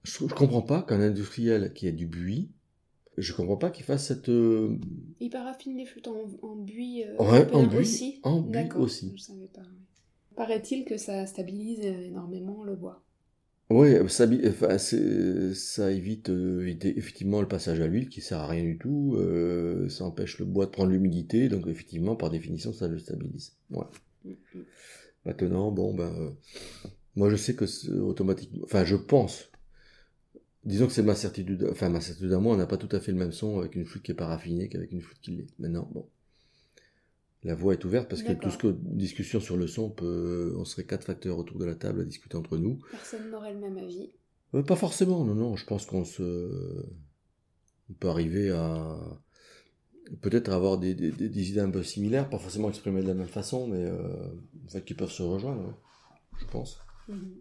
je, 0.04 0.28
je 0.28 0.34
comprends 0.36 0.62
pas 0.62 0.84
qu'un 0.84 1.02
industriel 1.02 1.74
qui 1.74 1.88
a 1.88 1.92
du 1.92 2.06
buis, 2.06 2.52
je 3.18 3.34
comprends 3.34 3.58
pas 3.58 3.72
qu'il 3.72 3.86
fasse 3.86 4.08
cette, 4.08 4.30
euh, 4.30 4.78
Il 5.20 5.30
paraffine 5.32 5.76
les 5.78 5.86
flûtes 5.86 6.08
en, 6.08 6.18
en 6.44 6.56
buis, 6.56 7.04
euh, 7.04 7.16
Ouais, 7.18 7.52
en 7.52 7.64
buis, 7.66 7.80
aussi. 7.80 8.20
en 8.24 8.42
buis 8.42 8.70
aussi. 8.76 9.12
Je 9.16 9.22
savais 9.24 9.48
pas. 9.54 9.62
Paraît-il 10.36 10.86
que 10.86 10.98
ça 10.98 11.26
stabilise 11.26 11.80
énormément 11.82 12.64
le 12.64 12.76
bois. 12.76 13.04
Oui, 13.70 13.90
ça, 14.10 14.28
bi- 14.28 14.42
enfin, 14.48 14.78
c'est- 14.78 15.54
ça 15.56 15.92
évite 15.92 16.30
euh, 16.30 16.66
effectivement 16.84 17.42
le 17.42 17.48
passage 17.48 17.80
à 17.80 17.88
l'huile 17.88 18.10
qui 18.10 18.22
sert 18.22 18.40
à 18.40 18.48
rien 18.48 18.64
du 18.64 18.78
tout. 18.78 19.16
euh, 19.18 19.90
ça 19.90 20.06
empêche 20.06 20.38
le 20.40 20.46
bois 20.46 20.66
de 20.66 20.72
prendre 20.72 20.92
l'humidité, 20.92 21.50
donc 21.50 21.68
effectivement, 21.68 22.16
par 22.16 22.30
définition, 22.30 22.72
ça 22.74 22.88
le 22.88 23.00
stabilise. 23.00 23.54
Ouais. 23.72 23.86
Maintenant, 25.26 25.72
bon, 25.72 25.94
ben, 25.94 26.14
euh, 26.16 26.32
moi 27.16 27.30
je 27.30 27.36
sais 27.38 27.56
que 27.56 27.66
c'est 27.68 27.92
automatiquement, 27.92 28.64
enfin, 28.66 28.86
je 28.86 28.96
pense. 28.96 29.50
Disons 30.66 30.88
que 30.88 30.94
c'est 30.94 31.04
ma 31.04 31.16
certitude, 31.16 31.66
enfin 31.72 31.88
ma 31.90 32.02
certitude 32.02 32.34
à 32.34 32.40
moi, 32.40 32.54
on 32.54 32.58
n'a 32.58 32.66
pas 32.68 32.78
tout 32.78 32.94
à 32.94 33.00
fait 33.00 33.12
le 33.14 33.18
même 33.18 33.32
son 33.32 33.60
avec 33.60 33.76
une 33.76 33.86
flûte 33.86 34.04
qui 34.04 34.12
est 34.12 34.16
paraffinée 34.16 34.68
qu'avec 34.70 34.92
une 34.92 35.02
flûte 35.02 35.20
qui 35.22 35.32
l'est. 35.32 35.48
Maintenant, 35.60 35.90
bon, 35.94 36.06
la 37.44 37.56
voie 37.56 37.74
est 37.74 37.84
ouverte 37.84 38.10
parce 38.10 38.24
que 38.24 38.34
tout 38.34 38.50
ce 38.50 38.58
que 38.58 38.68
discussion 38.80 39.40
sur 39.40 39.58
le 39.58 39.68
son, 39.68 39.84
on 39.84 39.90
peut, 39.90 40.54
on 40.58 40.66
serait 40.66 40.86
quatre 40.86 41.04
facteurs 41.04 41.38
autour 41.38 41.60
de 41.60 41.66
la 41.66 41.76
table 41.76 42.02
à 42.02 42.06
discuter 42.06 42.38
entre 42.38 42.58
nous. 42.58 42.80
Personne 42.92 43.30
n'aurait 43.30 43.54
le 43.54 43.60
même 43.60 43.78
avis. 43.78 44.14
Euh, 44.54 44.64
pas 44.64 44.76
forcément, 44.76 45.24
non, 45.26 45.36
non. 45.36 45.56
Je 45.56 45.66
pense 45.66 45.86
qu'on 45.86 46.06
se, 46.06 46.86
on 47.90 47.94
peut 47.94 48.08
arriver 48.08 48.50
à 48.52 48.98
peut-être 50.22 50.50
avoir 50.50 50.78
des, 50.78 50.94
des, 50.94 51.50
idées 51.50 51.60
un 51.60 51.70
peu 51.70 51.84
similaires, 51.84 52.30
pas 52.30 52.38
forcément 52.38 52.70
exprimées 52.70 53.02
de 53.02 53.08
la 53.08 53.14
même 53.14 53.28
façon, 53.28 53.68
mais 53.68 53.84
euh, 53.84 54.28
en 54.66 54.70
fait, 54.70 54.84
qui 54.84 54.94
peuvent 54.94 55.12
se 55.12 55.24
rejoindre. 55.24 55.66
ouais. 55.66 55.74
Je 56.40 56.46
pense. 56.46 56.80
Mhm. 57.08 57.36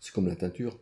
C'est 0.00 0.12
comme 0.12 0.26
la 0.26 0.36
teinture, 0.36 0.80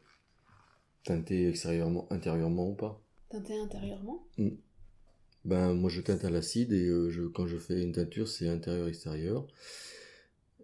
teinter 1.05 1.49
extérieurement, 1.49 2.07
intérieurement 2.13 2.71
ou 2.71 2.75
pas. 2.75 3.03
Teinté 3.31 3.59
intérieurement? 3.59 4.27
Ben 5.49 5.75
moi, 5.75 5.91
je 5.91 6.01
teinte 6.01 6.25
à 6.25 6.31
l'acide 6.31 6.73
et 6.73 6.87
euh, 6.89 7.11
je, 7.11 7.23
quand 7.23 7.47
je 7.47 7.57
fais 7.57 7.83
une 7.83 7.93
teinture, 7.93 8.29
c'est 8.29 8.49
intérieur-extérieur. 8.49 9.47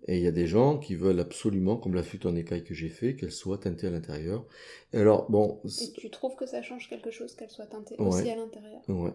Et 0.07 0.19
il 0.19 0.23
y 0.23 0.27
a 0.27 0.33
des 0.33 0.47
gens 0.47 0.79
qui 0.79 0.95
veulent 0.95 1.21
absolument, 1.21 1.77
comme 1.77 1.95
la 1.95 2.03
flûte 2.03 2.27
en 2.27 2.37
écaille 2.37 2.63
que 2.65 2.75
j'ai 2.75 2.89
fait, 2.91 3.17
qu'elle 3.17 3.33
soit 3.33 3.59
teintée 3.59 3.87
à 3.87 3.91
l'intérieur. 3.91 4.47
Et 4.93 4.99
alors, 4.99 5.31
bon, 5.31 5.61
Et 5.81 5.93
tu 5.93 6.11
trouves 6.11 6.37
que 6.37 6.47
ça 6.47 6.63
change 6.63 6.89
quelque 6.89 7.11
chose 7.11 7.35
qu'elle 7.35 7.51
soit 7.51 7.67
teintée 7.67 7.97
Ouais. 7.99 8.07
aussi 8.09 8.31
à 8.31 8.37
l'intérieur? 8.37 8.81
Ouais. 8.89 9.13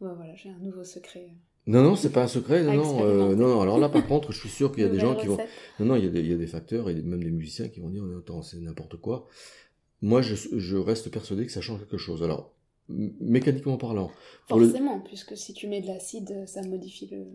Ouais, 0.00 0.10
voilà, 0.16 0.34
j'ai 0.34 0.48
un 0.50 0.58
nouveau 0.58 0.82
secret. 0.82 1.28
Non, 1.66 1.82
non, 1.82 1.94
c'est 1.94 2.10
pas 2.10 2.24
un 2.24 2.28
secret. 2.28 2.64
Non, 2.64 2.74
non, 2.74 3.04
euh, 3.04 3.34
non, 3.36 3.48
non. 3.48 3.60
Alors 3.60 3.78
là, 3.78 3.88
par 3.88 4.06
contre, 4.06 4.32
je 4.32 4.40
suis 4.40 4.48
sûr 4.48 4.72
qu'il 4.72 4.82
y 4.82 4.86
a 4.86 4.88
des 4.88 4.98
gens 4.98 5.14
qui 5.14 5.26
vont. 5.26 5.36
Non, 5.78 5.86
non, 5.86 5.96
il 5.96 6.04
y 6.04 6.08
a 6.08 6.10
des, 6.10 6.20
il 6.20 6.30
y 6.30 6.32
a 6.32 6.36
des 6.36 6.46
facteurs 6.46 6.88
et 6.90 6.94
même 6.94 7.22
des 7.22 7.30
musiciens 7.30 7.68
qui 7.68 7.80
vont 7.80 7.90
dire, 7.90 8.02
non, 8.02 8.18
attends, 8.18 8.42
c'est 8.42 8.58
n'importe 8.58 8.96
quoi. 8.96 9.28
Moi, 10.02 10.22
je, 10.22 10.34
je 10.58 10.76
reste 10.76 11.10
persuadé 11.10 11.46
que 11.46 11.52
ça 11.52 11.60
change 11.60 11.80
quelque 11.80 11.98
chose. 11.98 12.22
Alors, 12.22 12.54
mécaniquement 13.20 13.76
parlant, 13.76 14.10
le- 14.50 14.66
Forcément, 14.66 15.00
puisque 15.00 15.36
si 15.36 15.52
tu 15.54 15.68
mets 15.68 15.80
de 15.80 15.86
l'acide, 15.86 16.44
ça 16.46 16.62
modifie 16.62 17.06
le- 17.06 17.26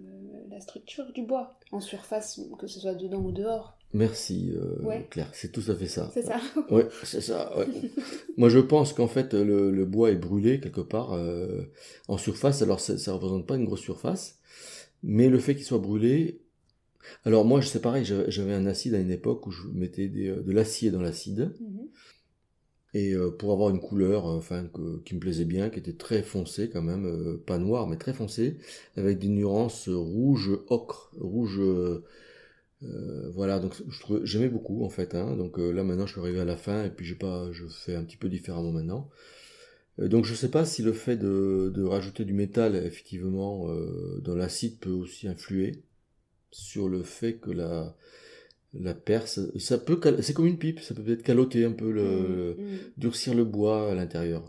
la 0.49 0.59
structure 0.59 1.11
du 1.13 1.23
bois, 1.23 1.57
en 1.71 1.79
surface, 1.79 2.39
que 2.59 2.67
ce 2.67 2.79
soit 2.79 2.95
dedans 2.95 3.21
ou 3.23 3.31
dehors. 3.31 3.77
merci, 3.93 4.51
euh, 4.55 4.81
Ouais. 4.83 5.07
Claire, 5.09 5.29
c'est 5.33 5.51
tout 5.51 5.63
à 5.69 5.75
fait 5.75 5.87
ça. 5.87 6.09
C'est 6.13 6.23
ça 6.23 6.39
Ouais, 6.69 6.87
c'est 7.03 7.21
ça. 7.21 7.57
ouais. 7.57 7.65
Moi, 8.37 8.49
je 8.49 8.59
pense 8.59 8.91
qu'en 8.93 9.07
fait, 9.07 9.33
le, 9.33 9.71
le 9.71 9.85
bois 9.85 10.11
est 10.11 10.15
brûlé 10.17 10.59
quelque 10.59 10.81
part 10.81 11.13
euh, 11.13 11.61
en 12.09 12.17
surface. 12.17 12.61
Alors, 12.61 12.79
ça, 12.81 12.97
ça 12.97 13.13
représente 13.13 13.47
pas 13.47 13.55
une 13.55 13.65
grosse 13.65 13.79
surface, 13.81 14.39
mais 15.03 15.29
le 15.29 15.39
fait 15.39 15.55
qu'il 15.55 15.63
soit 15.65 15.79
brûlé. 15.79 16.41
Alors 17.23 17.45
moi, 17.45 17.61
c'est 17.61 17.81
pareil. 17.81 18.03
J'avais 18.03 18.53
un 18.53 18.65
acide 18.65 18.95
à 18.95 18.99
une 18.99 19.11
époque 19.11 19.45
où 19.47 19.51
je 19.51 19.67
mettais 19.69 20.07
des, 20.07 20.27
euh, 20.29 20.41
de 20.41 20.51
l'acier 20.51 20.89
dans 20.91 21.01
l'acide 21.01 21.53
Mhm. 21.61 21.87
Et 22.95 23.13
euh, 23.13 23.29
pour 23.29 23.51
avoir 23.51 23.69
une 23.71 23.81
couleur, 23.81 24.25
euh, 24.25 24.37
enfin, 24.37 24.69
qui 25.03 25.15
me 25.15 25.19
plaisait 25.19 25.45
bien, 25.45 25.69
qui 25.69 25.79
était 25.79 25.93
très 25.93 26.23
foncée 26.23 26.69
quand 26.69 26.81
même, 26.81 27.05
euh, 27.05 27.37
pas 27.45 27.57
noire, 27.57 27.87
mais 27.87 27.97
très 27.97 28.13
foncée, 28.13 28.57
avec 28.95 29.19
des 29.19 29.27
nuances 29.27 29.89
rouge 29.89 30.51
ocre, 30.69 31.11
rouge. 31.19 31.61
voilà, 33.33 33.59
donc 33.59 33.73
j'aimais 34.23 34.47
beaucoup 34.47 34.85
en 34.85 34.89
fait. 34.89 35.13
Hein, 35.15 35.35
donc 35.35 35.57
là 35.57 35.83
maintenant 35.83 36.05
je 36.05 36.13
suis 36.13 36.21
arrivé 36.21 36.39
à 36.39 36.45
la 36.45 36.57
fin 36.57 36.85
et 36.85 36.89
puis 36.89 37.05
j'ai 37.05 37.15
pas, 37.15 37.51
je 37.51 37.65
fais 37.67 37.95
un 37.95 38.03
petit 38.03 38.17
peu 38.17 38.29
différemment 38.29 38.71
maintenant. 38.71 39.09
Donc 39.97 40.25
je 40.25 40.33
sais 40.35 40.49
pas 40.49 40.65
si 40.65 40.81
le 40.83 40.93
fait 40.93 41.17
de, 41.17 41.83
rajouter 41.83 42.25
du 42.25 42.33
métal 42.33 42.75
effectivement 42.75 43.67
dans 44.21 44.35
l'acide 44.35 44.79
peut 44.79 44.91
aussi 44.91 45.27
influer 45.27 45.83
sur 46.51 46.87
le 46.89 47.03
fait 47.03 47.35
que 47.35 47.51
la 47.51 47.95
la 48.79 48.93
perce, 48.93 49.39
ça 49.59 49.77
peut, 49.77 49.99
c'est 50.21 50.33
comme 50.33 50.45
une 50.47 50.57
pipe, 50.59 50.79
ça 50.81 50.93
peut 50.95 51.03
peut-être 51.03 51.23
caloter 51.23 51.65
un 51.65 51.71
peu 51.71 51.91
le, 51.91 52.57
Mm, 52.57 52.61
mm. 52.61 52.95
durcir 52.97 53.33
le 53.35 53.45
bois 53.45 53.91
à 53.91 53.95
l'intérieur. 53.95 54.43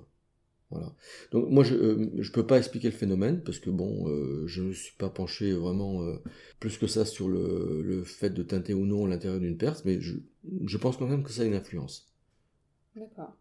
Voilà. 0.70 0.94
Donc 1.32 1.48
moi 1.50 1.64
je 1.64 1.74
euh, 1.76 2.10
je 2.18 2.32
peux 2.32 2.46
pas 2.46 2.58
expliquer 2.58 2.88
le 2.90 2.96
phénomène 2.96 3.42
parce 3.44 3.58
que 3.60 3.70
bon 3.70 4.08
euh, 4.08 4.46
je 4.48 4.62
ne 4.62 4.72
suis 4.72 4.96
pas 4.96 5.10
penché 5.10 5.52
vraiment 5.52 6.02
euh, 6.02 6.16
plus 6.60 6.78
que 6.78 6.88
ça 6.88 7.04
sur 7.06 7.28
le, 7.28 7.82
le 7.82 8.04
fait 8.04 8.30
de 8.30 8.42
teinter 8.42 8.74
ou 8.74 8.86
non 8.86 9.06
l'intérieur 9.06 9.40
d'une 9.40 9.58
perce, 9.58 9.84
mais 9.84 10.00
je, 10.00 10.16
je 10.66 10.76
pense 10.78 10.96
quand 10.96 11.06
même 11.08 11.22
que 11.24 11.30
ça 11.32 11.42
a 11.42 11.46
une 11.46 11.54
influence. 11.54 12.08
D'accord. 12.96 13.36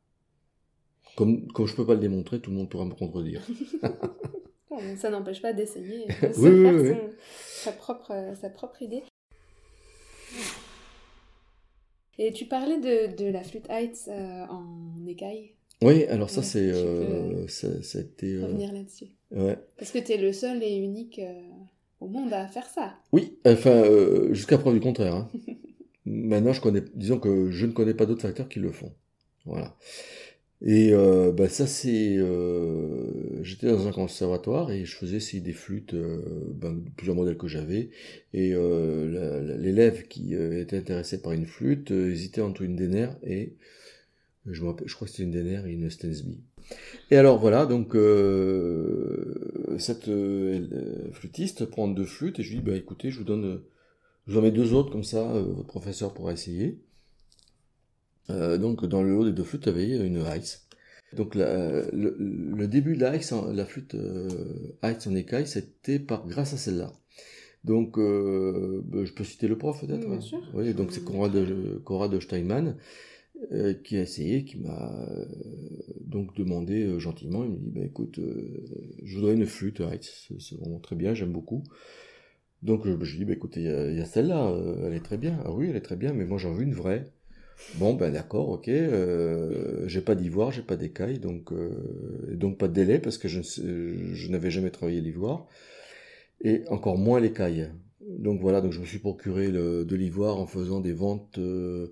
Comme 1.18 1.48
comme 1.52 1.66
je 1.66 1.76
peux 1.76 1.86
pas 1.86 1.96
le 1.96 2.00
démontrer, 2.00 2.40
tout 2.40 2.52
le 2.52 2.56
monde 2.56 2.70
pourra 2.70 2.86
me 2.86 2.94
contredire. 2.94 3.42
Ça 4.98 5.10
n'empêche 5.10 5.42
pas 5.42 5.54
d'essayer 5.54 6.12
de 6.22 6.34
Oui, 6.38 6.50
oui, 6.52 6.76
oui. 6.82 6.96
son- 6.96 7.14
sa, 7.56 7.72
propre, 7.72 8.34
sa 8.40 8.50
propre 8.50 8.82
idée. 8.82 9.04
Et 12.18 12.32
tu 12.32 12.46
parlais 12.46 12.78
de, 12.80 13.16
de 13.16 13.30
la 13.30 13.44
flûte 13.44 13.70
Heights 13.70 14.08
euh, 14.08 14.46
en 14.50 15.06
écaille. 15.08 15.52
Oui, 15.82 16.06
alors 16.06 16.30
ça 16.30 16.40
Ouais, 16.40 16.46
c'est 16.46 16.72
euh, 16.72 17.48
ça, 17.48 17.68
ça 17.84 17.98
a 18.00 18.02
été 18.02 18.34
euh, 18.36 18.46
Revenir 18.46 18.72
là-dessus. 18.72 19.08
ouais. 19.32 19.58
Parce 19.78 19.92
que 19.92 20.00
tu 20.00 20.14
es 20.14 20.18
le 20.18 20.32
seul 20.32 20.64
et 20.64 20.76
unique 20.78 21.20
euh, 21.20 21.42
au 22.00 22.08
monde 22.08 22.32
à 22.32 22.48
faire 22.48 22.66
ça. 22.68 22.96
Oui, 23.12 23.38
enfin 23.46 23.84
jusqu'à 24.32 24.58
preuve 24.58 24.76
du 24.76 24.80
contraire. 24.80 25.14
hein. 25.16 25.30
Maintenant 26.06 26.54
je 26.54 26.62
connais, 26.62 26.82
disons 26.94 27.20
que 27.20 27.52
je 27.52 27.66
ne 27.66 27.72
connais 27.74 27.94
pas 27.94 28.06
d'autres 28.06 28.22
facteurs 28.22 28.48
qui 28.48 28.60
le 28.60 28.72
font. 28.72 28.92
Voilà. 29.46 29.76
Et 30.68 30.94
euh, 30.94 31.32
bah, 31.32 31.48
ça 31.48 31.68
c'est, 31.68 32.18
euh, 32.18 33.44
j'étais 33.44 33.68
dans 33.68 33.88
un 33.88 33.92
conservatoire 33.92 34.72
et 34.72 34.84
je 34.84 34.96
faisais 34.96 35.18
essayer 35.18 35.40
des 35.42 35.54
flûtes, 35.54 35.94
euh, 35.94 36.18
ben, 36.56 36.84
plusieurs 36.98 37.16
modèles 37.16 37.38
que 37.38 37.48
j'avais. 37.48 37.92
Et 38.34 38.56
euh, 38.56 39.58
l'élève 39.60 40.08
qui 40.08 40.36
euh, 40.36 40.60
était 40.60 40.78
intéressé 40.78 41.22
par 41.22 41.34
une 41.34 41.46
flûte 41.46 41.92
hésitait 41.92 42.42
entre 42.42 42.64
une 42.64 42.76
Denner 42.76 43.10
et 43.24 43.54
je 44.48 44.60
crois 44.60 44.76
que 44.76 45.12
c'était 45.12 45.24
une 45.24 45.32
Denner 45.32 45.62
et 45.68 45.74
une 45.74 45.90
Stensby. 45.92 46.40
Et 47.12 47.16
alors 47.16 47.38
voilà, 47.38 47.68
donc 47.68 47.96
cette 49.78 50.10
flûtiste 51.12 51.66
prend 51.66 51.88
deux 51.88 52.06
flûtes 52.06 52.40
et 52.40 52.44
je 52.44 52.50
lui 52.50 52.58
dis 52.58 52.64
bah 52.64 52.76
écoutez, 52.76 53.12
je 53.12 53.20
vous 53.20 53.24
donne, 53.24 53.62
je 54.26 54.34
vous 54.34 54.40
en 54.40 54.42
mets 54.42 54.52
deux 54.52 54.74
autres 54.74 54.92
comme 54.92 55.04
ça, 55.04 55.24
votre 55.24 55.68
professeur 55.68 56.14
pourra 56.16 56.34
essayer. 56.34 56.80
Euh, 58.30 58.58
donc 58.58 58.86
dans 58.86 59.04
le 59.04 59.12
lot 59.12 59.26
des 59.26 59.32
deux 59.34 59.44
flûtes, 59.44 59.68
il 59.68 59.90
y 59.90 59.96
avait 59.96 60.08
une 60.08 60.26
Heiss. 60.26 60.68
Donc 61.16 61.36
la- 61.36 61.82
le, 61.92 62.16
le 62.20 62.68
début 62.68 62.96
de 62.96 63.02
la 63.02 63.16
Heiss, 63.16 63.32
en- 63.32 63.52
la 63.52 63.66
flûte 63.66 63.96
euh, 63.96 64.28
Heiss 64.84 65.08
en 65.08 65.16
écaille, 65.16 65.48
c'était 65.48 66.00
par 66.00 66.28
grâce 66.28 66.54
à 66.54 66.58
celle-là. 66.58 66.92
Donc 67.64 67.98
euh, 67.98 68.82
bah, 68.86 69.06
je 69.06 69.14
peux 69.14 69.24
citer 69.24 69.48
le 69.48 69.58
prof 69.58 69.82
peut-être? 69.82 70.02
Oui, 70.02 70.08
bien 70.08 70.18
hein. 70.18 70.22
sûr. 70.22 70.40
Oui, 70.54 70.74
donc 70.74 70.92
c'est 70.92 71.04
Conrad 71.04 71.34
Conrad 71.84 72.14
euh, 73.52 73.74
qui 73.74 73.98
a 73.98 74.02
essayé, 74.02 74.46
qui 74.46 74.58
m'a 74.60 74.94
euh, 75.10 75.26
donc 76.06 76.36
demandé 76.36 76.84
euh, 76.84 77.00
gentiment, 77.00 77.44
il 77.44 77.52
me 77.52 77.58
dit, 77.58 77.72
bah, 77.72 77.82
écoute, 77.84 78.20
euh, 78.20 78.64
je 79.04 79.16
voudrais 79.18 79.34
une 79.36 79.46
flûte, 79.46 79.82
Heiss, 79.82 80.30
c'est 80.40 80.58
vraiment 80.58 80.80
très 80.80 80.96
bien, 80.96 81.14
j'aime 81.14 81.32
beaucoup. 81.32 81.64
Donc 82.64 82.86
euh, 82.88 82.98
je 83.04 83.12
lui 83.12 83.20
dis, 83.20 83.26
bah, 83.26 83.34
écoutez, 83.34 83.62
il 83.62 83.68
y 83.98 84.00
a, 84.00 84.04
a 84.04 84.06
celle-là, 84.06 84.48
euh, 84.50 84.88
elle 84.88 84.94
est 84.94 85.00
très 85.04 85.18
bien. 85.18 85.40
Ah 85.46 85.52
oui, 85.54 85.68
elle 85.70 85.76
est 85.76 85.82
très 85.82 85.96
bien, 85.96 86.14
mais 86.14 86.26
moi 86.26 86.38
j'en 86.38 86.54
veux 86.54 86.64
une 86.64 86.74
vraie. 86.74 87.06
Bon, 87.78 87.94
ben 87.94 88.12
d'accord, 88.12 88.50
ok. 88.50 88.70
Euh, 88.70 89.88
j'ai 89.88 90.02
pas 90.02 90.16
d'ivoire, 90.16 90.52
j'ai 90.52 90.62
pas 90.62 90.76
d'écaille, 90.76 91.20
donc 91.20 91.52
euh, 91.52 91.72
donc 92.32 92.58
pas 92.58 92.68
de 92.68 92.74
délai 92.74 93.00
parce 93.00 93.18
que 93.18 93.28
je, 93.28 94.30
n'avais 94.30 94.52
jamais 94.52 94.72
travaillé 94.72 95.02
l'ivoire 95.02 95.48
et 96.42 96.64
encore 96.70 96.98
moins 96.98 97.20
l'écaille. 97.20 97.70
Donc 98.02 98.40
voilà, 98.40 98.62
donc 98.62 98.72
je 98.72 98.80
me 98.80 98.86
suis 98.86 99.00
procuré 99.00 99.52
de 99.52 99.96
l'ivoire 99.96 100.38
en 100.38 100.48
faisant 100.48 100.80
des 100.80 100.94
ventes 100.94 101.38
euh, 101.38 101.92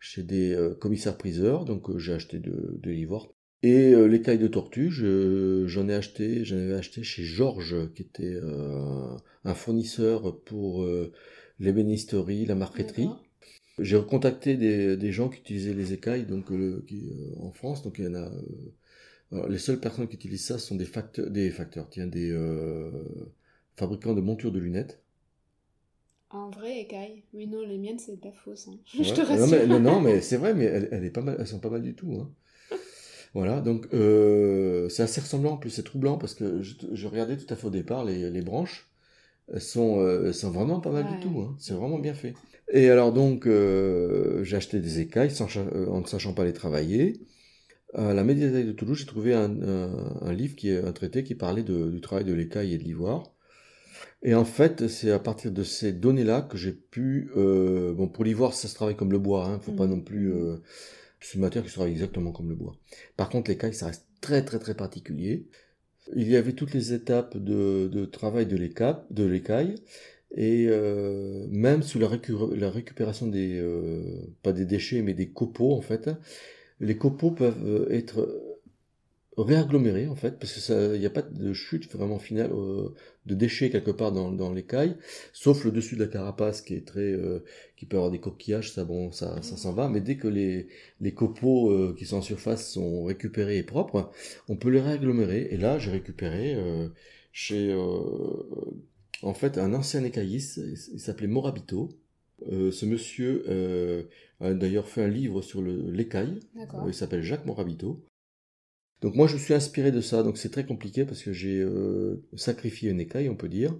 chez 0.00 0.22
des 0.22 0.54
euh, 0.54 0.74
commissaires-priseurs. 0.74 1.64
Donc 1.64 1.96
j'ai 1.98 2.14
acheté 2.14 2.38
de, 2.38 2.80
l'ivoire. 2.84 3.28
Et 3.62 3.94
l'écaille 4.08 4.38
de 4.38 4.48
tortue, 4.48 4.90
je- 4.90 5.66
j'en 5.68 5.88
ai 5.88 5.94
acheté, 5.94 6.44
j'en 6.44 6.56
avais 6.56 6.74
acheté 6.74 7.04
chez 7.04 7.22
Georges, 7.22 7.92
qui 7.94 8.02
était 8.02 8.36
un 9.44 9.54
fournisseur 9.54 10.40
pour 10.40 10.84
l'ébénisterie, 11.60 12.44
la 12.44 12.56
marqueterie. 12.56 13.08
J'ai 13.78 13.96
recontacté 13.96 14.56
des, 14.56 14.96
des 14.96 15.12
gens 15.12 15.28
qui 15.28 15.40
utilisaient 15.40 15.74
les 15.74 15.92
écailles 15.92 16.26
donc 16.26 16.50
euh, 16.52 16.84
qui, 16.88 17.10
euh, 17.10 17.40
en 17.42 17.52
France. 17.52 17.82
Donc 17.82 17.98
il 17.98 18.04
y 18.06 18.08
en 18.08 18.14
a. 18.14 18.18
euh, 18.30 18.42
alors, 19.32 19.48
les 19.48 19.58
seules 19.58 19.80
personnes 19.80 20.08
qui 20.08 20.16
utilisent 20.16 20.46
ça 20.46 20.58
sont 20.58 20.76
des 20.76 20.84
facteurs, 20.86 21.30
des 21.30 21.50
facteurs, 21.50 21.88
tiens, 21.90 22.06
des 22.08 22.30
euh, 22.32 22.90
fabricants 23.76 24.14
de 24.14 24.20
montures 24.22 24.52
de 24.52 24.60
lunettes. 24.60 25.02
En 26.30 26.50
vrai, 26.50 26.80
écaille. 26.80 27.22
Oui, 27.32 27.46
non, 27.46 27.62
les 27.64 27.78
miennes, 27.78 28.00
c'est 28.00 28.16
de 28.16 28.24
la 28.24 28.32
fausse. 28.32 28.66
hein. 28.66 28.76
Ouais. 28.98 29.04
Je 29.04 29.12
te 29.14 29.20
non, 29.28 29.46
rassure. 29.46 29.46
mais, 29.46 29.66
non, 29.66 29.80
non, 29.80 30.00
mais 30.00 30.20
c'est 30.22 30.36
vrai, 30.38 30.54
mais 30.54 30.64
elles, 30.64 30.88
elles 30.92 31.04
est 31.04 31.10
pas 31.10 31.20
mal, 31.22 31.36
elles 31.38 31.46
sont 31.46 31.60
pas 31.60 31.70
mal 31.70 31.82
du 31.82 31.94
tout. 31.94 32.14
Hein. 32.20 32.32
Voilà, 33.34 33.60
donc 33.60 33.88
euh, 33.94 34.88
c'est 34.88 35.02
assez 35.02 35.20
ressemblant, 35.20 35.52
en 35.52 35.56
plus 35.56 35.70
c'est 35.70 35.82
troublant 35.82 36.18
parce 36.18 36.34
que 36.34 36.62
je, 36.62 36.74
je 36.92 37.06
regardais 37.08 37.36
tout 37.36 37.52
à 37.52 37.56
fait 37.56 37.66
au 37.66 37.70
départ 37.70 38.04
les, 38.04 38.30
les 38.30 38.42
branches, 38.42 38.90
sont, 39.58 40.00
euh, 40.00 40.32
sont 40.32 40.50
vraiment 40.50 40.80
pas 40.80 40.90
mal 40.90 41.04
Ouais. 41.04 41.08
du 41.08 41.18
tout, 41.18 41.40
hein. 41.40 41.56
c'est 41.58 41.74
vraiment 41.74 41.98
bien 41.98 42.14
fait. 42.14 42.34
Et 42.72 42.88
alors 42.90 43.12
donc 43.12 43.46
euh, 43.46 44.44
j'ai 44.44 44.56
acheté 44.56 44.80
des 44.80 45.00
écailles 45.00 45.30
sans, 45.30 45.48
euh, 45.56 45.86
en 45.88 46.00
ne 46.00 46.06
sachant 46.06 46.32
pas 46.34 46.44
les 46.44 46.52
travailler. 46.52 47.20
À 47.94 48.14
la 48.14 48.24
médiathèque 48.24 48.66
de 48.66 48.72
Toulouse, 48.72 48.98
j'ai 49.00 49.06
trouvé 49.06 49.34
un, 49.34 49.62
un- 49.62 50.18
un 50.22 50.32
livre, 50.34 50.56
qui 50.56 50.70
est 50.70 50.78
un 50.84 50.92
traité 50.92 51.24
qui 51.24 51.34
parlait 51.34 51.62
de- 51.64 51.90
du 51.90 52.00
travail 52.00 52.24
de 52.24 52.34
l'écaille 52.34 52.74
et 52.74 52.78
de 52.78 52.84
l'ivoire. 52.84 53.32
Et 54.22 54.34
en 54.34 54.44
fait, 54.44 54.88
c'est 54.88 55.10
à 55.10 55.18
partir 55.18 55.52
de 55.52 55.62
ces 55.64 55.92
données-là 55.92 56.42
que 56.42 56.56
j'ai 56.56 56.72
pu... 56.72 57.30
euh, 57.36 57.92
bon, 57.94 58.08
pour 58.08 58.24
l'ivoire, 58.24 58.54
ça 58.54 58.68
se 58.68 58.74
travaille 58.74 58.96
comme 58.96 59.12
le 59.12 59.18
bois, 59.18 59.46
hein, 59.46 59.60
faut 59.60 59.72
pas 59.72 59.86
Mhm. 59.86 59.88
non 59.88 60.00
plus... 60.00 60.32
c'est 61.20 61.34
une 61.34 61.40
matière 61.42 61.62
qui 61.64 61.70
se 61.70 61.74
travaille 61.74 61.92
exactement 61.92 62.32
comme 62.32 62.48
le 62.48 62.56
bois. 62.56 62.76
Par 63.16 63.28
contre, 63.28 63.50
l'écaille, 63.50 63.74
ça 63.74 63.86
reste 63.86 64.06
très 64.20 64.44
très 64.44 64.58
très 64.58 64.74
particulier. 64.74 65.46
Il 66.16 66.28
y 66.28 66.36
avait 66.36 66.52
toutes 66.54 66.74
les 66.74 66.92
étapes 66.92 67.36
de, 67.36 67.88
de 67.88 68.04
travail 68.04 68.46
de 68.46 68.56
l'écaille, 69.26 69.74
et 70.34 70.66
euh, 70.68 71.46
même 71.50 71.82
sous 71.82 71.98
la 71.98 72.08
récupération 72.70 73.26
des... 73.28 73.58
euh, 73.58 74.02
pas 74.42 74.52
des 74.52 74.64
déchets, 74.66 75.02
mais 75.02 75.14
des 75.14 75.30
copeaux, 75.30 75.72
en 75.72 75.82
fait, 75.82 76.10
les 76.80 76.96
copeaux 76.98 77.30
peuvent 77.32 77.64
euh, 77.66 77.90
être 77.90 78.51
réagglomérés 79.38 80.08
en 80.08 80.14
fait 80.14 80.38
parce 80.38 80.52
que 80.52 80.60
ça 80.60 80.94
il 80.94 81.00
n'y 81.00 81.06
a 81.06 81.10
pas 81.10 81.22
de 81.22 81.52
chute 81.54 81.90
vraiment 81.90 82.18
finale 82.18 82.50
euh, 82.52 82.90
de 83.24 83.34
déchets 83.34 83.70
quelque 83.70 83.90
part 83.90 84.12
dans, 84.12 84.30
dans 84.30 84.52
l'écaille 84.52 84.96
sauf 85.32 85.64
le 85.64 85.70
dessus 85.70 85.96
de 85.96 86.04
la 86.04 86.10
carapace 86.10 86.60
qui 86.60 86.74
est 86.74 86.86
très 86.86 87.12
euh, 87.12 87.42
qui 87.76 87.86
peut 87.86 87.96
avoir 87.96 88.10
des 88.10 88.20
coquillages 88.20 88.72
ça 88.72 88.84
bon 88.84 89.10
ça 89.10 89.40
ça 89.40 89.56
s'en 89.56 89.72
va 89.72 89.88
mais 89.88 90.00
dès 90.00 90.16
que 90.16 90.28
les 90.28 90.68
les 91.00 91.14
copeaux 91.14 91.70
euh, 91.70 91.94
qui 91.98 92.04
sont 92.04 92.18
en 92.18 92.22
surface 92.22 92.72
sont 92.72 93.04
récupérés 93.04 93.56
et 93.56 93.62
propres 93.62 94.10
on 94.48 94.56
peut 94.56 94.68
les 94.70 94.80
réagglomérer. 94.80 95.48
Et 95.50 95.56
là 95.56 95.78
j'ai 95.78 95.90
récupéré 95.90 96.56
chez 97.32 97.74
en 99.22 99.34
fait 99.34 99.56
un 99.58 99.72
ancien 99.72 100.04
écailliste 100.04 100.60
il 100.92 101.00
s'appelait 101.00 101.26
Morabito. 101.26 101.90
Ce 102.50 102.84
monsieur 102.84 104.08
a 104.40 104.52
d'ailleurs 104.54 104.88
fait 104.88 105.02
un 105.02 105.08
livre 105.08 105.42
sur 105.42 105.62
le 105.62 105.90
l'écaille. 105.90 106.40
Il 106.86 106.94
s'appelle 106.94 107.22
Jacques 107.22 107.46
Morabito. 107.46 108.04
Donc 109.02 109.14
moi 109.16 109.26
je 109.26 109.34
me 109.34 109.38
suis 109.38 109.52
inspiré 109.54 109.90
de 109.90 110.00
ça, 110.00 110.22
donc 110.22 110.38
c'est 110.38 110.50
très 110.50 110.64
compliqué 110.64 111.04
parce 111.04 111.22
que 111.22 111.32
j'ai 111.32 111.60
euh, 111.60 112.22
sacrifié 112.36 112.90
une 112.90 113.00
écaille, 113.00 113.28
on 113.28 113.34
peut 113.36 113.48
dire, 113.48 113.76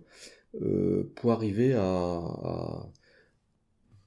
euh, 0.61 1.11
pour 1.15 1.33
arriver 1.33 1.75
à, 1.75 1.83
à, 1.83 2.93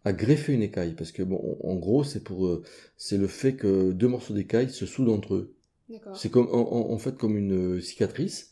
à 0.03 0.13
greffer 0.13 0.53
une 0.53 0.61
écaille. 0.61 0.93
Parce 0.93 1.11
que 1.11 1.23
bon, 1.23 1.57
en 1.63 1.75
gros 1.75 2.03
c'est 2.03 2.23
pour 2.23 2.45
euh, 2.45 2.63
c'est 2.97 3.17
le 3.17 3.27
fait 3.27 3.55
que 3.55 3.91
deux 3.91 4.09
morceaux 4.09 4.33
d'écaille 4.33 4.69
se 4.69 4.85
soudent 4.85 5.15
entre 5.15 5.35
eux. 5.35 5.55
D'accord. 5.89 6.17
C'est 6.17 6.29
comme 6.29 6.49
en, 6.51 6.97
fait 6.97 7.15
comme 7.15 7.37
une 7.37 7.75
euh, 7.77 7.81
cicatrice. 7.81 8.51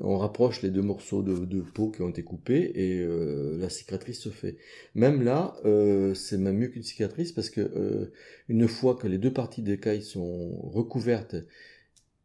On 0.00 0.18
rapproche 0.18 0.60
les 0.62 0.70
deux 0.70 0.82
morceaux 0.82 1.22
de, 1.22 1.44
de 1.44 1.60
peau 1.60 1.90
qui 1.90 2.02
ont 2.02 2.08
été 2.08 2.24
coupés 2.24 2.72
et 2.74 2.98
euh, 3.00 3.56
la 3.58 3.70
cicatrice 3.70 4.20
se 4.20 4.28
fait. 4.28 4.56
Même 4.96 5.22
là, 5.22 5.56
euh, 5.64 6.14
c'est 6.14 6.36
même 6.36 6.58
mieux 6.58 6.66
qu'une 6.66 6.82
cicatrice 6.82 7.30
parce 7.30 7.48
que 7.48 7.60
euh, 7.60 8.12
une 8.48 8.66
fois 8.66 8.96
que 8.96 9.06
les 9.06 9.18
deux 9.18 9.32
parties 9.32 9.62
d'écaille 9.62 10.02
sont 10.02 10.56
recouvertes 10.62 11.36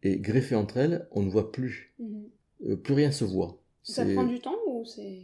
et 0.04 0.18
greffées 0.18 0.56
entre 0.56 0.78
elles, 0.78 1.08
on 1.12 1.24
ne 1.24 1.30
voit 1.30 1.52
plus, 1.52 1.94
Mhm. 2.00 2.24
Euh, 2.68 2.76
plus 2.76 2.94
rien 2.94 3.12
se 3.12 3.24
voit. 3.24 3.62
Ça 3.84 4.04
prend 4.06 4.26
du 4.26 4.40
temps 4.40 4.58
ou 4.68 4.84
c'est. 4.86 5.22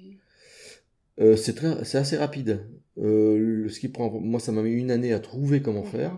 euh, 1.19 1.35
c'est 1.35 1.53
très, 1.53 1.83
c'est 1.85 1.97
assez 1.97 2.17
rapide. 2.17 2.65
Euh, 2.97 3.37
le- 3.37 3.69
ce 3.69 3.79
qui 3.79 3.89
prend, 3.89 4.09
moi, 4.19 4.39
ça 4.39 4.51
m'a 4.51 4.61
mis 4.61 4.71
une 4.71 4.91
année 4.91 5.13
à 5.13 5.19
trouver 5.19 5.61
comment 5.61 5.83
faire. 5.83 6.17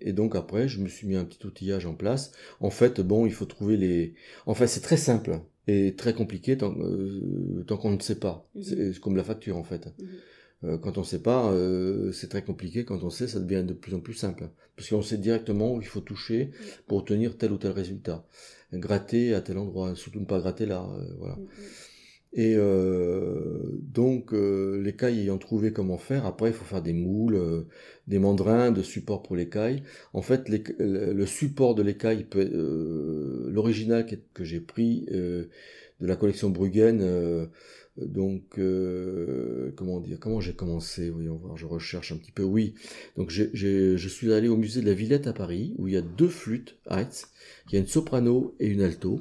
Et 0.00 0.12
donc 0.12 0.34
après, 0.34 0.66
je 0.66 0.80
me 0.80 0.88
suis 0.88 1.06
mis 1.06 1.16
un 1.16 1.24
petit 1.24 1.44
outillage 1.46 1.86
en 1.86 1.94
place. 1.94 2.32
En 2.60 2.70
fait, 2.70 3.00
bon, 3.00 3.26
il 3.26 3.32
faut 3.32 3.44
trouver 3.44 3.76
les. 3.76 4.14
En 4.46 4.54
fait, 4.54 4.66
c'est 4.66 4.80
très 4.80 4.96
simple 4.96 5.40
et 5.68 5.94
très 5.94 6.14
compliqué 6.14 6.56
tant, 6.56 6.74
euh, 6.80 7.64
tant 7.66 7.76
qu'on 7.76 7.90
ne 7.92 8.00
sait 8.00 8.18
pas. 8.18 8.48
Mhm. 8.54 8.62
C'est 8.62 8.92
c'est 8.94 9.00
comme 9.00 9.16
la 9.16 9.24
facture 9.24 9.56
en 9.56 9.64
fait. 9.64 9.86
Mhm. 9.86 10.08
Euh, 10.64 10.78
quand 10.78 10.98
on 10.98 11.00
ne 11.00 11.06
sait 11.06 11.22
pas, 11.22 11.50
euh, 11.52 12.12
c'est 12.12 12.28
très 12.28 12.42
compliqué. 12.44 12.84
Quand 12.84 13.02
on 13.02 13.10
sait, 13.10 13.28
ça 13.28 13.40
devient 13.40 13.64
de 13.66 13.72
plus 13.74 13.94
en 13.94 14.00
plus 14.00 14.14
simple. 14.14 14.50
Parce 14.76 14.88
qu'on 14.90 15.02
sait 15.02 15.18
directement 15.18 15.74
où 15.74 15.80
il 15.80 15.86
faut 15.86 16.00
toucher 16.00 16.50
pour 16.86 16.98
obtenir 16.98 17.36
tel 17.38 17.52
ou 17.52 17.58
tel 17.58 17.72
résultat. 17.72 18.26
Gratter 18.72 19.34
à 19.34 19.40
tel 19.40 19.58
endroit, 19.58 19.94
surtout 19.96 20.20
ne 20.20 20.26
pas 20.26 20.38
gratter 20.38 20.66
là. 20.66 20.86
euh, 20.98 21.14
voilà. 21.18 21.36
Mhm. 21.36 21.46
Et 22.32 22.54
euh, 22.56 23.76
donc 23.82 24.32
euh, 24.32 24.80
l'écaille 24.80 25.18
ayant 25.20 25.38
trouvé 25.38 25.72
comment 25.72 25.98
faire, 25.98 26.26
après 26.26 26.50
il 26.50 26.52
faut 26.52 26.64
faire 26.64 26.80
des 26.82 26.92
moules, 26.92 27.34
euh, 27.34 27.66
des 28.06 28.20
mandrins 28.20 28.70
de 28.70 28.82
support 28.82 29.22
pour 29.24 29.34
l'écaille. 29.34 29.82
En 30.12 30.22
fait, 30.22 30.48
le 30.48 31.26
support 31.26 31.74
de 31.74 31.82
l'écaille, 31.82 32.26
euh, 32.36 33.48
l'original 33.50 34.06
que, 34.06 34.14
que 34.32 34.44
j'ai 34.44 34.60
pris 34.60 35.06
euh, 35.10 35.46
de 36.00 36.06
la 36.06 36.14
collection 36.16 36.50
Bruggen, 36.50 37.00
euh, 37.02 37.46
donc 37.96 38.58
euh, 38.58 39.72
comment 39.76 40.00
dire, 40.00 40.18
comment 40.20 40.40
j'ai 40.40 40.54
commencé, 40.54 41.10
voyons 41.10 41.36
voir, 41.36 41.56
je 41.56 41.66
recherche 41.66 42.12
un 42.12 42.16
petit 42.16 42.32
peu. 42.32 42.42
Oui, 42.42 42.74
donc 43.16 43.30
je 43.30 44.08
suis 44.08 44.32
allé 44.32 44.48
au 44.48 44.56
musée 44.56 44.80
de 44.80 44.86
la 44.86 44.94
Villette 44.94 45.26
à 45.26 45.32
Paris, 45.32 45.74
où 45.78 45.88
il 45.88 45.94
y 45.94 45.96
a 45.96 46.02
deux 46.02 46.28
flûtes 46.28 46.76
Heitz, 46.88 47.28
il 47.68 47.74
y 47.74 47.76
a 47.76 47.80
une 47.80 47.86
soprano 47.86 48.54
et 48.60 48.68
une 48.68 48.82
alto. 48.82 49.20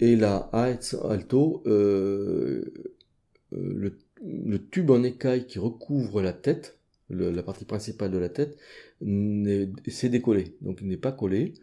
Et 0.00 0.16
la 0.16 0.50
Heitz 0.52 0.94
alto, 0.94 1.62
euh, 1.66 2.64
euh, 3.52 3.92
le, 4.22 4.68
tube 4.70 4.90
en 4.90 5.02
écaille 5.02 5.46
qui 5.46 5.58
recouvre 5.58 6.20
la 6.20 6.32
tête, 6.32 6.78
la 7.10 7.42
partie 7.42 7.64
principale 7.64 8.10
de 8.10 8.18
la 8.18 8.28
tête, 8.28 8.56
s'est 9.88 10.08
décollé, 10.08 10.56
donc 10.62 10.78
il 10.80 10.88
n'est 10.88 10.96
pas 10.96 11.12
collé. 11.12 11.54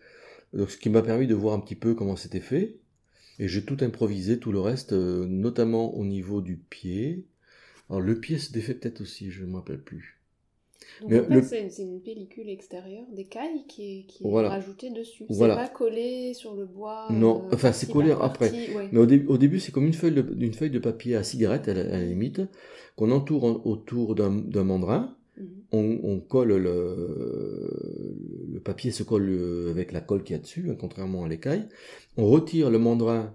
Donc, 0.53 0.69
ce 0.69 0.77
qui 0.77 0.89
m'a 0.89 1.01
permis 1.01 1.27
de 1.27 1.35
voir 1.35 1.53
un 1.55 1.59
petit 1.59 1.75
peu 1.75 1.93
comment 1.95 2.15
c'était 2.15 2.41
fait. 2.41 2.80
Et 3.39 3.47
j'ai 3.47 3.63
tout 3.63 3.77
improvisé, 3.81 4.39
tout 4.39 4.51
le 4.51 4.59
reste, 4.59 4.93
euh, 4.93 5.25
notamment 5.27 5.95
au 5.95 6.05
niveau 6.05 6.41
du 6.41 6.57
pied. 6.57 7.25
Alors 7.89 8.01
le 8.01 8.19
pied 8.19 8.37
se 8.37 8.51
défait 8.51 8.73
peut-être 8.75 9.01
aussi, 9.01 9.31
je 9.31 9.43
ne 9.43 9.51
me 9.51 9.55
rappelle 9.57 9.81
plus. 9.81 10.17
Donc 11.01 11.09
Mais 11.11 11.19
en 11.19 11.23
fait, 11.41 11.63
le- 11.63 11.69
c'est 11.69 11.83
une 11.83 12.01
pellicule 12.01 12.49
extérieure 12.49 13.05
d'écaille 13.11 13.65
qui 13.67 13.99
est, 13.99 14.03
qui 14.07 14.23
est 14.25 14.29
Voilà. 14.29 14.49
rajoutée 14.49 14.89
dessus. 14.89 15.25
Voilà. 15.29 15.55
C'est 15.55 15.61
pas 15.69 15.69
collé 15.77 16.33
sur 16.33 16.55
le 16.55 16.65
bois. 16.65 17.07
Non, 17.11 17.43
euh, 17.45 17.55
enfin, 17.55 17.71
c'est 17.71 17.89
collé 17.91 18.11
après. 18.11 18.49
partie, 18.51 18.71
ouais. 18.75 18.89
Mais 18.91 18.99
au, 18.99 19.05
dé- 19.05 19.25
au 19.27 19.37
début, 19.37 19.59
c'est 19.59 19.71
comme 19.71 19.85
une 19.85 19.93
feuille 19.93 20.13
de, 20.13 20.25
une 20.39 20.53
feuille 20.53 20.71
de 20.71 20.79
papier 20.79 21.15
à 21.15 21.23
cigarette, 21.23 21.67
à 21.67 21.73
la, 21.73 21.81
à 21.81 21.99
la 21.99 22.03
limite, 22.03 22.41
qu'on 22.95 23.11
entoure 23.11 23.43
en- 23.45 23.61
autour 23.65 24.15
d'un 24.15 24.31
d'un 24.35 24.63
mandrin. 24.63 25.15
On, 25.71 26.19
colle 26.19 26.55
le, 26.57 28.59
papier 28.63 28.91
se 28.91 29.03
colle 29.03 29.29
euh, 29.29 29.69
avec 29.71 29.91
la 29.91 30.01
colle 30.01 30.23
qu'il 30.23 30.35
y 30.35 30.39
a 30.39 30.41
dessus, 30.41 30.69
hein, 30.69 30.75
contrairement 30.79 31.23
à 31.23 31.29
l'écaille. 31.29 31.67
On 32.17 32.25
retire 32.27 32.69
le 32.69 32.79
mandrin, 32.79 33.33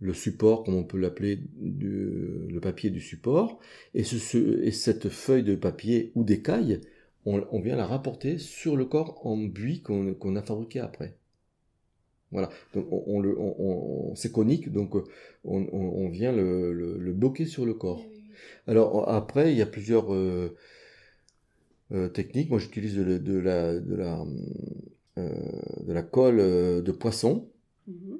le 0.00 0.12
support, 0.14 0.64
comme 0.64 0.74
on 0.74 0.84
peut 0.84 0.98
l'appeler, 0.98 1.40
le 1.60 2.58
papier 2.60 2.90
du 2.90 3.00
support, 3.00 3.58
et, 3.94 4.04
ce, 4.04 4.18
ce- 4.18 4.62
et 4.62 4.70
cette 4.70 5.08
feuille 5.08 5.42
de 5.44 5.54
papier 5.54 6.12
ou 6.14 6.24
d'écaille, 6.24 6.80
on, 7.26 7.60
vient 7.60 7.76
la 7.76 7.86
rapporter 7.86 8.36
sur 8.38 8.76
le 8.76 8.84
corps 8.84 9.26
en 9.26 9.38
buis 9.38 9.80
qu'on 9.80 10.36
a 10.36 10.42
fabriqué 10.42 10.80
après. 10.80 11.16
Voilà, 12.32 12.50
c'est 14.16 14.32
conique, 14.32 14.72
donc 14.72 14.96
euh, 14.96 15.04
on, 15.44 16.08
vient 16.08 16.32
le- 16.32 16.72
le 16.72 17.12
bloquer 17.12 17.46
sur 17.46 17.64
le 17.64 17.74
corps. 17.74 18.04
Alors 18.66 19.08
après, 19.08 19.52
il 19.52 19.58
y 19.58 19.62
a 19.62 19.66
plusieurs 19.66 20.12
euh, 20.14 20.56
euh, 21.92 22.08
techniques. 22.08 22.50
Moi, 22.50 22.58
j'utilise 22.58 22.94
de, 22.96 23.18
de 23.18 23.38
la, 23.38 23.78
de, 23.78 23.94
la, 23.94 24.24
euh, 25.18 25.30
de 25.86 25.92
la 25.92 26.02
colle 26.02 26.38
de 26.38 26.92
poisson 26.92 27.48
Mhm. 27.86 28.18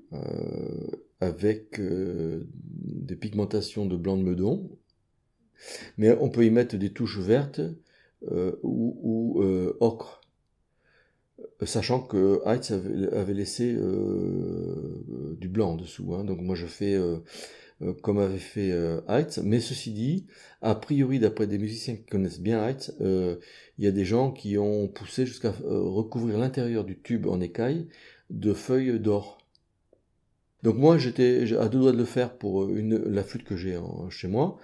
avec 1.20 1.80
des 1.80 3.16
pigmentations 3.16 3.86
de 3.86 3.96
blanc 3.96 4.16
de 4.18 4.22
meudon. 4.22 4.70
Mais 5.98 6.16
on 6.20 6.28
peut 6.28 6.44
y 6.44 6.50
mettre 6.50 6.76
des 6.76 6.92
touches 6.92 7.18
vertes 7.18 7.60
ou, 8.30 8.98
ou, 9.02 9.42
ocre. 9.80 10.20
Sachant 11.64 12.00
que 12.00 12.40
Heitz 12.46 12.70
avait, 12.70 13.34
laissé 13.34 13.74
euh, 13.76 15.36
du 15.40 15.48
blanc 15.48 15.72
en 15.72 15.76
dessous. 15.76 16.14
hein. 16.14 16.24
Donc 16.24 16.40
moi 16.40 16.54
je 16.54 16.66
fais 16.66 16.94
euh, 16.94 17.18
comme 17.92 18.18
avait 18.18 18.38
fait 18.38 18.70
euh, 18.72 19.00
Heitz. 19.08 19.38
Mais 19.38 19.60
ceci 19.60 19.92
dit, 19.92 20.26
a 20.62 20.74
priori 20.74 21.18
d'après 21.18 21.46
des 21.46 21.58
musiciens 21.58 21.96
qui 21.96 22.04
connaissent 22.04 22.40
bien 22.40 22.66
Heitz, 22.66 22.92
euh, 23.00 23.36
il 23.78 23.84
y 23.84 23.88
a 23.88 23.92
des 23.92 24.04
gens 24.04 24.32
qui 24.32 24.58
ont 24.58 24.88
poussé 24.88 25.26
jusqu'à 25.26 25.54
euh, 25.64 25.80
recouvrir 25.80 26.38
l'intérieur 26.38 26.84
du 26.84 26.98
tube 27.00 27.26
en 27.26 27.40
écaille 27.40 27.88
de 28.30 28.52
feuilles 28.54 28.98
d'or. 29.00 29.38
Donc 30.62 30.76
moi 30.76 30.96
j'étais 30.98 31.54
à 31.58 31.68
deux 31.68 31.80
doigts 31.80 31.92
de 31.92 31.98
le 31.98 32.04
faire 32.06 32.38
pour 32.38 32.66
la 32.66 33.22
flûte 33.22 33.44
que 33.44 33.56
j'ai 33.56 33.78
chez 34.10 34.28
moi. 34.28 34.58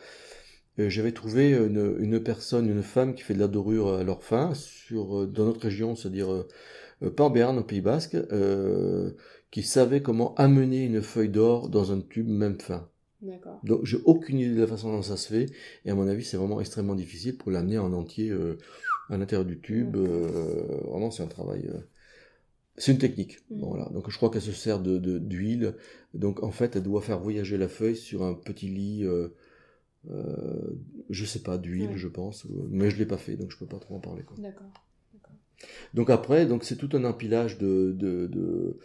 Euh, 0.78 0.88
J'avais 0.88 1.12
trouvé 1.12 1.52
une, 1.52 2.20
personne, 2.22 2.68
une 2.68 2.82
femme 2.82 3.14
qui 3.14 3.22
fait 3.22 3.34
de 3.34 3.40
la 3.40 3.48
dorure 3.48 3.94
à 3.94 4.04
leur 4.04 4.22
fin 4.24 4.54
sur, 4.54 5.22
euh, 5.22 5.26
dans 5.26 5.44
notre 5.46 5.60
région, 5.62 5.94
c'est-à-dire 5.96 6.32
euh, 6.32 6.48
euh, 7.02 7.10
pas 7.10 7.24
en 7.24 7.56
au 7.58 7.64
Pays 7.64 7.80
Basque, 7.80 8.14
euh, 8.14 9.12
qui 9.50 9.62
savait 9.62 10.02
comment 10.02 10.34
amener 10.36 10.84
une 10.84 11.02
feuille 11.02 11.28
d'or 11.28 11.68
dans 11.68 11.92
un 11.92 12.00
tube 12.00 12.28
même 12.28 12.60
fin. 12.60 12.89
D'accord. 13.22 13.60
Donc 13.64 13.84
j'ai 13.84 13.98
aucune 14.04 14.38
idée 14.38 14.54
de 14.54 14.60
la 14.60 14.66
façon 14.66 14.90
dont 14.92 15.02
ça 15.02 15.16
se 15.16 15.28
fait, 15.28 15.46
et 15.84 15.90
à 15.90 15.94
mon 15.94 16.08
avis 16.08 16.24
c'est 16.24 16.36
vraiment 16.38 16.60
extrêmement 16.60 16.94
difficile 16.94 17.36
pour 17.36 17.50
l'amener 17.50 17.78
en 17.78 17.92
entier 17.92 18.30
euh, 18.30 18.56
à 19.10 19.18
l'intérieur 19.18 19.44
du 19.46 19.60
tube. 19.60 19.96
euh, 19.96 20.80
vraiment 20.88 21.10
c'est 21.10 21.22
un 21.22 21.26
travail. 21.28 21.66
euh, 21.68 21.78
c'est 22.76 22.92
une 22.92 22.98
technique. 22.98 23.40
Bon, 23.50 23.68
voilà. 23.68 23.90
Donc 23.90 24.10
je 24.10 24.16
crois 24.16 24.30
qu'elle 24.30 24.40
se 24.42 24.52
sert 24.52 24.80
de 24.80 24.96
de- 24.98 25.18
d'huile. 25.18 25.74
Donc 26.14 26.42
en 26.42 26.50
fait 26.50 26.76
elle 26.76 26.82
doit 26.82 27.02
faire 27.02 27.20
voyager 27.20 27.58
la 27.58 27.68
feuille 27.68 27.96
sur 27.96 28.22
un 28.22 28.32
petit 28.34 28.68
lit. 28.68 29.04
Je 31.10 31.24
sais 31.24 31.40
pas 31.42 31.58
d'huile 31.58 31.90
Ouais. 31.90 31.96
je 31.98 32.08
pense, 32.08 32.46
mais 32.70 32.90
je 32.90 32.96
l'ai 32.96 33.06
pas 33.06 33.18
fait 33.18 33.36
donc 33.36 33.50
je 33.50 33.58
peux 33.58 33.66
pas 33.66 33.78
trop 33.78 33.96
en 33.96 34.00
parler. 34.00 34.22
Quoi. 34.22 34.36
D'accord. 34.38 34.70
Donc 35.92 36.08
après, 36.08 36.46
donc 36.46 36.64
c'est 36.64 36.76
tout 36.76 36.88
un 36.94 37.04
empilage 37.04 37.58
de, 37.58 37.92
de, 37.94 38.78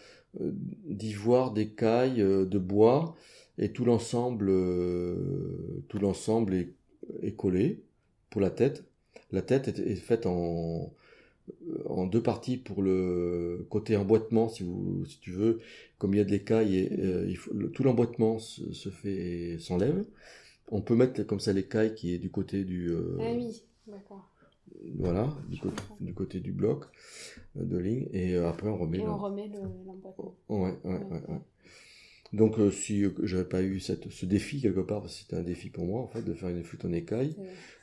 d'ivoire, 0.85 1.51
d'écailles, 1.53 2.17
de 2.17 2.57
bois, 2.59 3.15
et 3.57 3.71
tout 3.71 3.85
l'ensemble, 3.85 4.47
euh, 4.49 5.83
tout 5.89 5.99
l'ensemble 5.99 6.53
est, 6.55 6.73
est 7.21 7.33
collé 7.35 7.83
pour 8.29 8.41
la 8.41 8.49
tête. 8.49 8.83
La 9.31 9.41
tête 9.41 9.67
est, 9.69 9.79
est 9.79 9.95
faite 9.95 10.25
en, 10.25 10.93
en 11.85 12.05
deux 12.07 12.21
parties 12.23 12.57
pour 12.57 12.81
le 12.83 13.65
côté 13.69 13.97
emboîtement, 13.97 14.49
si 14.49 14.63
vous, 14.63 15.05
si 15.05 15.19
tu 15.19 15.31
veux. 15.31 15.59
Comme 15.97 16.13
il 16.13 16.17
y 16.17 16.21
a 16.21 16.23
de 16.25 16.31
l'écaille, 16.31 16.77
et, 16.77 16.99
euh, 17.01 17.25
il 17.29 17.37
faut, 17.37 17.53
le- 17.53 17.71
tout 17.71 17.83
l'emboîtement 17.83 18.39
se, 18.39 18.73
se 18.73 18.89
fait, 18.89 19.57
s'enlève. 19.59 20.05
On 20.71 20.81
peut 20.81 20.95
mettre 20.95 21.23
comme 21.23 21.39
ça 21.41 21.53
l'écaille 21.53 21.95
qui 21.95 22.13
est 22.13 22.19
du 22.19 22.31
côté 22.31 22.63
du, 22.65 22.89
euh, 22.91 23.01
Ah 23.17 23.31
oui, 23.33 23.61
d'accord. 23.87 24.29
voilà, 24.97 25.33
du, 25.49 25.57
côté, 25.59 25.83
du 25.99 26.13
côté 26.13 26.39
du 26.39 26.51
bloc 26.51 26.85
de 27.55 27.77
ligne, 27.77 28.07
et 28.13 28.37
après 28.37 28.67
on 28.69 28.77
remet 28.77 28.99
Et 28.99 29.03
le- 29.03 29.07
on 29.07 29.17
remet 29.17 29.47
le- 29.47 29.83
l'emboîtement. 29.85 30.35
Ouais, 30.49 30.77
ouais, 30.83 31.03
ouais, 31.09 31.21
ouais. 31.27 31.39
Donc 32.35 32.59
euh, 32.59 32.69
si 32.69 33.05
euh, 33.05 33.11
j'avais 33.23 33.45
pas 33.45 33.63
eu 33.63 33.79
cette, 33.79 34.11
ce 34.11 34.25
défi 34.25 34.59
quelque 34.59 34.81
part, 34.81 35.01
parce 35.01 35.13
que 35.15 35.21
c'était 35.21 35.37
un 35.37 35.43
défi 35.43 35.69
pour 35.69 35.85
moi 35.85 36.01
en 36.01 36.07
fait 36.07 36.21
de 36.21 36.33
faire 36.33 36.49
une 36.49 36.65
flûte 36.65 36.83
en 36.83 36.91
écaille, 36.91 37.33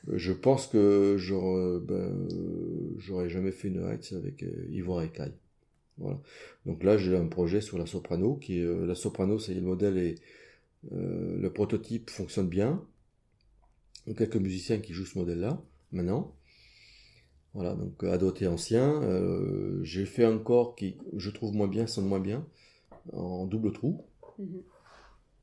euh, 0.09 0.13
je 0.17 0.31
pense 0.31 0.67
que 0.67 1.15
j'aurais, 1.17 1.79
ben, 1.79 1.95
euh, 1.95 2.93
j'aurais 2.99 3.29
jamais 3.29 3.51
fait 3.51 3.69
une 3.69 3.83
Heitz 3.83 4.13
avec 4.13 4.45
ivoire 4.69 5.01
écaille. 5.01 5.33
Voilà. 5.97 6.21
Donc 6.67 6.83
là 6.83 6.99
j'ai 6.99 7.17
un 7.17 7.25
projet 7.25 7.61
sur 7.61 7.79
la 7.79 7.87
soprano 7.87 8.35
qui 8.35 8.59
est 8.59 8.85
la 8.85 8.93
soprano, 8.93 9.39
c'est 9.39 9.55
le 9.55 9.61
modèle 9.61 9.97
et 9.97 10.15
le 10.91 11.47
prototype 11.49 12.11
fonctionne 12.11 12.47
bien. 12.47 12.83
Quelques 14.17 14.35
musiciens 14.35 14.79
qui 14.79 14.93
jouent 14.93 15.05
ce 15.05 15.17
modèle-là 15.17 15.63
maintenant. 15.91 16.35
Voilà, 17.55 17.73
donc 17.73 18.03
à 18.03 18.19
doté 18.19 18.45
ancien. 18.45 19.01
J'ai 19.81 20.05
fait 20.05 20.25
un 20.25 20.37
corps 20.37 20.75
qui, 20.75 20.97
je 21.15 21.31
trouve 21.31 21.55
moins 21.55 21.67
bien, 21.67 21.87
sonne 21.87 22.05
moins 22.05 22.19
bien, 22.19 22.45
en 23.13 23.45
double 23.45 23.71
trou. 23.71 24.03
Mhm. 24.39 24.63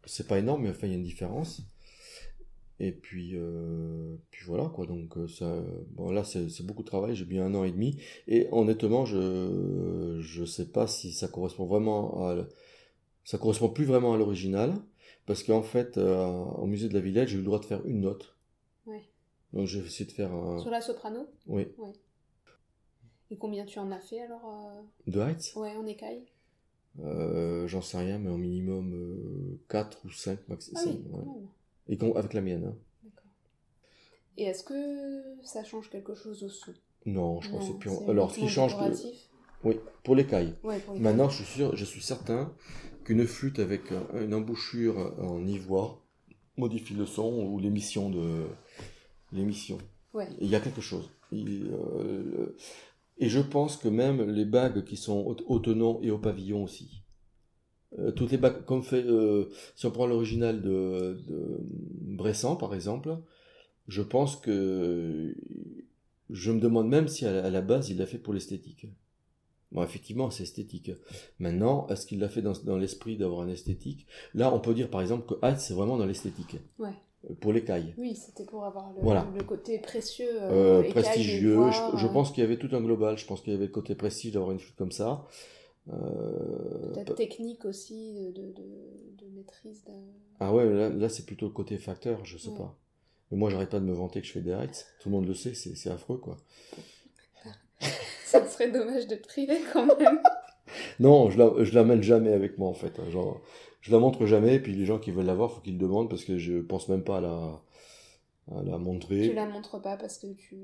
C'est 0.07 0.27
pas 0.27 0.39
énorme, 0.39 0.63
mais 0.63 0.71
enfin 0.71 0.87
il 0.87 0.91
y 0.91 0.95
a 0.95 0.97
une 0.97 1.03
différence. 1.03 1.63
Et 2.83 2.93
puis, 2.93 3.33
euh, 3.35 4.17
puis 4.31 4.47
voilà 4.47 4.65
quoi. 4.71 4.87
Donc 4.87 5.19
euh, 5.19 5.29
ça, 5.29 5.63
bon 5.91 6.11
là 6.11 6.25
c'est 6.25 6.65
beaucoup 6.65 6.83
de 6.83 6.89
travail. 6.89 7.15
J'ai 7.15 7.27
mis 7.27 7.39
un 7.39 7.55
an 7.55 7.65
et 7.65 7.73
demi. 7.73 8.01
Et 8.27 8.49
honnêtement, 8.53 9.05
je 9.05 10.19
je 10.21 10.45
sais 10.45 10.67
pas 10.67 10.87
si 10.87 11.13
ça 11.13 11.29
correspond 11.29 11.67
vraiment 11.67 12.27
à, 12.27 12.47
ça 13.25 13.39
correspond 13.39 13.69
plus 13.69 13.85
vraiment 13.85 14.15
à 14.15 14.17
l'original, 14.17 14.75
parce 15.27 15.43
qu'en 15.43 15.63
fait 15.63 15.99
euh, 15.99 16.27
au 16.27 16.67
musée 16.67 16.89
de 16.89 16.95
la 16.95 17.01
Villette, 17.01 17.29
j'ai 17.29 17.35
eu 17.35 17.39
le 17.41 17.45
droit 17.45 17.61
de 17.61 17.67
faire 17.67 17.85
une 17.87 18.01
note. 18.01 18.35
Ouais. 18.87 19.09
Donc 19.53 19.67
j'ai 19.67 19.81
essayé 19.81 20.07
de 20.07 20.13
faire 20.13 20.33
un, 20.33 20.59
Sur 20.59 20.71
la 20.71 20.81
soprano? 20.81 21.29
Oui, 21.47 21.67
Et 23.31 23.37
combien 23.37 23.67
tu 23.67 23.79
en 23.79 23.91
as 23.93 24.01
fait 24.01 24.21
alors 24.23 24.47
euh, 24.47 25.11
de 25.11 25.21
Heitz. 25.21 25.55
Ouais, 25.55 25.77
en 25.77 25.87
écaille 25.87 26.25
Euh, 26.99 27.67
J'en 27.69 27.81
sais 27.81 27.99
rien, 27.99 28.19
mais 28.19 28.31
au 28.31 28.37
minimum 28.37 28.93
euh, 28.95 29.61
4 29.69 30.05
ou 30.05 30.11
5 30.11 30.39
Ah 30.41 30.51
maximum. 30.51 30.83
oui, 30.87 31.03
même. 31.11 31.49
Et 31.89 32.17
avec 32.19 32.35
la 32.35 32.41
mienne. 32.41 32.65
hein. 32.67 32.77
Et 34.37 34.45
est-ce 34.45 34.65
que 34.65 35.37
ça 35.45 35.65
change 35.65 35.91
quelque 35.91 36.15
chose 36.15 36.43
au 36.43 36.49
son? 36.49 36.73
Non, 37.07 37.41
je 37.41 37.49
crois 37.49 37.61
que 37.61 37.65
Non, 37.65 37.73
c'est 37.73 37.79
pur. 37.79 37.93
c'est 37.99 38.11
Alors, 38.11 38.35
ce 38.35 38.39
qui 38.41 38.49
change, 38.49 38.75
oui, 39.65 39.77
pour 40.03 40.15
l'écaille. 40.15 40.55
Ouais, 40.63 40.79
pour 40.81 40.95
les 40.95 41.01
Maintenant, 41.01 41.29
je 41.29 41.43
suis 41.43 41.53
sûr, 41.53 41.77
je 41.77 41.85
suis 41.85 42.01
certain 42.01 42.55
qu'une 43.05 43.27
flûte 43.27 43.59
avec 43.59 43.93
un- 43.93 44.23
une 44.23 44.33
embouchure 44.35 45.15
en 45.21 45.47
ivoire 45.47 45.99
modifie 46.57 46.95
le 46.95 47.07
son 47.07 47.47
ou 47.47 47.59
l'émission 47.59 48.09
de 48.11 48.47
l'émission. 49.33 49.79
Ouais. 50.15 50.29
Il 50.41 50.49
y 50.49 50.55
a 50.57 50.61
quelque 50.61 50.81
chose. 50.81 51.11
Il, 51.33 51.71
euh, 51.73 52.57
Et 53.21 53.29
je 53.29 53.41
pense 53.41 53.77
que 53.77 53.89
même 53.89 54.23
les 54.23 54.45
bagues 54.45 54.83
qui 54.85 54.97
sont 54.97 55.19
au, 55.19 55.37
au 55.47 55.59
tenon 55.61 56.01
et 56.03 56.11
au 56.11 56.19
pavillon 56.19 56.65
aussi. 56.65 57.05
Euh, 57.99 58.13
toutes 58.13 58.31
les 58.33 58.39
bagues, 58.39 58.65
comme 58.65 58.83
fait, 58.83 59.05
euh, 59.05 59.49
si 59.77 59.87
on 59.87 59.91
prend 59.91 60.07
l'original 60.07 60.63
de, 60.63 61.23
de 61.29 61.59
Bressan, 61.61 62.57
par 62.57 62.75
exemple, 62.75 63.17
je 63.89 64.03
pense 64.03 64.37
que 64.37 65.35
je 66.31 66.53
me 66.53 66.61
demande 66.61 66.89
même 66.89 67.09
si 67.09 67.27
à 67.27 67.51
la 67.51 67.61
base 67.61 67.91
il 67.91 67.99
l'a 67.99 68.07
fait 68.07 68.19
pour 68.19 68.33
l'esthétique. 68.33 68.87
Bon, 69.73 69.83
effectivement, 69.85 70.31
c'est 70.31 70.43
esthétique. 70.43 70.91
Maintenant, 71.39 71.87
est-ce 71.89 72.07
qu'il 72.07 72.19
l'a 72.19 72.29
fait 72.29 72.43
dans, 72.43 72.77
l'esprit 72.77 73.17
d'avoir 73.17 73.43
un 73.43 73.49
esthétique? 73.49 74.07
Là, 74.35 74.53
on 74.53 74.61
peut 74.61 74.75
dire 74.75 74.91
par 74.91 75.01
exemple 75.01 75.27
que 75.27 75.39
Hatt, 75.45 75.61
c'est 75.61 75.75
vraiment 75.75 75.97
dans 75.97 76.07
l'esthétique. 76.07 76.57
Ouais. 76.79 76.95
Euh, 77.29 77.35
pour 77.41 77.53
l'écaille. 77.53 77.95
Oui, 77.99 78.15
c'était 78.15 78.45
pour 78.45 78.65
avoir 78.65 78.93
le, 78.93 79.01
voilà. 79.03 79.27
le 79.37 79.43
côté 79.45 79.79
précieux. 79.79 80.43
Euh, 80.43 80.83
euh 80.83 80.91
prestigieux. 80.91 81.59
je, 81.97 82.07
pense 82.07 82.33
qu'il 82.33 82.43
y 82.43 82.47
avait 82.47 82.59
tout 82.59 82.75
un 82.75 82.81
global. 82.81 83.19
Je 83.19 83.27
pense 83.27 83.43
qu'il 83.43 83.53
y 83.53 83.57
avait 83.57 83.67
le 83.67 83.73
côté 83.73 83.95
prestige 83.95 84.33
d'avoir 84.33 84.53
une 84.53 84.59
flûte 84.59 84.77
comme 84.77 84.93
ça. 84.93 85.27
Euh, 85.93 86.93
Peut-être 86.93 87.15
technique 87.15 87.65
aussi, 87.65 88.15
de, 88.15 88.43
de, 88.43 89.25
de 89.25 89.27
maîtrise. 89.35 89.85
Ah 90.39 90.55
ouais, 90.55 90.65
là, 90.71 90.89
là 90.89 91.09
c'est 91.09 91.27
plutôt 91.27 91.47
le 91.47 91.53
côté 91.53 91.79
facteur, 91.79 92.25
je 92.25 92.39
sais 92.39 92.55
pas. 92.55 92.79
Mais 93.31 93.37
moi, 93.37 93.51
j'arrête 93.51 93.71
pas 93.71 93.81
de 93.81 93.85
me 93.85 93.93
vanter 93.93 94.21
que 94.21 94.27
je 94.27 94.33
fais 94.33 94.41
des 94.41 94.51
heights. 94.51 94.87
Tout 95.01 95.09
le 95.09 95.15
monde 95.15 95.27
le 95.27 95.35
sait, 95.35 95.55
c'est 95.55 95.91
affreux, 95.91 96.19
quoi. 96.19 96.37
Ça 98.25 98.47
serait 98.47 98.71
dommage 98.71 99.07
de 99.07 99.17
te 99.17 99.27
priver 99.27 99.59
quand 99.73 99.87
même. 99.99 100.21
non, 101.01 101.31
je 101.31 101.39
la, 101.39 101.65
je 101.65 101.75
l'amène 101.75 102.03
jamais 102.03 102.33
avec 102.33 102.59
moi 102.59 102.69
en 102.69 102.75
fait. 102.75 102.99
Hein. 103.01 103.11
Genre, 103.11 103.41
je 103.81 103.93
la 103.93 103.99
montre 103.99 104.27
jamais, 104.27 104.57
et 104.57 104.61
puis 104.61 104.75
les 104.75 104.85
gens 104.85 104.99
qui 104.99 105.11
veulent 105.11 105.27
la 105.27 105.35
voir, 105.35 105.53
faut 105.53 105.61
qu'ils 105.61 105.75
le 105.75 105.79
demandent 105.79 106.11
parce 106.11 106.25
que 106.25 106.39
je 106.39 106.61
pense 106.61 106.89
même 106.89 107.03
pas 107.03 107.19
à 107.19 107.21
la, 107.21 107.63
à 108.55 108.63
la 108.63 108.79
montrer. 108.79 109.29
Tu 109.29 109.35
la 109.35 109.47
montres 109.47 109.81
pas 109.81 109.97
parce 109.97 110.19
que 110.19 110.27
tu. 110.35 110.57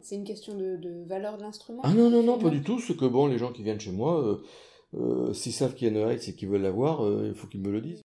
C'est 0.00 0.16
une 0.16 0.24
question 0.24 0.56
de, 0.56 0.76
de 0.76 1.04
valeur 1.06 1.36
de 1.36 1.42
l'instrument 1.42 1.82
Ah 1.84 1.94
non, 1.94 2.10
non, 2.10 2.22
non, 2.24 2.38
pas 2.38 2.50
du 2.50 2.62
tout. 2.62 2.80
Ce 2.80 2.92
que 2.92 3.04
bon, 3.04 3.26
les 3.26 3.38
gens 3.38 3.52
qui 3.52 3.62
viennent 3.62 3.78
chez 3.78 3.92
moi, 3.92 4.20
euh, 4.20 4.42
euh, 4.94 5.32
s'ils 5.32 5.52
savent 5.52 5.74
qu'il 5.74 5.86
y 5.86 5.96
a 5.96 6.00
une 6.00 6.10
height 6.10 6.26
et 6.28 6.34
qu'ils 6.34 6.48
veulent 6.48 6.62
la 6.62 6.72
voir, 6.72 7.04
euh, 7.04 7.26
il 7.28 7.34
faut 7.34 7.46
qu'ils 7.46 7.60
me 7.60 7.70
le 7.70 7.80
disent. 7.80 8.02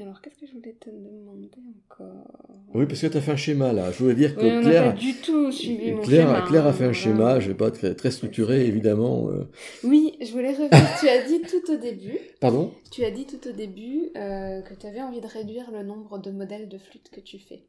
Alors, 0.00 0.20
qu'est-ce 0.20 0.36
que 0.38 0.46
je 0.46 0.52
voulais 0.52 0.74
te 0.80 0.90
demander 0.90 1.50
encore? 1.88 2.26
Oui, 2.74 2.84
parce 2.86 3.00
que 3.00 3.06
tu 3.06 3.16
as 3.16 3.20
fait 3.20 3.30
un 3.30 3.36
schéma 3.36 3.72
là. 3.72 3.92
Je 3.92 3.98
voulais 3.98 4.14
dire 4.14 4.34
que 4.34 4.40
oui, 4.40 4.62
Claire. 4.62 4.92
pas 4.92 4.98
du 4.98 5.14
tout 5.14 5.52
suivi 5.52 5.92
mon 5.92 6.02
Claire, 6.02 6.26
schéma, 6.26 6.42
Claire 6.42 6.66
a 6.66 6.72
fait 6.72 6.84
un 6.84 6.92
schéma, 6.92 7.38
je 7.38 7.48
vais 7.48 7.54
pas 7.54 7.70
très, 7.70 7.94
très 7.94 8.10
structuré 8.10 8.66
évidemment. 8.66 9.30
Euh. 9.30 9.48
Oui, 9.84 10.16
je 10.20 10.32
voulais 10.32 10.52
revenir. 10.52 10.70
tu 10.98 11.08
as 11.08 11.22
dit 11.22 11.40
tout 11.42 11.72
au 11.72 11.76
début. 11.76 12.18
Pardon? 12.40 12.72
Tu 12.90 13.04
as 13.04 13.12
dit 13.12 13.24
tout 13.26 13.48
au 13.48 13.52
début 13.52 14.10
euh, 14.16 14.62
que 14.62 14.74
tu 14.74 14.86
avais 14.86 15.00
envie 15.00 15.20
de 15.20 15.28
réduire 15.28 15.70
le 15.70 15.84
nombre 15.84 16.18
de 16.18 16.30
modèles 16.32 16.68
de 16.68 16.78
flûte 16.78 17.10
que 17.12 17.20
tu 17.20 17.38
fais. 17.38 17.62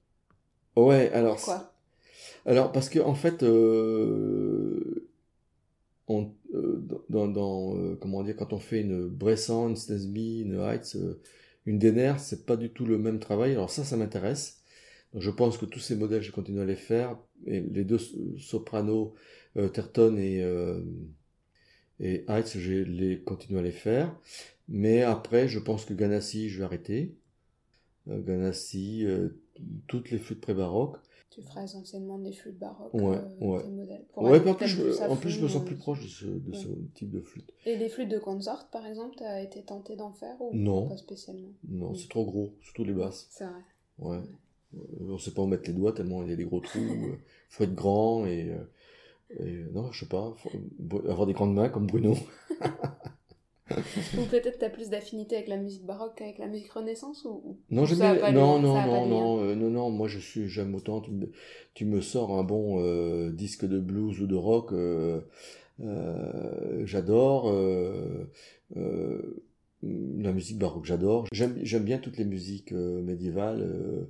Ouais, 0.75 1.11
alors. 1.13 1.35
Pourquoi? 1.35 1.73
Alors, 2.45 2.71
parce 2.71 2.89
que 2.89 2.99
en 2.99 3.15
fait. 3.15 3.43
Euh... 3.43 5.09
On, 6.07 6.29
euh, 6.53 6.85
dans, 7.09 7.27
dans 7.27 7.95
comment 7.99 8.21
dire 8.21 8.35
quand 8.35 8.53
on 8.53 8.59
fait 8.59 8.81
une 8.81 9.07
Bressan, 9.07 9.69
une 9.69 9.75
Snesby, 9.75 10.41
une 10.41 10.59
Heights, 10.61 10.95
une 11.65 11.79
DNR, 11.79 12.19
c'est 12.19 12.45
pas 12.45 12.57
du 12.57 12.69
tout 12.69 12.85
le 12.85 12.97
même 12.97 13.19
travail. 13.19 13.51
Alors 13.53 13.69
ça, 13.69 13.83
ça 13.83 13.97
m'intéresse. 13.97 14.63
Je 15.15 15.29
pense 15.31 15.57
que 15.57 15.65
tous 15.65 15.79
ces 15.79 15.95
modèles, 15.95 16.21
je 16.21 16.31
continue 16.31 16.61
à 16.61 16.65
les 16.65 16.75
faire. 16.75 17.17
Et 17.47 17.61
les 17.61 17.83
deux 17.85 17.99
sopranos, 18.37 19.15
euh, 19.57 19.69
Terton 19.69 20.17
et, 20.17 20.43
euh, 20.43 20.81
je 21.99 22.83
les 22.83 23.21
continue 23.21 23.59
à 23.59 23.61
les 23.61 23.71
faire. 23.71 24.15
Mais 24.67 25.01
après, 25.03 25.47
je 25.47 25.59
pense 25.59 25.85
que 25.85 25.93
Ganassi, 25.93 26.49
je 26.49 26.59
vais 26.59 26.65
arrêter. 26.65 27.15
Euh, 28.09 28.21
Ganassi, 28.21 29.05
euh, 29.05 29.29
toutes 29.87 30.11
les 30.11 30.19
flûtes 30.19 30.41
pré-baroques. 30.41 30.97
Tu 31.29 31.41
feras 31.41 31.63
essentiellement 31.63 32.17
des 32.17 32.31
flûtes 32.31 32.57
baroques. 32.57 32.93
Ouais, 32.93 33.17
euh, 33.17 33.45
ouais. 33.45 33.63
Modèles, 33.67 34.05
ouais, 34.15 34.47
en 34.47 34.53
plus, 34.53 34.67
je, 34.67 35.03
en 35.03 35.15
plus, 35.17 35.29
je 35.31 35.41
me 35.41 35.47
sens 35.49 35.65
plus 35.65 35.75
proche 35.75 36.01
de 36.01 36.07
ce, 36.07 36.25
de 36.25 36.53
ce 36.53 36.67
type 36.93 37.11
de 37.11 37.19
flûte. 37.19 37.51
Et 37.65 37.75
les 37.75 37.89
flûtes 37.89 38.09
de 38.09 38.19
consort, 38.19 38.69
par 38.69 38.85
exemple, 38.85 39.15
tu 39.17 39.23
as 39.23 39.41
été 39.41 39.63
tenté 39.63 39.95
d'en 39.95 40.13
faire 40.13 40.39
ou 40.39 40.55
non. 40.55 40.87
pas 40.87 40.97
spécialement? 40.97 41.49
Non, 41.67 41.93
c'est 41.93 42.07
trop 42.07 42.25
gros, 42.25 42.53
surtout 42.61 42.85
les 42.85 42.93
basses. 42.93 43.27
C'est 43.31 43.45
vrai. 43.45 43.61
Ouais. 43.99 44.21
Euh, 44.75 45.09
on 45.09 45.17
sait 45.17 45.31
pas 45.31 45.41
où 45.41 45.47
mettre 45.47 45.67
les 45.67 45.73
doigts 45.73 45.93
tellement 45.93 46.23
il 46.23 46.29
y 46.29 46.33
a 46.33 46.37
des 46.37 46.45
gros 46.45 46.61
trous. 46.61 46.79
Il 46.79 47.17
faut 47.49 47.63
être 47.65 47.75
grand 47.75 48.25
et, 48.25 48.55
et 49.37 49.65
non, 49.73 49.91
je 49.91 50.01
sais 50.01 50.09
pas, 50.09 50.33
faut 50.37 50.49
avoir 51.09 51.27
des 51.27 51.33
grandes 51.33 51.53
mains 51.53 51.69
comme 51.69 51.87
Bruno. 51.87 52.15
ou 53.71 54.25
peut-être 54.29 54.59
tu 54.59 54.65
as 54.65 54.69
plus 54.69 54.89
d'affinité 54.89 55.35
avec 55.35 55.47
la 55.47 55.57
musique 55.57 55.85
baroque 55.85 56.15
qu'avec 56.17 56.37
la 56.37 56.45
musique 56.45 56.71
renaissance 56.71 57.25
ou 57.25 57.57
Non, 57.71 57.85
je 57.85 57.95
non, 57.95 58.59
non, 58.59 58.85
non, 58.85 59.07
non, 59.07 59.43
euh, 59.43 59.55
non, 59.55 59.69
non, 59.71 59.89
moi 59.89 60.07
je 60.07 60.19
suis 60.19 60.47
j'aime 60.47 60.75
autant 60.75 61.01
tu 61.01 61.11
me, 61.11 61.31
tu 61.73 61.85
me 61.85 61.99
sors 61.99 62.37
un 62.37 62.43
bon 62.43 62.79
euh, 62.79 63.31
disque 63.31 63.65
de 63.65 63.79
blues 63.79 64.21
ou 64.21 64.27
de 64.27 64.35
rock 64.35 64.71
euh, 64.71 65.21
euh 65.79 66.85
j'adore 66.85 67.51
la 69.81 70.31
musique 70.31 70.57
baroque, 70.57 70.85
j'adore. 70.85 71.27
J'aime 71.31 71.59
j'aime 71.63 71.83
bien 71.83 71.97
toutes 71.97 72.17
les 72.17 72.25
musiques 72.25 72.71
médiévales 72.71 74.07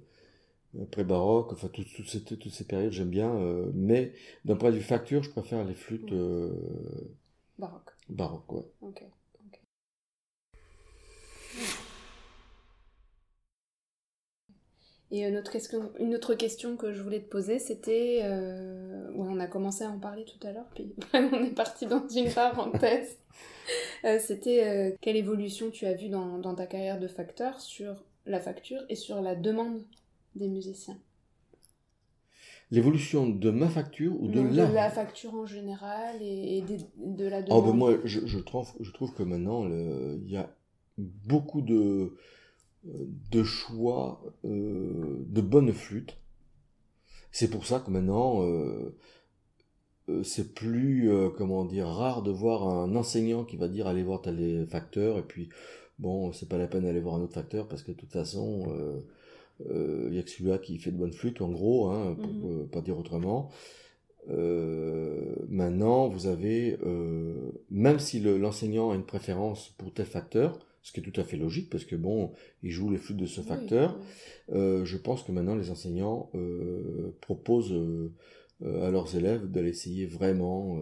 pré-baroque, 0.92 1.54
enfin 1.54 1.70
toutes, 1.70 1.92
toutes, 1.94 2.10
ces, 2.10 2.22
toutes 2.22 2.50
ces 2.50 2.66
périodes, 2.66 2.92
j'aime 2.92 3.10
bien, 3.10 3.34
mais 3.74 4.14
d'un 4.44 4.56
point 4.56 4.72
de 4.72 4.76
vue 4.76 4.84
facture, 4.84 5.24
je 5.24 5.30
préfère 5.30 5.64
les 5.64 5.74
flûtes 5.74 6.14
baroques. 7.58 7.92
Baroque, 8.10 8.52
ouais. 8.54 8.66
Et 15.12 15.24
une 15.24 15.38
autre, 15.38 15.52
question, 15.52 15.92
une 16.00 16.16
autre 16.16 16.34
question 16.34 16.76
que 16.78 16.92
je 16.92 17.02
voulais 17.02 17.22
te 17.22 17.30
poser, 17.30 17.60
c'était, 17.60 18.22
euh, 18.24 19.10
on 19.16 19.40
a 19.40 19.48
commencé 19.48 19.84
à 19.84 19.90
en 19.90 20.00
parler 20.00 20.26
tout 20.26 20.46
à 20.46 20.52
l'heure, 20.52 20.68
puis 20.74 20.94
on 21.14 21.44
est 21.44 21.56
parti 21.56 21.86
dans 21.86 22.08
une 22.08 22.32
parenthèse. 22.34 23.18
euh, 24.04 24.18
c'était 24.20 24.66
euh, 24.66 24.92
quelle 25.02 25.16
évolution 25.16 25.70
tu 25.70 25.86
as 25.86 25.94
vue 25.94 26.10
dans, 26.10 26.40
dans, 26.40 26.56
ta 26.56 26.66
carrière 26.66 27.00
de 27.00 27.08
facteur 27.08 27.62
sur 27.62 28.04
la 28.26 28.40
facture 28.40 28.82
et 28.90 28.96
sur 28.96 29.22
la 29.22 29.36
demande 29.36 29.84
des 30.36 30.48
musiciens? 30.48 30.98
L'évolution 32.72 33.30
de 33.30 33.52
ma 33.52 33.70
facture 33.70 34.20
ou 34.20 34.28
de 34.28 34.42
la... 34.42 34.66
De 34.66 34.74
la 34.74 34.90
facture 34.90 35.36
en 35.36 35.46
général 35.46 36.16
et, 36.20 36.62
de, 36.98 37.28
la 37.28 37.40
oh, 37.52 37.62
ben 37.62 37.68
demande? 37.68 37.78
Moi, 37.78 37.98
je, 38.06 38.26
je, 38.26 38.40
trouve, 38.40 38.74
je 38.82 38.92
trouve 38.92 39.14
que 39.14 39.22
maintenant, 39.22 39.66
il 39.68 40.30
y 40.30 40.36
a 40.36 40.50
beaucoup 40.98 41.62
de 41.62 42.16
de 43.32 43.44
choix 43.44 44.22
euh, 44.46 45.26
de 45.28 45.42
bonnes 45.42 45.74
flûtes. 45.74 46.18
C'est 47.32 47.50
pour 47.50 47.66
ça 47.66 47.80
que 47.80 47.92
maintenant, 47.92 48.44
euh, 48.44 48.96
euh, 50.10 50.24
c'est 50.24 50.54
plus, 50.54 51.10
comment 51.38 51.66
dire, 51.66 51.88
rare 51.88 52.22
de 52.22 52.32
voir 52.32 52.68
un 52.68 52.96
enseignant 52.96 53.44
qui 53.44 53.58
va 53.58 53.68
dire 53.68 53.88
allez 53.88 54.04
voir 54.04 54.22
tel 54.22 54.68
facteur 54.68 55.18
et 55.18 55.24
puis 55.24 55.50
bon, 56.00 56.32
c'est 56.32 56.48
pas 56.48 56.58
la 56.58 56.68
peine 56.68 56.84
d'aller 56.84 57.02
voir 57.02 57.16
un 57.16 57.22
autre 57.22 57.34
facteur 57.34 57.68
parce 57.68 57.84
que 57.84 57.92
de 57.92 57.98
toute 57.98 58.12
façon, 58.12 59.02
il 59.60 60.14
y 60.14 60.20
a 60.20 60.24
que 60.24 60.30
celui-là 60.30 60.60
qui 60.60 60.78
fait 60.78 60.92
de 60.92 60.98
bonnes 60.98 61.14
flûtes, 61.14 61.42
en 61.42 61.50
gros, 61.50 61.90
hein, 61.90 62.16
pour 62.16 62.50
mhm. 62.50 62.68
pas 62.70 62.82
dire 62.82 62.98
autrement. 62.98 63.50
maintenant, 65.50 66.08
vous 66.08 66.28
avez, 66.28 66.78
même 67.70 68.00
si 68.00 68.20
l'enseignant 68.22 68.92
a 68.92 68.96
une 68.96 69.06
préférence 69.06 69.70
pour 69.78 69.92
tel 69.92 70.06
facteur, 70.06 70.60
ce 70.86 70.92
qui 70.92 71.00
est 71.00 71.04
tout 71.04 71.20
à 71.20 71.24
fait 71.24 71.36
logique 71.36 71.72
parce 71.72 71.84
que 71.84 71.96
bon, 71.96 72.32
ils 72.62 72.70
jouent 72.70 72.92
les 72.92 73.00
flûtes 73.00 73.18
de 73.18 73.26
ce 73.26 73.42
facteur. 73.42 74.00
Euh, 74.52 74.86
je 74.86 74.98
pense 74.98 75.24
que 75.24 75.32
maintenant 75.32 75.56
les 75.56 75.72
enseignants 75.72 76.30
euh, 76.36 77.12
proposent 77.22 77.74
euh, 77.74 78.12
à 78.62 78.92
leurs 78.92 79.16
élèves 79.16 79.50
d'aller 79.50 79.70
essayer 79.70 80.06
vraiment. 80.06 80.80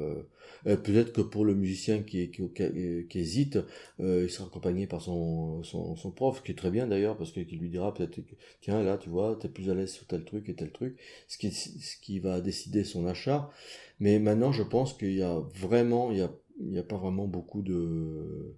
Peut-être 0.66 1.14
que 1.14 1.22
pour 1.22 1.46
le 1.46 1.56
musicien 1.56 2.04
qui, 2.04 2.30
qui, 2.32 2.44
qui, 3.10 3.20
hésite, 3.20 3.60
il 4.00 4.30
sera 4.30 4.48
accompagné 4.48 4.88
par 4.88 5.02
son, 5.02 5.64
son, 5.64 5.96
son, 5.96 6.12
prof, 6.12 6.44
qui 6.44 6.52
est 6.52 6.56
très 6.56 6.70
bien 6.70 6.86
d'ailleurs, 6.86 7.18
parce 7.18 7.32
qu'il 7.32 7.58
lui 7.58 7.70
dira 7.70 7.94
peut-être, 7.94 8.20
tiens 8.62 8.84
là, 8.84 8.98
tu 8.98 9.10
vois, 9.10 9.38
t'es 9.42 9.48
plus 9.48 9.72
à 9.72 9.74
l'aise 9.74 9.92
sur 9.92 10.06
tel 10.06 10.24
truc 10.26 10.50
et 10.50 10.54
tel 10.54 10.72
truc, 10.72 11.00
ce 11.28 11.38
qui, 11.38 11.52
ce 11.52 11.98
qui 11.98 12.20
va 12.20 12.42
décider 12.42 12.84
son 12.84 13.08
achat. 13.08 13.50
Mais 14.00 14.20
maintenant, 14.20 14.52
je 14.52 14.64
pense 14.64 14.94
qu'il 14.94 15.16
y 15.16 15.24
a 15.24 15.40
vraiment, 15.56 16.12
il 16.12 16.20
y 16.20 16.22
a, 16.22 16.32
il 16.60 16.78
a 16.78 16.84
pas 16.84 16.98
vraiment 16.98 17.26
beaucoup 17.26 17.64
de 17.64 18.54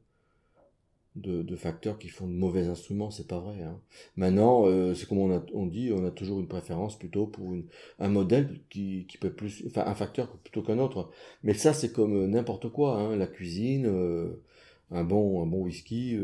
de, 1.15 1.55
facteurs 1.55 1.97
qui 1.97 2.09
font 2.09 2.27
de 2.27 2.33
mauvais 2.33 2.67
instruments, 2.67 3.09
c'est 3.09 3.27
pas 3.27 3.39
vrai. 3.39 3.61
Hein. 3.63 3.79
Maintenant, 4.17 4.65
euh, 4.65 4.93
c'est 4.93 5.07
comme 5.07 5.19
on, 5.19 5.35
a, 5.35 5.41
on 5.53 5.65
dit, 5.65 5.91
on 5.93 6.05
a 6.05 6.11
toujours 6.11 6.39
une 6.39 6.47
préférence 6.47 6.99
plutôt 6.99 7.25
pour 7.25 7.53
une, 7.53 7.65
un 7.99 8.09
modèle 8.09 8.59
qui, 8.69 9.05
qui 9.07 9.17
peut 9.17 9.31
plus, 9.31 9.63
enfin 9.67 9.83
un 9.85 9.95
facteur 9.95 10.29
plutôt 10.39 10.61
qu'un 10.61 10.79
autre. 10.79 11.09
Mais 11.43 11.53
ça, 11.53 11.73
c'est 11.73 11.91
comme 11.91 12.15
euh, 12.15 12.27
n'importe 12.27 12.69
quoi, 12.69 12.97
hein, 12.97 13.15
la 13.15 13.27
cuisine, 13.27 13.85
euh, 13.85 14.41
un 14.91 15.03
bon, 15.03 15.41
un 15.41 15.45
bon 15.45 15.63
whisky. 15.63 16.17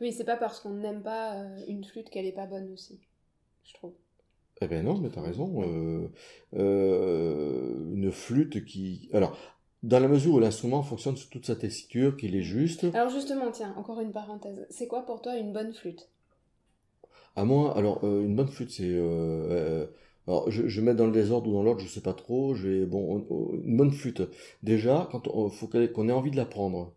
Oui, 0.00 0.12
c'est 0.12 0.24
pas 0.24 0.36
parce 0.36 0.60
qu'on 0.60 0.74
n'aime 0.74 1.02
pas 1.02 1.36
une 1.68 1.84
flûte 1.84 2.10
qu'elle 2.10 2.26
est 2.26 2.32
pas 2.32 2.46
bonne 2.46 2.72
aussi, 2.72 2.98
je 3.64 3.74
trouve. 3.74 3.92
Eh 4.62 4.66
ben 4.66 4.84
non, 4.84 4.98
mais 4.98 5.08
t'as 5.10 5.22
raison. 5.22 6.10
une 6.52 8.10
flûte 8.10 8.64
qui, 8.64 9.08
alors 9.12 9.36
dans 9.82 9.98
la 9.98 10.08
mesure 10.08 10.34
où 10.34 10.38
l'instrument 10.38 10.82
fonctionne 10.82 11.16
sous 11.16 11.28
toute 11.28 11.46
sa 11.46 11.56
tessiture, 11.56 12.16
qu'il 12.16 12.36
est 12.36 12.42
juste. 12.42 12.84
Alors 12.94 13.10
justement, 13.10 13.50
tiens, 13.50 13.74
encore 13.76 14.00
une 14.00 14.12
parenthèse. 14.12 14.66
C'est 14.68 14.86
quoi 14.86 15.06
pour 15.06 15.22
toi 15.22 15.36
une 15.36 15.52
bonne 15.52 15.72
flûte? 15.72 16.08
À 17.36 17.44
moi, 17.44 17.76
alors 17.76 18.00
euh, 18.04 18.22
une 18.22 18.36
bonne 18.36 18.48
flûte, 18.48 18.70
c'est. 18.70 18.84
Euh, 18.84 19.46
euh, 19.50 19.86
alors 20.26 20.50
je, 20.50 20.68
je 20.68 20.80
mets 20.80 20.94
dans 20.94 21.06
le 21.06 21.12
désordre 21.12 21.48
ou 21.48 21.54
dans 21.54 21.62
l'ordre, 21.62 21.80
je 21.80 21.88
sais 21.88 22.02
pas 22.02 22.12
trop. 22.12 22.54
Je 22.54 22.84
bon, 22.84 23.24
une 23.64 23.76
bonne 23.76 23.92
flûte. 23.92 24.22
Déjà, 24.62 25.08
quand 25.10 25.26
on, 25.28 25.48
faut 25.48 25.66
qu'on 25.66 26.08
ait 26.08 26.12
envie 26.12 26.30
de 26.30 26.36
la 26.36 26.44
prendre. 26.44 26.92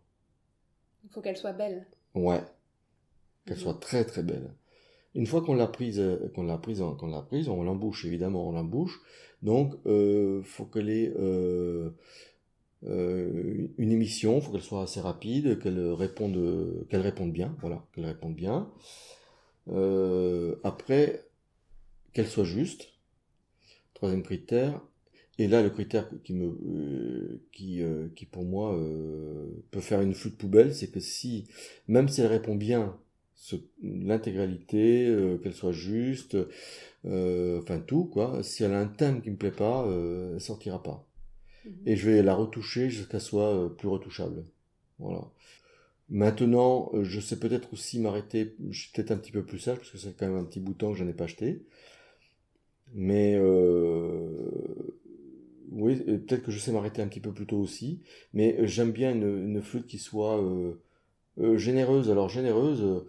Il 1.04 1.10
faut 1.10 1.22
qu'elle 1.22 1.36
soit 1.36 1.52
belle. 1.52 1.86
Ouais. 2.14 2.42
Qu'elle 3.46 3.58
soit 3.58 3.80
très 3.80 4.04
très 4.04 4.22
belle. 4.22 4.50
Une 5.14 5.26
fois 5.26 5.42
qu'on 5.42 5.54
l'a 5.54 5.68
prise, 5.68 6.02
qu'on 6.34 6.42
l'a 6.42 6.58
prise, 6.58 6.82
qu'on 6.98 7.06
l'a 7.06 7.22
prise, 7.22 7.48
on 7.48 7.62
l'embouche 7.62 8.04
évidemment, 8.04 8.48
on 8.48 8.52
l'embouche. 8.52 9.00
Donc, 9.42 9.74
faut 9.84 10.64
qu'elle 10.64 10.90
ait 10.90 11.12
euh, 12.86 13.68
une 13.78 13.92
émission, 13.92 14.40
faut 14.40 14.52
qu'elle 14.52 14.62
soit 14.62 14.82
assez 14.82 15.00
rapide, 15.00 15.58
qu'elle 15.58 15.92
réponde, 15.92 17.32
bien, 17.32 17.56
voilà, 17.60 17.84
qu'elle 17.92 18.06
réponde 18.06 18.34
bien. 18.34 18.70
Euh, 19.68 20.56
après, 20.64 21.26
qu'elle 22.12 22.26
soit 22.26 22.44
juste. 22.44 22.88
Troisième 23.94 24.22
critère. 24.22 24.80
Et 25.38 25.48
là, 25.48 25.62
le 25.62 25.70
critère 25.70 26.08
qui 26.22 26.32
me, 26.32 26.46
euh, 26.46 27.42
qui, 27.52 27.82
qui 28.14 28.26
pour 28.26 28.44
moi 28.44 28.78
peut 29.70 29.80
faire 29.80 30.00
une 30.00 30.14
flûte 30.14 30.38
poubelle, 30.38 30.74
c'est 30.74 30.90
que 30.90 31.00
si, 31.00 31.46
même 31.88 32.08
si 32.08 32.20
elle 32.20 32.28
répond 32.28 32.54
bien, 32.54 32.96
l'intégralité, 33.82 35.12
qu'elle 35.42 35.54
soit 35.54 35.72
juste, 35.72 36.36
enfin 37.04 37.80
tout 37.80 38.04
quoi. 38.04 38.42
Si 38.42 38.62
elle 38.62 38.72
a 38.72 38.80
un 38.80 38.86
thème 38.86 39.22
qui 39.22 39.30
me 39.30 39.36
plaît 39.36 39.50
pas, 39.50 39.86
euh, 39.86 40.34
elle 40.34 40.40
sortira 40.40 40.82
pas. 40.82 41.06
Mhm. 41.64 41.72
Et 41.86 41.96
je 41.96 42.10
vais 42.10 42.22
la 42.22 42.34
retoucher 42.34 42.90
jusqu'à 42.90 43.04
ce 43.04 43.10
qu'elle 43.10 43.20
soit 43.20 43.54
euh, 43.54 43.68
plus 43.68 43.88
retouchable. 43.88 44.44
Voilà. 44.98 45.22
Maintenant, 46.10 46.90
euh, 46.94 47.04
je 47.04 47.20
sais 47.20 47.38
peut-être 47.38 47.72
aussi 47.72 47.98
m'arrêter, 47.98 48.54
je 48.70 48.92
peut-être 48.92 49.10
un 49.10 49.16
petit 49.16 49.32
peu 49.32 49.44
plus 49.44 49.58
sage, 49.58 49.78
parce 49.78 49.90
que 49.90 49.98
c'est 49.98 50.16
quand 50.16 50.26
même 50.26 50.36
un 50.36 50.44
petit 50.44 50.60
bouton 50.60 50.92
que 50.92 50.98
je 50.98 51.04
n'ai 51.04 51.14
pas 51.14 51.24
acheté. 51.24 51.62
Mais 52.92 53.34
euh, 53.36 54.28
oui, 55.72 55.96
peut-être 55.96 56.44
que 56.44 56.52
je 56.52 56.58
sais 56.58 56.72
m'arrêter 56.72 57.02
un 57.02 57.08
petit 57.08 57.20
peu 57.20 57.32
plus 57.32 57.46
tôt 57.46 57.58
aussi. 57.58 58.02
Mais 58.34 58.56
j'aime 58.66 58.92
bien 58.92 59.12
une, 59.12 59.60
flûte 59.62 59.86
qui 59.86 59.98
soit 59.98 60.40
généreuse. 61.56 62.10
Alors 62.10 62.28
généreuse, 62.28 63.04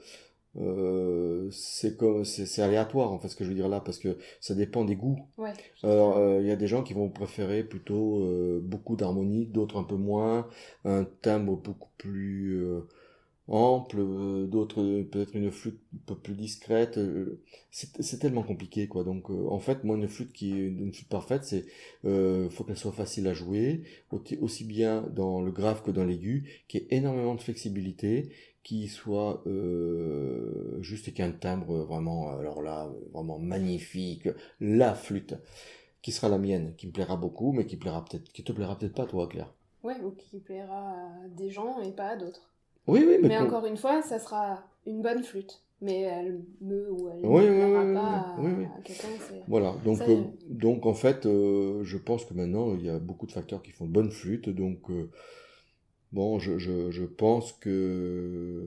euh, 0.58 1.50
c'est 1.52 1.98
comme 1.98 2.24
c'est 2.24 2.62
aléatoire 2.62 3.12
en 3.12 3.20
fait 3.20 3.28
ce 3.28 3.36
que 3.36 3.44
je 3.44 3.50
veux 3.50 3.56
dire 3.56 3.68
là, 3.68 3.82
parce 3.82 4.00
que 4.00 4.18
ça 4.40 4.56
dépend 4.56 4.86
des 4.86 4.96
goûts. 4.96 5.20
Ouais. 5.38 5.54
Alors, 5.84 6.18
euh, 6.18 6.40
il 6.42 6.48
y 6.48 6.52
a 6.52 6.56
des 6.56 6.68
gens 6.68 6.84
qui 6.84 6.94
vont 6.94 7.10
préférer 7.10 7.64
plutôt 7.64 8.24
euh, 8.24 8.62
beaucoup 8.64 8.96
d'harmonique, 8.96 9.52
d'autres 9.52 9.78
un 9.78 9.84
peu 9.84 9.96
moins, 9.96 10.48
un 10.86 11.04
timbre 11.22 11.58
beaucoup 11.58 11.90
plus 11.98 12.66
ample, 13.48 13.98
d'autres 14.48 15.04
peut-être 15.04 15.36
une 15.36 15.52
flûte 15.52 15.80
un 15.94 16.00
peu 16.08 16.16
plus 16.16 16.34
discrète. 16.34 17.00
c'est 17.70 18.20
tellement 18.20 18.42
compliqué, 18.44 18.88
quoi. 18.88 19.04
Donc, 19.04 19.30
en 19.30 19.60
fait, 19.60 19.84
moi, 19.84 19.98
une 19.98 20.08
flûte 20.08 20.34
qui 20.34 20.54
est 20.54 20.68
une 20.68 20.94
flûte 20.94 21.10
parfaite, 21.10 21.44
c'est 21.44 21.66
faut 22.04 22.64
qu'elle 22.64 22.78
soit 22.78 22.92
facile 22.92 23.28
à 23.28 23.34
jouer, 23.34 23.84
aussi 24.12 24.38
aussi 24.38 24.64
bien 24.64 25.04
dans 25.14 25.42
le 25.42 25.52
grave 25.52 25.84
que 25.84 25.92
dans 25.92 26.06
l'aigu, 26.06 26.64
qui 26.68 26.78
ait 26.78 26.88
énormément 26.92 27.36
de 27.36 27.42
flexibilité, 27.42 28.30
qui 28.66 28.88
soit 28.88 29.44
euh, 29.46 30.82
juste 30.82 31.08
ait 31.08 31.22
un 31.22 31.32
timbre 31.32 31.84
vraiment, 31.84 32.30
alors 32.30 32.64
là, 32.64 32.90
vraiment 33.14 33.38
magnifique, 33.38 34.28
la 34.60 34.96
flûte, 34.96 35.36
qui 36.02 36.12
sera 36.12 36.30
la 36.30 36.40
mienne, 36.40 36.74
qui 36.76 36.88
me 36.88 36.92
plaira 36.92 37.16
beaucoup, 37.16 37.52
mais 37.52 37.68
qui 37.68 37.78
plaira 37.78 38.04
peut-être, 38.04 38.32
qui 38.34 38.44
te 38.44 38.52
plaira 38.52 38.76
peut-être 38.76 38.96
pas, 38.96 39.06
toi, 39.06 39.28
Claire. 39.28 39.54
Ouais, 39.84 40.02
ou 40.04 40.10
qui 40.10 40.40
plaira 40.40 40.94
à 40.94 41.28
des 41.38 41.52
gens 41.52 41.80
et 41.80 41.92
pas 41.92 42.10
à 42.10 42.16
d'autres. 42.16 42.50
Oui, 42.88 43.06
oui, 43.08 43.18
mais, 43.22 43.28
Mais, 43.28 43.38
encore 43.38 43.68
une 43.68 43.78
fois, 43.78 44.02
ça 44.02 44.18
sera 44.18 44.64
une 44.88 45.04
bonne 45.04 45.24
flûte. 45.24 45.62
Mais 45.82 46.02
elle 46.02 46.42
me 46.62 46.92
ou 46.92 47.10
elle 47.10 47.20
Oui, 47.24 47.46
ne 47.46 47.52
oui, 47.52 47.74
pas 47.74 48.42
oui, 48.42 48.66
à, 48.66 48.82
quelqu'un. 48.84 49.08
Voilà, 49.48 49.76
donc, 49.84 49.98
Ça, 50.00 50.06
euh, 50.06 50.24
donc 50.50 50.88
en 50.88 50.96
fait, 50.96 51.28
euh, 51.28 51.84
je 51.84 51.98
pense 51.98 52.26
que 52.26 52.34
maintenant, 52.34 52.74
il 52.74 52.84
y 52.84 52.90
a 52.90 52.98
beaucoup 52.98 53.28
de 53.28 53.32
facteurs 53.32 53.62
qui 53.62 53.72
font 53.72 53.86
de 53.86 53.92
bonnes 53.92 54.10
flûtes, 54.10 54.50
donc 54.50 54.90
euh, 54.90 55.12
bon, 56.14 56.40
je, 56.40 56.58
je, 56.58 56.92
je 56.92 57.04
pense 57.04 57.54
que 57.54 58.64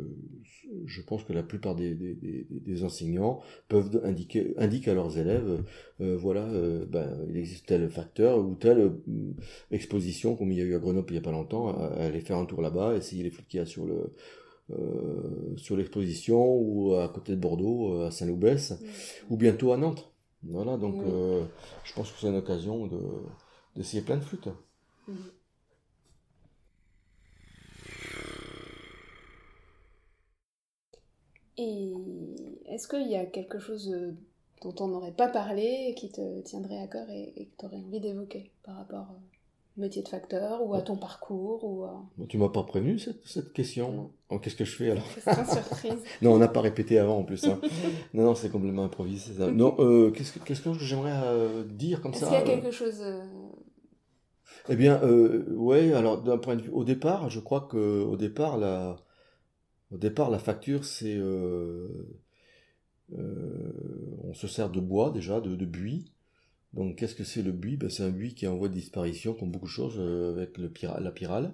je 0.87 1.01
pense 1.03 1.25
que 1.25 1.33
la 1.33 1.43
plupart 1.43 1.75
des, 1.75 1.95
des, 1.95 2.15
des, 2.51 2.85
enseignants 2.85 3.41
peuvent 3.69 4.01
indiquer 4.05 4.55
indiquent 4.59 4.89
à 4.89 4.95
leurs 4.95 5.17
élèves, 5.19 5.63
euh, 6.01 6.17
voilà, 6.17 6.43
euh, 6.45 6.85
ben, 6.87 7.09
il 7.29 7.37
existe 7.37 7.67
tel 7.67 7.89
facteur 7.91 8.39
ou 8.39 8.55
telle 8.55 8.79
euh, 8.81 9.35
exposition, 9.71 10.37
comme 10.37 10.53
il 10.53 10.59
y 10.59 10.61
a 10.63 10.65
eu 10.65 10.75
à 10.75 10.79
Grenoble 10.79 11.13
il 11.13 11.17
y 11.17 11.19
a 11.19 11.23
pas 11.23 11.33
longtemps, 11.33 11.69
à- 11.69 11.87
à 11.87 12.05
aller 12.07 12.21
faire 12.21 12.37
un 12.39 12.45
tour 12.45 12.61
là-bas, 12.63 12.97
essayer 12.97 13.23
les 13.23 13.31
flûtes 13.31 13.49
qu'il 13.49 13.59
y 13.59 13.63
a 13.63 13.67
sur 13.67 13.87
le 13.87 14.13
euh, 14.71 15.57
sur 15.57 15.77
l'exposition 15.79 16.57
ou 16.57 16.95
à 16.95 17.09
côté 17.09 17.33
de 17.35 17.41
Bordeaux, 17.41 17.95
euh, 17.95 18.09
à 18.09 18.11
Saint-Loubès 18.11 18.75
ou 19.31 19.37
bientôt 19.39 19.73
à 19.73 19.79
Nantes. 19.79 20.13
Voilà, 20.43 20.77
donc 20.77 20.95
Oui. 20.97 21.09
euh, 21.11 21.45
je 21.85 21.93
pense 21.95 22.13
que 22.13 22.19
c'est 22.21 22.29
une 22.29 22.37
occasion 22.37 22.87
de 22.87 22.99
d'essayer 23.77 24.03
plein 24.03 24.17
de 24.19 24.25
flûtes. 24.25 24.49
Et 31.59 31.93
est-ce 32.67 32.89
qu'il 32.89 33.09
y 33.09 33.17
a 33.17 33.27
quelque 33.27 33.59
chose 33.59 33.91
euh, 33.93 34.13
dont 34.63 34.75
on 34.81 34.89
n'aurait 34.89 35.13
pas 35.13 35.29
parlé 35.29 35.87
et 35.89 35.95
qui 35.95 36.11
te 36.11 36.41
tiendrait 36.43 36.79
à 36.79 36.87
cœur 36.87 37.09
et, 37.11 37.33
et 37.37 37.47
que 37.47 37.53
tu 37.59 37.67
aurais 37.67 37.77
envie 37.85 38.01
d'évoquer 38.01 38.53
par 38.65 38.77
rapport 38.77 39.07
au 39.77 39.81
métier 39.81 40.03
de 40.03 40.09
facteur 40.09 40.65
ou 40.67 40.75
à 40.75 40.83
ton 40.83 40.97
parcours 40.97 41.63
ou 41.65 41.85
à... 41.85 42.05
Bon, 42.17 42.27
Tu 42.27 42.37
m'as 42.39 42.49
pas 42.49 42.63
prévenu 42.65 42.99
cette, 42.99 43.25
cette 43.27 43.53
question. 43.53 44.11
Oh, 44.31 44.39
Qu'est-ce 44.39 44.57
que 44.57 44.65
je 44.65 44.77
fais 44.77 44.91
alors 44.91 45.05
Question 45.15 45.45
surprise. 45.45 46.03
Non, 46.23 46.33
on 46.33 46.39
n'a 46.39 46.49
pas 46.49 46.61
répété 46.61 46.99
avant 46.99 47.19
en 47.19 47.25
plus. 47.25 47.45
hein. 47.45 47.61
non, 48.15 48.25
non, 48.25 48.35
c'est 48.35 48.51
complètement 48.51 48.85
improvisé. 48.85 49.33
Ça. 49.35 49.51
Non, 49.51 49.77
euh, 49.79 50.11
qu'est-ce 50.11 50.33
que 50.33 50.39
qu'est-ce 50.45 50.63
que 50.63 50.73
j'aimerais 50.75 51.13
euh, 51.25 51.65
dire 51.65 52.01
comme 52.03 52.13
Est-ce 52.13 52.21
ça 52.21 52.27
qu'il 52.27 52.35
y 52.35 52.39
a 52.39 52.43
euh? 52.43 52.45
quelque 52.61 52.71
chose... 52.73 53.01
euh, 53.03 53.23
Eh 54.69 54.77
bien, 54.77 55.01
euh, 55.03 55.47
ouais. 55.55 55.93
Alors, 55.93 56.23
d'un 56.23 56.39
point 56.39 56.57
de 56.57 56.63
vue, 56.63 56.71
au 56.71 56.85
départ, 56.85 57.31
je 57.31 57.41
crois 57.41 57.63
que 57.71 58.03
au 58.03 58.17
départ, 58.17 58.59
la, 58.59 58.97
au 59.93 59.99
départ, 59.99 60.31
la 60.31 60.39
facture, 60.39 60.85
c'est, 60.85 61.17
euh, 61.17 61.89
euh, 63.17 63.73
on 64.25 64.35
se 64.35 64.47
sert 64.49 64.71
de 64.71 64.81
bois 64.81 65.11
déjà, 65.11 65.41
de, 65.41 65.55
de 65.57 65.65
buis. 65.65 66.13
Donc, 66.75 66.97
qu'est-ce 66.97 67.15
que 67.17 67.25
c'est 67.25 67.43
le 67.43 67.53
buis? 67.53 67.77
Ben, 67.77 67.91
C'est 67.91 68.05
un 68.05 68.11
buis 68.11 68.35
qui 68.35 68.47
est 68.47 68.49
en 68.49 68.57
voie 68.57 68.69
de 68.69 68.75
disparition, 68.75 69.35
comme 69.35 69.51
beaucoup 69.53 69.67
de 69.67 69.71
choses, 69.73 69.97
euh, 69.99 70.33
avec 70.33 70.59
le 70.59 70.71
pira- 70.71 71.01
la 71.01 71.13
pyrale. 71.13 71.53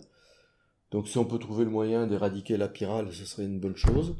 Donc, 0.93 1.09
si 1.09 1.19
on 1.19 1.25
peut 1.27 1.39
trouver 1.39 1.65
le 1.65 1.71
moyen 1.71 2.07
d'éradiquer 2.07 2.57
la 2.57 2.69
pyrale, 2.69 3.13
ce 3.13 3.25
serait 3.27 3.47
une 3.47 3.61
bonne 3.61 3.77
chose. 3.77 4.17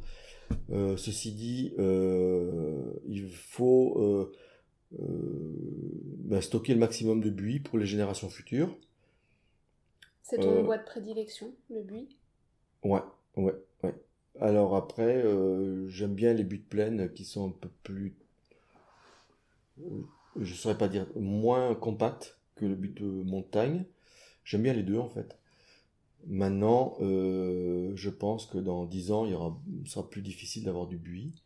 Euh, 0.73 0.97
ceci 0.97 1.33
dit, 1.33 1.75
euh, 1.79 2.83
il 3.09 3.31
faut 3.31 3.97
euh, 4.01 4.33
ben, 6.29 6.41
stocker 6.41 6.75
le 6.75 6.81
maximum 6.81 7.21
de 7.21 7.31
buis 7.31 7.61
pour 7.61 7.79
les 7.79 7.87
générations 7.87 8.29
futures. 8.31 8.77
C'est 10.23 10.41
ton 10.41 10.61
bois 10.61 10.77
de 10.77 10.83
prédilection, 10.83 11.55
le 11.71 11.85
buis? 11.85 12.19
Ouais, 12.85 13.03
ouais. 13.37 13.55
Alors 14.41 14.75
après, 14.75 15.23
euh, 15.25 15.89
j'aime 15.89 16.15
bien 16.15 16.33
les 16.33 16.45
buttes 16.45 16.69
pleines 16.69 17.13
qui 17.13 17.25
sont 17.25 17.49
un 17.49 17.53
peu 17.53 17.69
plus, 17.85 18.15
je 20.41 20.55
saurais 20.55 20.79
pas 20.79 20.89
dire, 20.89 21.07
moins 21.15 21.75
compacts 21.75 22.37
que 22.57 22.67
le 22.67 22.75
but 22.75 23.01
de 23.01 23.07
montagne. 23.07 23.85
J'aime 24.45 24.63
bien 24.63 24.73
les 24.73 24.83
deux 24.83 24.99
en 24.99 25.09
fait. 25.09 25.39
Maintenant, 26.27 26.97
euh, 27.01 27.93
je 27.95 28.11
pense 28.11 28.47
que 28.47 28.59
dans 28.59 28.87
10 28.87 29.13
ans, 29.13 29.27
il 29.27 29.89
sera 29.89 30.09
plus 30.09 30.23
difficile 30.23 30.65
d'avoir 30.65 30.87
du 30.87 30.97
buis. 30.97 31.43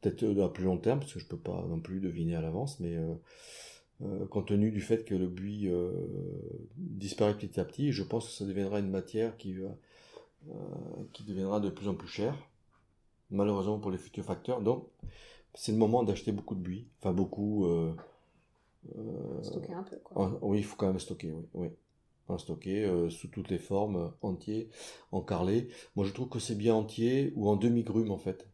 Peut-être 0.00 0.24
euh, 0.24 0.44
à 0.44 0.52
plus 0.52 0.64
long 0.64 0.76
terme, 0.76 1.00
parce 1.00 1.14
que 1.14 1.20
je 1.20 1.26
peux 1.26 1.38
pas 1.38 1.64
non 1.68 1.80
plus 1.80 2.00
deviner 2.00 2.36
à 2.36 2.42
l'avance, 2.42 2.78
mais 2.80 2.96
compte 4.30 4.48
tenu 4.48 4.72
du 4.72 4.80
fait 4.80 5.04
que 5.04 5.14
le 5.14 5.28
buis 5.28 5.70
disparaît 6.76 7.36
petit 7.38 7.58
à 7.58 7.64
petit, 7.64 7.92
je 7.92 8.02
pense 8.02 8.26
que 8.26 8.32
ça 8.32 8.44
deviendra 8.44 8.80
une 8.80 8.90
matière 8.90 9.36
qui 9.36 9.54
va 9.54 9.68
qui 11.12 11.24
deviendra 11.24 11.60
de 11.60 11.70
plus 11.70 11.88
en 11.88 11.94
plus 11.94 12.08
cher, 12.08 12.34
malheureusement 13.30 13.78
pour 13.78 13.90
les 13.90 13.98
futurs 13.98 14.24
facteurs. 14.24 14.62
Donc, 14.62 14.86
c'est 15.54 15.72
le 15.72 15.78
moment 15.78 16.02
d'acheter 16.04 16.32
beaucoup 16.32 16.54
de 16.54 16.60
buis, 16.60 16.86
enfin 17.00 17.12
beaucoup. 17.12 17.66
euh, 17.66 17.94
euh, 18.98 19.42
Stocker 19.42 19.74
un 19.74 19.82
peu, 19.82 19.96
quoi. 19.98 20.22
en- 20.22 20.38
oui, 20.42 20.58
il 20.58 20.64
faut 20.64 20.76
quand 20.76 20.86
même 20.88 20.98
stocker, 20.98 21.32
oui, 21.32 21.44
oui. 21.54 21.68
En 22.28 22.38
stocker 22.38 22.84
euh, 22.84 23.10
sous 23.10 23.28
toutes 23.28 23.50
les 23.50 23.58
formes, 23.58 23.96
euh, 23.96 24.08
entier, 24.22 24.70
en 25.12 25.20
carrelé. 25.20 25.68
Moi, 25.96 26.06
je 26.06 26.12
trouve 26.12 26.28
que 26.28 26.38
c'est 26.38 26.54
bien 26.56 26.74
entier 26.74 27.32
ou 27.36 27.48
en 27.48 27.56
demi-grume 27.56 28.10
en 28.10 28.18
fait. 28.18 28.48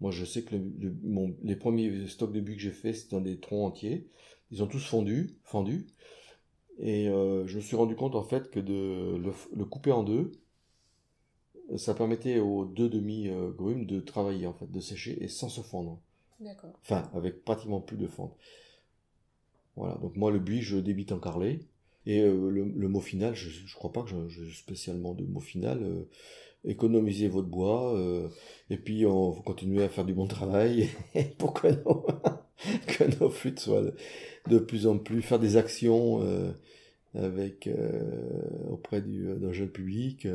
Moi, 0.00 0.10
je 0.12 0.24
sais 0.24 0.42
que 0.44 0.56
le- 0.56 0.72
le- 0.80 0.96
mon- 1.04 1.36
les 1.44 1.56
premiers 1.56 2.08
stocks 2.08 2.32
de 2.32 2.40
buis 2.40 2.56
que 2.56 2.62
j'ai 2.62 2.72
fait, 2.72 2.92
c'était 2.94 3.16
dans 3.16 3.22
des 3.22 3.38
troncs 3.40 3.66
entiers. 3.72 4.08
Ils 4.50 4.62
ont 4.62 4.66
tous 4.66 4.84
fondu, 4.86 5.36
fendu. 5.44 5.86
Et 6.78 7.08
euh, 7.08 7.46
je 7.46 7.56
me 7.56 7.60
suis 7.62 7.76
rendu 7.76 7.94
compte 7.96 8.14
en 8.14 8.22
fait 8.24 8.50
que 8.50 8.60
de 8.60 9.18
le 9.54 9.64
couper 9.64 9.92
en 9.92 10.02
deux, 10.02 10.32
ça 11.78 11.94
permettait 11.94 12.38
aux 12.38 12.64
deux 12.64 12.88
demi-grumes 12.88 13.86
de 13.86 14.00
travailler 14.00 14.46
en 14.46 14.54
fait, 14.54 14.70
de 14.70 14.80
sécher 14.80 15.22
et 15.22 15.28
sans 15.28 15.48
se 15.48 15.60
fondre. 15.62 16.00
D'accord. 16.40 16.76
Enfin, 16.82 17.10
avec 17.14 17.44
pratiquement 17.44 17.80
plus 17.80 17.96
de 17.98 18.06
fente. 18.08 18.36
Voilà, 19.76 19.94
donc 20.02 20.16
moi 20.16 20.30
le 20.30 20.38
buis, 20.38 20.62
je 20.62 20.76
débite 20.78 21.12
en 21.12 21.18
carrelé. 21.18 21.60
Et 22.06 22.20
euh, 22.20 22.50
le, 22.50 22.64
le 22.64 22.88
mot 22.88 23.00
final, 23.00 23.34
je, 23.34 23.48
je 23.48 23.74
crois 23.76 23.92
pas 23.92 24.02
que 24.02 24.08
je- 24.10 24.28
j'ai 24.28 24.52
spécialement 24.52 25.14
de 25.14 25.24
mot 25.24 25.40
final. 25.40 25.82
euh, 25.82 26.04
économisez 26.66 27.28
votre 27.28 27.48
bois, 27.48 27.94
euh, 27.96 28.28
et 28.70 28.78
puis 28.78 29.06
on 29.06 29.32
faut 29.32 29.42
continuer 29.42 29.82
à 29.84 29.88
faire 29.90 30.04
du 30.04 30.14
bon 30.14 30.26
travail 30.28 30.90
pour 31.38 31.54
que 31.62 31.68
nos, 31.68 32.06
que 32.88 33.20
nos 33.20 33.30
flûtes 33.30 33.60
soient 33.60 33.82
de, 33.82 33.94
de 34.48 34.58
plus 34.58 34.86
en 34.88 34.98
plus, 34.98 35.22
faire 35.22 35.38
des 35.40 35.56
actions 35.58 36.22
euh, 36.22 36.52
avec 37.14 37.68
euh, 37.68 38.00
auprès 38.70 39.02
du, 39.02 39.26
d'un 39.36 39.52
jeune 39.52 39.70
public. 39.70 40.26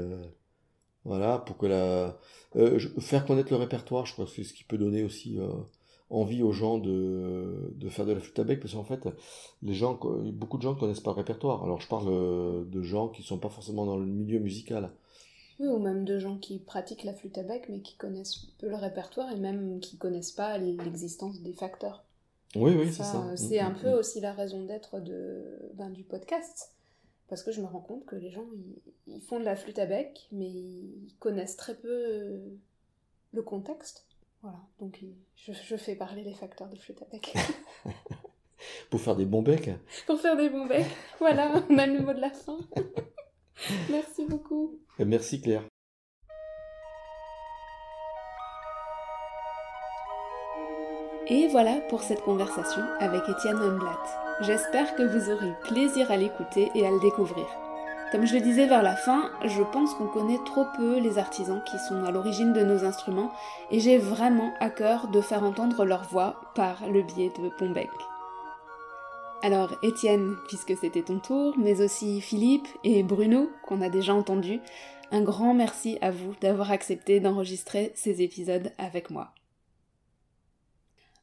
Voilà, 1.07 1.39
pour 1.39 1.57
que 1.57 1.67
la. 1.67 2.19
euh, 2.57 2.79
faire 2.99 3.25
connaître 3.25 3.51
le 3.51 3.57
répertoire, 3.57 4.05
je 4.05 4.13
crois 4.13 4.25
que 4.25 4.31
c'est 4.31 4.43
ce 4.45 4.53
qui 4.53 4.63
peut 4.65 4.77
donner 4.77 5.03
aussi 5.03 5.39
euh, 5.39 5.47
envie 6.09 6.43
aux 6.43 6.51
gens 6.53 6.77
de, 6.79 7.71
de 7.75 7.89
faire 7.89 8.05
de 8.05 8.13
la 8.13 8.19
flûte 8.21 8.39
à 8.39 8.43
bec, 8.45 8.59
parce 8.61 8.73
qu'en 8.75 8.83
fait, 8.85 9.07
les 9.63 9.73
gens, 9.73 9.99
beaucoup 10.33 10.57
de 10.57 10.63
gens 10.63 10.75
ne 10.75 10.79
connaissent 10.79 11.01
pas 11.01 11.11
le 11.11 11.17
répertoire. 11.17 11.63
Alors, 11.63 11.81
je 11.81 11.87
parle 11.89 12.07
euh, 12.09 12.65
de 12.65 12.81
gens 12.83 13.09
qui 13.09 13.23
sont 13.23 13.39
pas 13.39 13.49
forcément 13.49 13.85
dans 13.85 13.97
le 13.97 14.05
milieu 14.07 14.39
musical. 14.39 14.91
Oui, 15.59 15.67
ou 15.67 15.79
même 15.79 16.05
de 16.05 16.19
gens 16.19 16.37
qui 16.37 16.59
pratiquent 16.59 17.03
la 17.03 17.13
flûte 17.13 17.37
à 17.37 17.43
bec 17.43 17.67
mais 17.69 17.81
qui 17.81 17.95
connaissent 17.95 18.47
peu 18.59 18.69
le 18.69 18.75
répertoire 18.75 19.31
et 19.31 19.37
même 19.37 19.79
qui 19.79 19.97
connaissent 19.97 20.31
pas 20.31 20.57
l'existence 20.57 21.41
des 21.41 21.53
facteurs. 21.53 22.05
Oui, 22.55 22.73
oui, 22.77 22.91
c'est 22.93 23.03
Ça, 23.03 23.25
euh, 23.31 23.35
C'est 23.35 23.61
Mm, 23.61 23.65
un 23.65 23.71
mm, 23.71 23.79
peu 23.81 23.91
mm. 23.91 23.99
aussi 23.99 24.19
la 24.21 24.33
raison 24.33 24.63
d'être 24.65 24.99
de, 24.99 25.43
ben, 25.75 25.89
du 25.91 26.03
podcast. 26.03 26.73
Parce 27.27 27.43
que 27.43 27.51
je 27.51 27.61
me 27.61 27.67
rends 27.67 27.81
compte 27.81 28.05
que 28.05 28.15
les 28.15 28.31
gens, 28.31 28.45
ils, 28.53 29.15
ils 29.15 29.21
font 29.21 29.39
de 29.39 29.45
la 29.45 29.55
flûte 29.55 29.79
à 29.79 29.85
bec, 29.85 30.27
mais 30.31 30.47
ils 30.47 31.13
connaissent 31.19 31.57
très 31.57 31.75
peu 31.75 31.89
euh, 31.89 32.39
le 33.33 33.41
contexte. 33.41 34.07
Voilà, 34.41 34.59
donc 34.79 35.03
je, 35.35 35.51
je 35.51 35.75
fais 35.75 35.95
parler 35.95 36.23
les 36.23 36.33
facteurs 36.33 36.69
de 36.69 36.77
flûte 36.77 37.01
à 37.01 37.05
bec. 37.05 37.33
Pour 38.89 39.01
faire 39.01 39.15
des 39.15 39.25
bons 39.25 39.41
becs. 39.41 39.69
Pour 40.05 40.19
faire 40.19 40.37
des 40.37 40.49
bons 40.49 40.65
becs. 40.65 40.85
Voilà, 41.19 41.51
on 41.69 41.77
a 41.77 41.87
le 41.87 41.99
mot 42.01 42.13
de 42.13 42.21
la 42.21 42.29
fin. 42.29 42.57
Merci 43.89 44.25
beaucoup. 44.25 44.79
Et 44.99 45.05
merci 45.05 45.41
Claire. 45.41 45.63
Et 51.29 51.47
voilà 51.47 51.81
pour 51.89 52.03
cette 52.03 52.21
conversation 52.21 52.83
avec 52.99 53.27
Étienne 53.27 53.57
Humblat. 53.57 54.26
J'espère 54.39 54.93
que 54.93 55.01
vous 55.01 55.31
aurez 55.31 55.51
plaisir 55.63 56.11
à 56.11 56.17
l'écouter 56.17 56.69
et 56.75 56.85
à 56.85 56.91
le 56.91 56.99
découvrir. 56.99 57.47
Comme 58.11 58.27
je 58.27 58.35
le 58.35 58.41
disais 58.41 58.67
vers 58.67 58.83
la 58.83 58.95
fin, 58.95 59.31
je 59.43 59.63
pense 59.63 59.95
qu'on 59.95 60.05
connaît 60.05 60.37
trop 60.45 60.65
peu 60.77 60.99
les 60.99 61.17
artisans 61.17 61.61
qui 61.65 61.79
sont 61.79 62.05
à 62.05 62.11
l'origine 62.11 62.53
de 62.53 62.61
nos 62.61 62.85
instruments 62.85 63.31
et 63.71 63.79
j'ai 63.79 63.97
vraiment 63.97 64.53
à 64.59 64.69
cœur 64.69 65.07
de 65.07 65.21
faire 65.21 65.43
entendre 65.43 65.85
leur 65.85 66.03
voix 66.03 66.39
par 66.53 66.87
le 66.87 67.01
biais 67.01 67.31
de 67.35 67.49
Bombec. 67.57 67.89
Alors 69.41 69.71
Étienne, 69.81 70.35
puisque 70.47 70.77
c'était 70.77 71.01
ton 71.01 71.17
tour, 71.17 71.55
mais 71.57 71.81
aussi 71.81 72.21
Philippe 72.21 72.67
et 72.83 73.01
Bruno, 73.01 73.49
qu'on 73.63 73.81
a 73.81 73.89
déjà 73.89 74.13
entendus, 74.13 74.61
un 75.11 75.21
grand 75.21 75.55
merci 75.55 75.97
à 76.01 76.11
vous 76.11 76.35
d'avoir 76.41 76.71
accepté 76.71 77.19
d'enregistrer 77.19 77.91
ces 77.95 78.21
épisodes 78.21 78.71
avec 78.77 79.09
moi. 79.09 79.31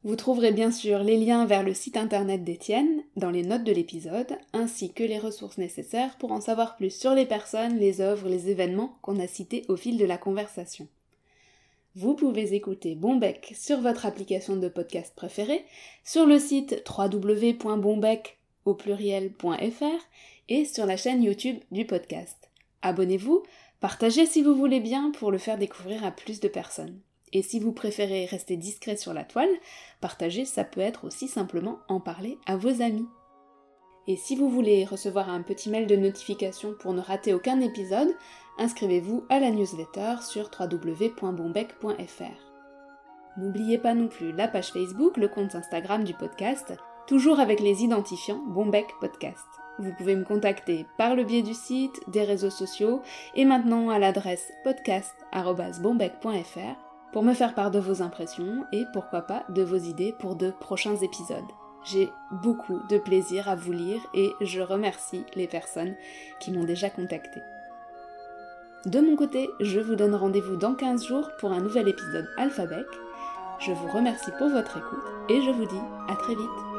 Vous 0.05 0.15
trouverez 0.15 0.51
bien 0.51 0.69
sûr 0.69 0.99
les 0.99 1.17
liens 1.17 1.47
vers 1.47 1.63
le 1.63 1.73
site 1.73 1.97
internet 1.97 2.43
d'Étienne 2.43 3.01
dans 3.15 3.31
les 3.31 3.41
notes 3.41 3.63
de 3.63 3.71
l'épisode, 3.71 4.37
ainsi 4.53 4.93
que 4.93 5.03
les 5.03 5.17
ressources 5.17 5.57
nécessaires 5.57 6.15
pour 6.19 6.31
en 6.31 6.41
savoir 6.41 6.75
plus 6.75 6.91
sur 6.91 7.15
les 7.15 7.25
personnes, 7.25 7.79
les 7.79 8.01
œuvres, 8.01 8.29
les 8.29 8.51
événements 8.51 8.99
qu'on 9.01 9.19
a 9.19 9.25
cités 9.25 9.65
au 9.67 9.75
fil 9.75 9.97
de 9.97 10.05
la 10.05 10.19
conversation. 10.19 10.87
Vous 11.95 12.13
pouvez 12.13 12.53
écouter 12.53 12.93
Bombec 12.93 13.51
sur 13.57 13.81
votre 13.81 14.05
application 14.05 14.57
de 14.57 14.67
podcast 14.67 15.11
préférée, 15.15 15.65
sur 16.03 16.27
le 16.27 16.37
site 16.37 16.83
www.bombec 16.87 18.37
et 20.49 20.65
sur 20.65 20.85
la 20.85 20.97
chaîne 20.97 21.23
YouTube 21.23 21.57
du 21.71 21.83
podcast. 21.83 22.51
Abonnez-vous, 22.83 23.41
partagez 23.79 24.27
si 24.27 24.43
vous 24.43 24.53
voulez 24.53 24.81
bien 24.81 25.09
pour 25.17 25.31
le 25.31 25.39
faire 25.39 25.57
découvrir 25.57 26.05
à 26.05 26.11
plus 26.11 26.41
de 26.41 26.47
personnes. 26.47 26.99
Et 27.33 27.41
si 27.41 27.59
vous 27.59 27.71
préférez 27.71 28.25
rester 28.25 28.57
discret 28.57 28.97
sur 28.97 29.13
la 29.13 29.23
toile, 29.23 29.49
partager 30.01 30.45
ça 30.45 30.63
peut 30.63 30.81
être 30.81 31.05
aussi 31.05 31.27
simplement 31.27 31.79
en 31.87 31.99
parler 31.99 32.37
à 32.45 32.55
vos 32.55 32.81
amis. 32.81 33.07
Et 34.07 34.15
si 34.15 34.35
vous 34.35 34.49
voulez 34.49 34.85
recevoir 34.85 35.29
un 35.29 35.41
petit 35.41 35.69
mail 35.69 35.87
de 35.87 35.95
notification 35.95 36.75
pour 36.79 36.93
ne 36.93 37.01
rater 37.01 37.33
aucun 37.33 37.59
épisode, 37.59 38.15
inscrivez-vous 38.59 39.25
à 39.29 39.39
la 39.39 39.49
newsletter 39.49 40.17
sur 40.21 40.51
www.bombec.fr. 40.59 42.45
N'oubliez 43.37 43.79
pas 43.79 43.93
non 43.93 44.07
plus 44.07 44.31
la 44.31 44.47
page 44.47 44.71
Facebook, 44.71 45.17
le 45.17 45.27
compte 45.27 45.55
Instagram 45.55 46.05
du 46.05 46.13
podcast, 46.13 46.73
toujours 47.07 47.39
avec 47.39 47.59
les 47.59 47.83
identifiants 47.83 48.43
Bombec 48.47 48.87
Podcast. 49.01 49.45
Vous 49.77 49.91
pouvez 49.97 50.15
me 50.15 50.23
contacter 50.23 50.85
par 50.97 51.15
le 51.15 51.25
biais 51.25 51.41
du 51.41 51.53
site, 51.53 51.99
des 52.07 52.23
réseaux 52.23 52.49
sociaux 52.49 53.01
et 53.35 53.43
maintenant 53.43 53.89
à 53.89 53.99
l'adresse 53.99 54.53
podcast.bombec.fr 54.63 56.84
pour 57.15 57.23
me 57.23 57.33
faire 57.33 57.53
part 57.53 57.71
de 57.71 57.79
vos 57.79 58.01
impressions 58.01 58.65
et 58.73 58.85
pourquoi 58.91 59.21
pas 59.21 59.45
de 59.47 59.63
vos 59.63 59.77
idées 59.77 60.13
pour 60.19 60.35
de 60.35 60.51
prochains 60.51 60.97
épisodes. 60.97 61.45
J'ai 61.85 62.09
beaucoup 62.43 62.81
de 62.89 62.97
plaisir 62.97 63.47
à 63.47 63.55
vous 63.55 63.71
lire 63.71 64.01
et 64.13 64.33
je 64.41 64.59
remercie 64.59 65.23
les 65.33 65.47
personnes 65.47 65.95
qui 66.41 66.51
m'ont 66.51 66.65
déjà 66.65 66.89
contacté. 66.89 67.39
De 68.85 68.99
mon 68.99 69.15
côté, 69.15 69.49
je 69.61 69.79
vous 69.79 69.95
donne 69.95 70.13
rendez-vous 70.13 70.57
dans 70.57 70.75
15 70.75 71.05
jours 71.05 71.29
pour 71.39 71.53
un 71.53 71.61
nouvel 71.61 71.87
épisode 71.87 72.27
Alphabec. 72.35 72.85
Je 73.59 73.71
vous 73.71 73.87
remercie 73.87 74.31
pour 74.37 74.49
votre 74.49 74.75
écoute 74.75 75.13
et 75.29 75.41
je 75.41 75.51
vous 75.51 75.67
dis 75.67 75.85
à 76.09 76.17
très 76.17 76.35
vite. 76.35 76.74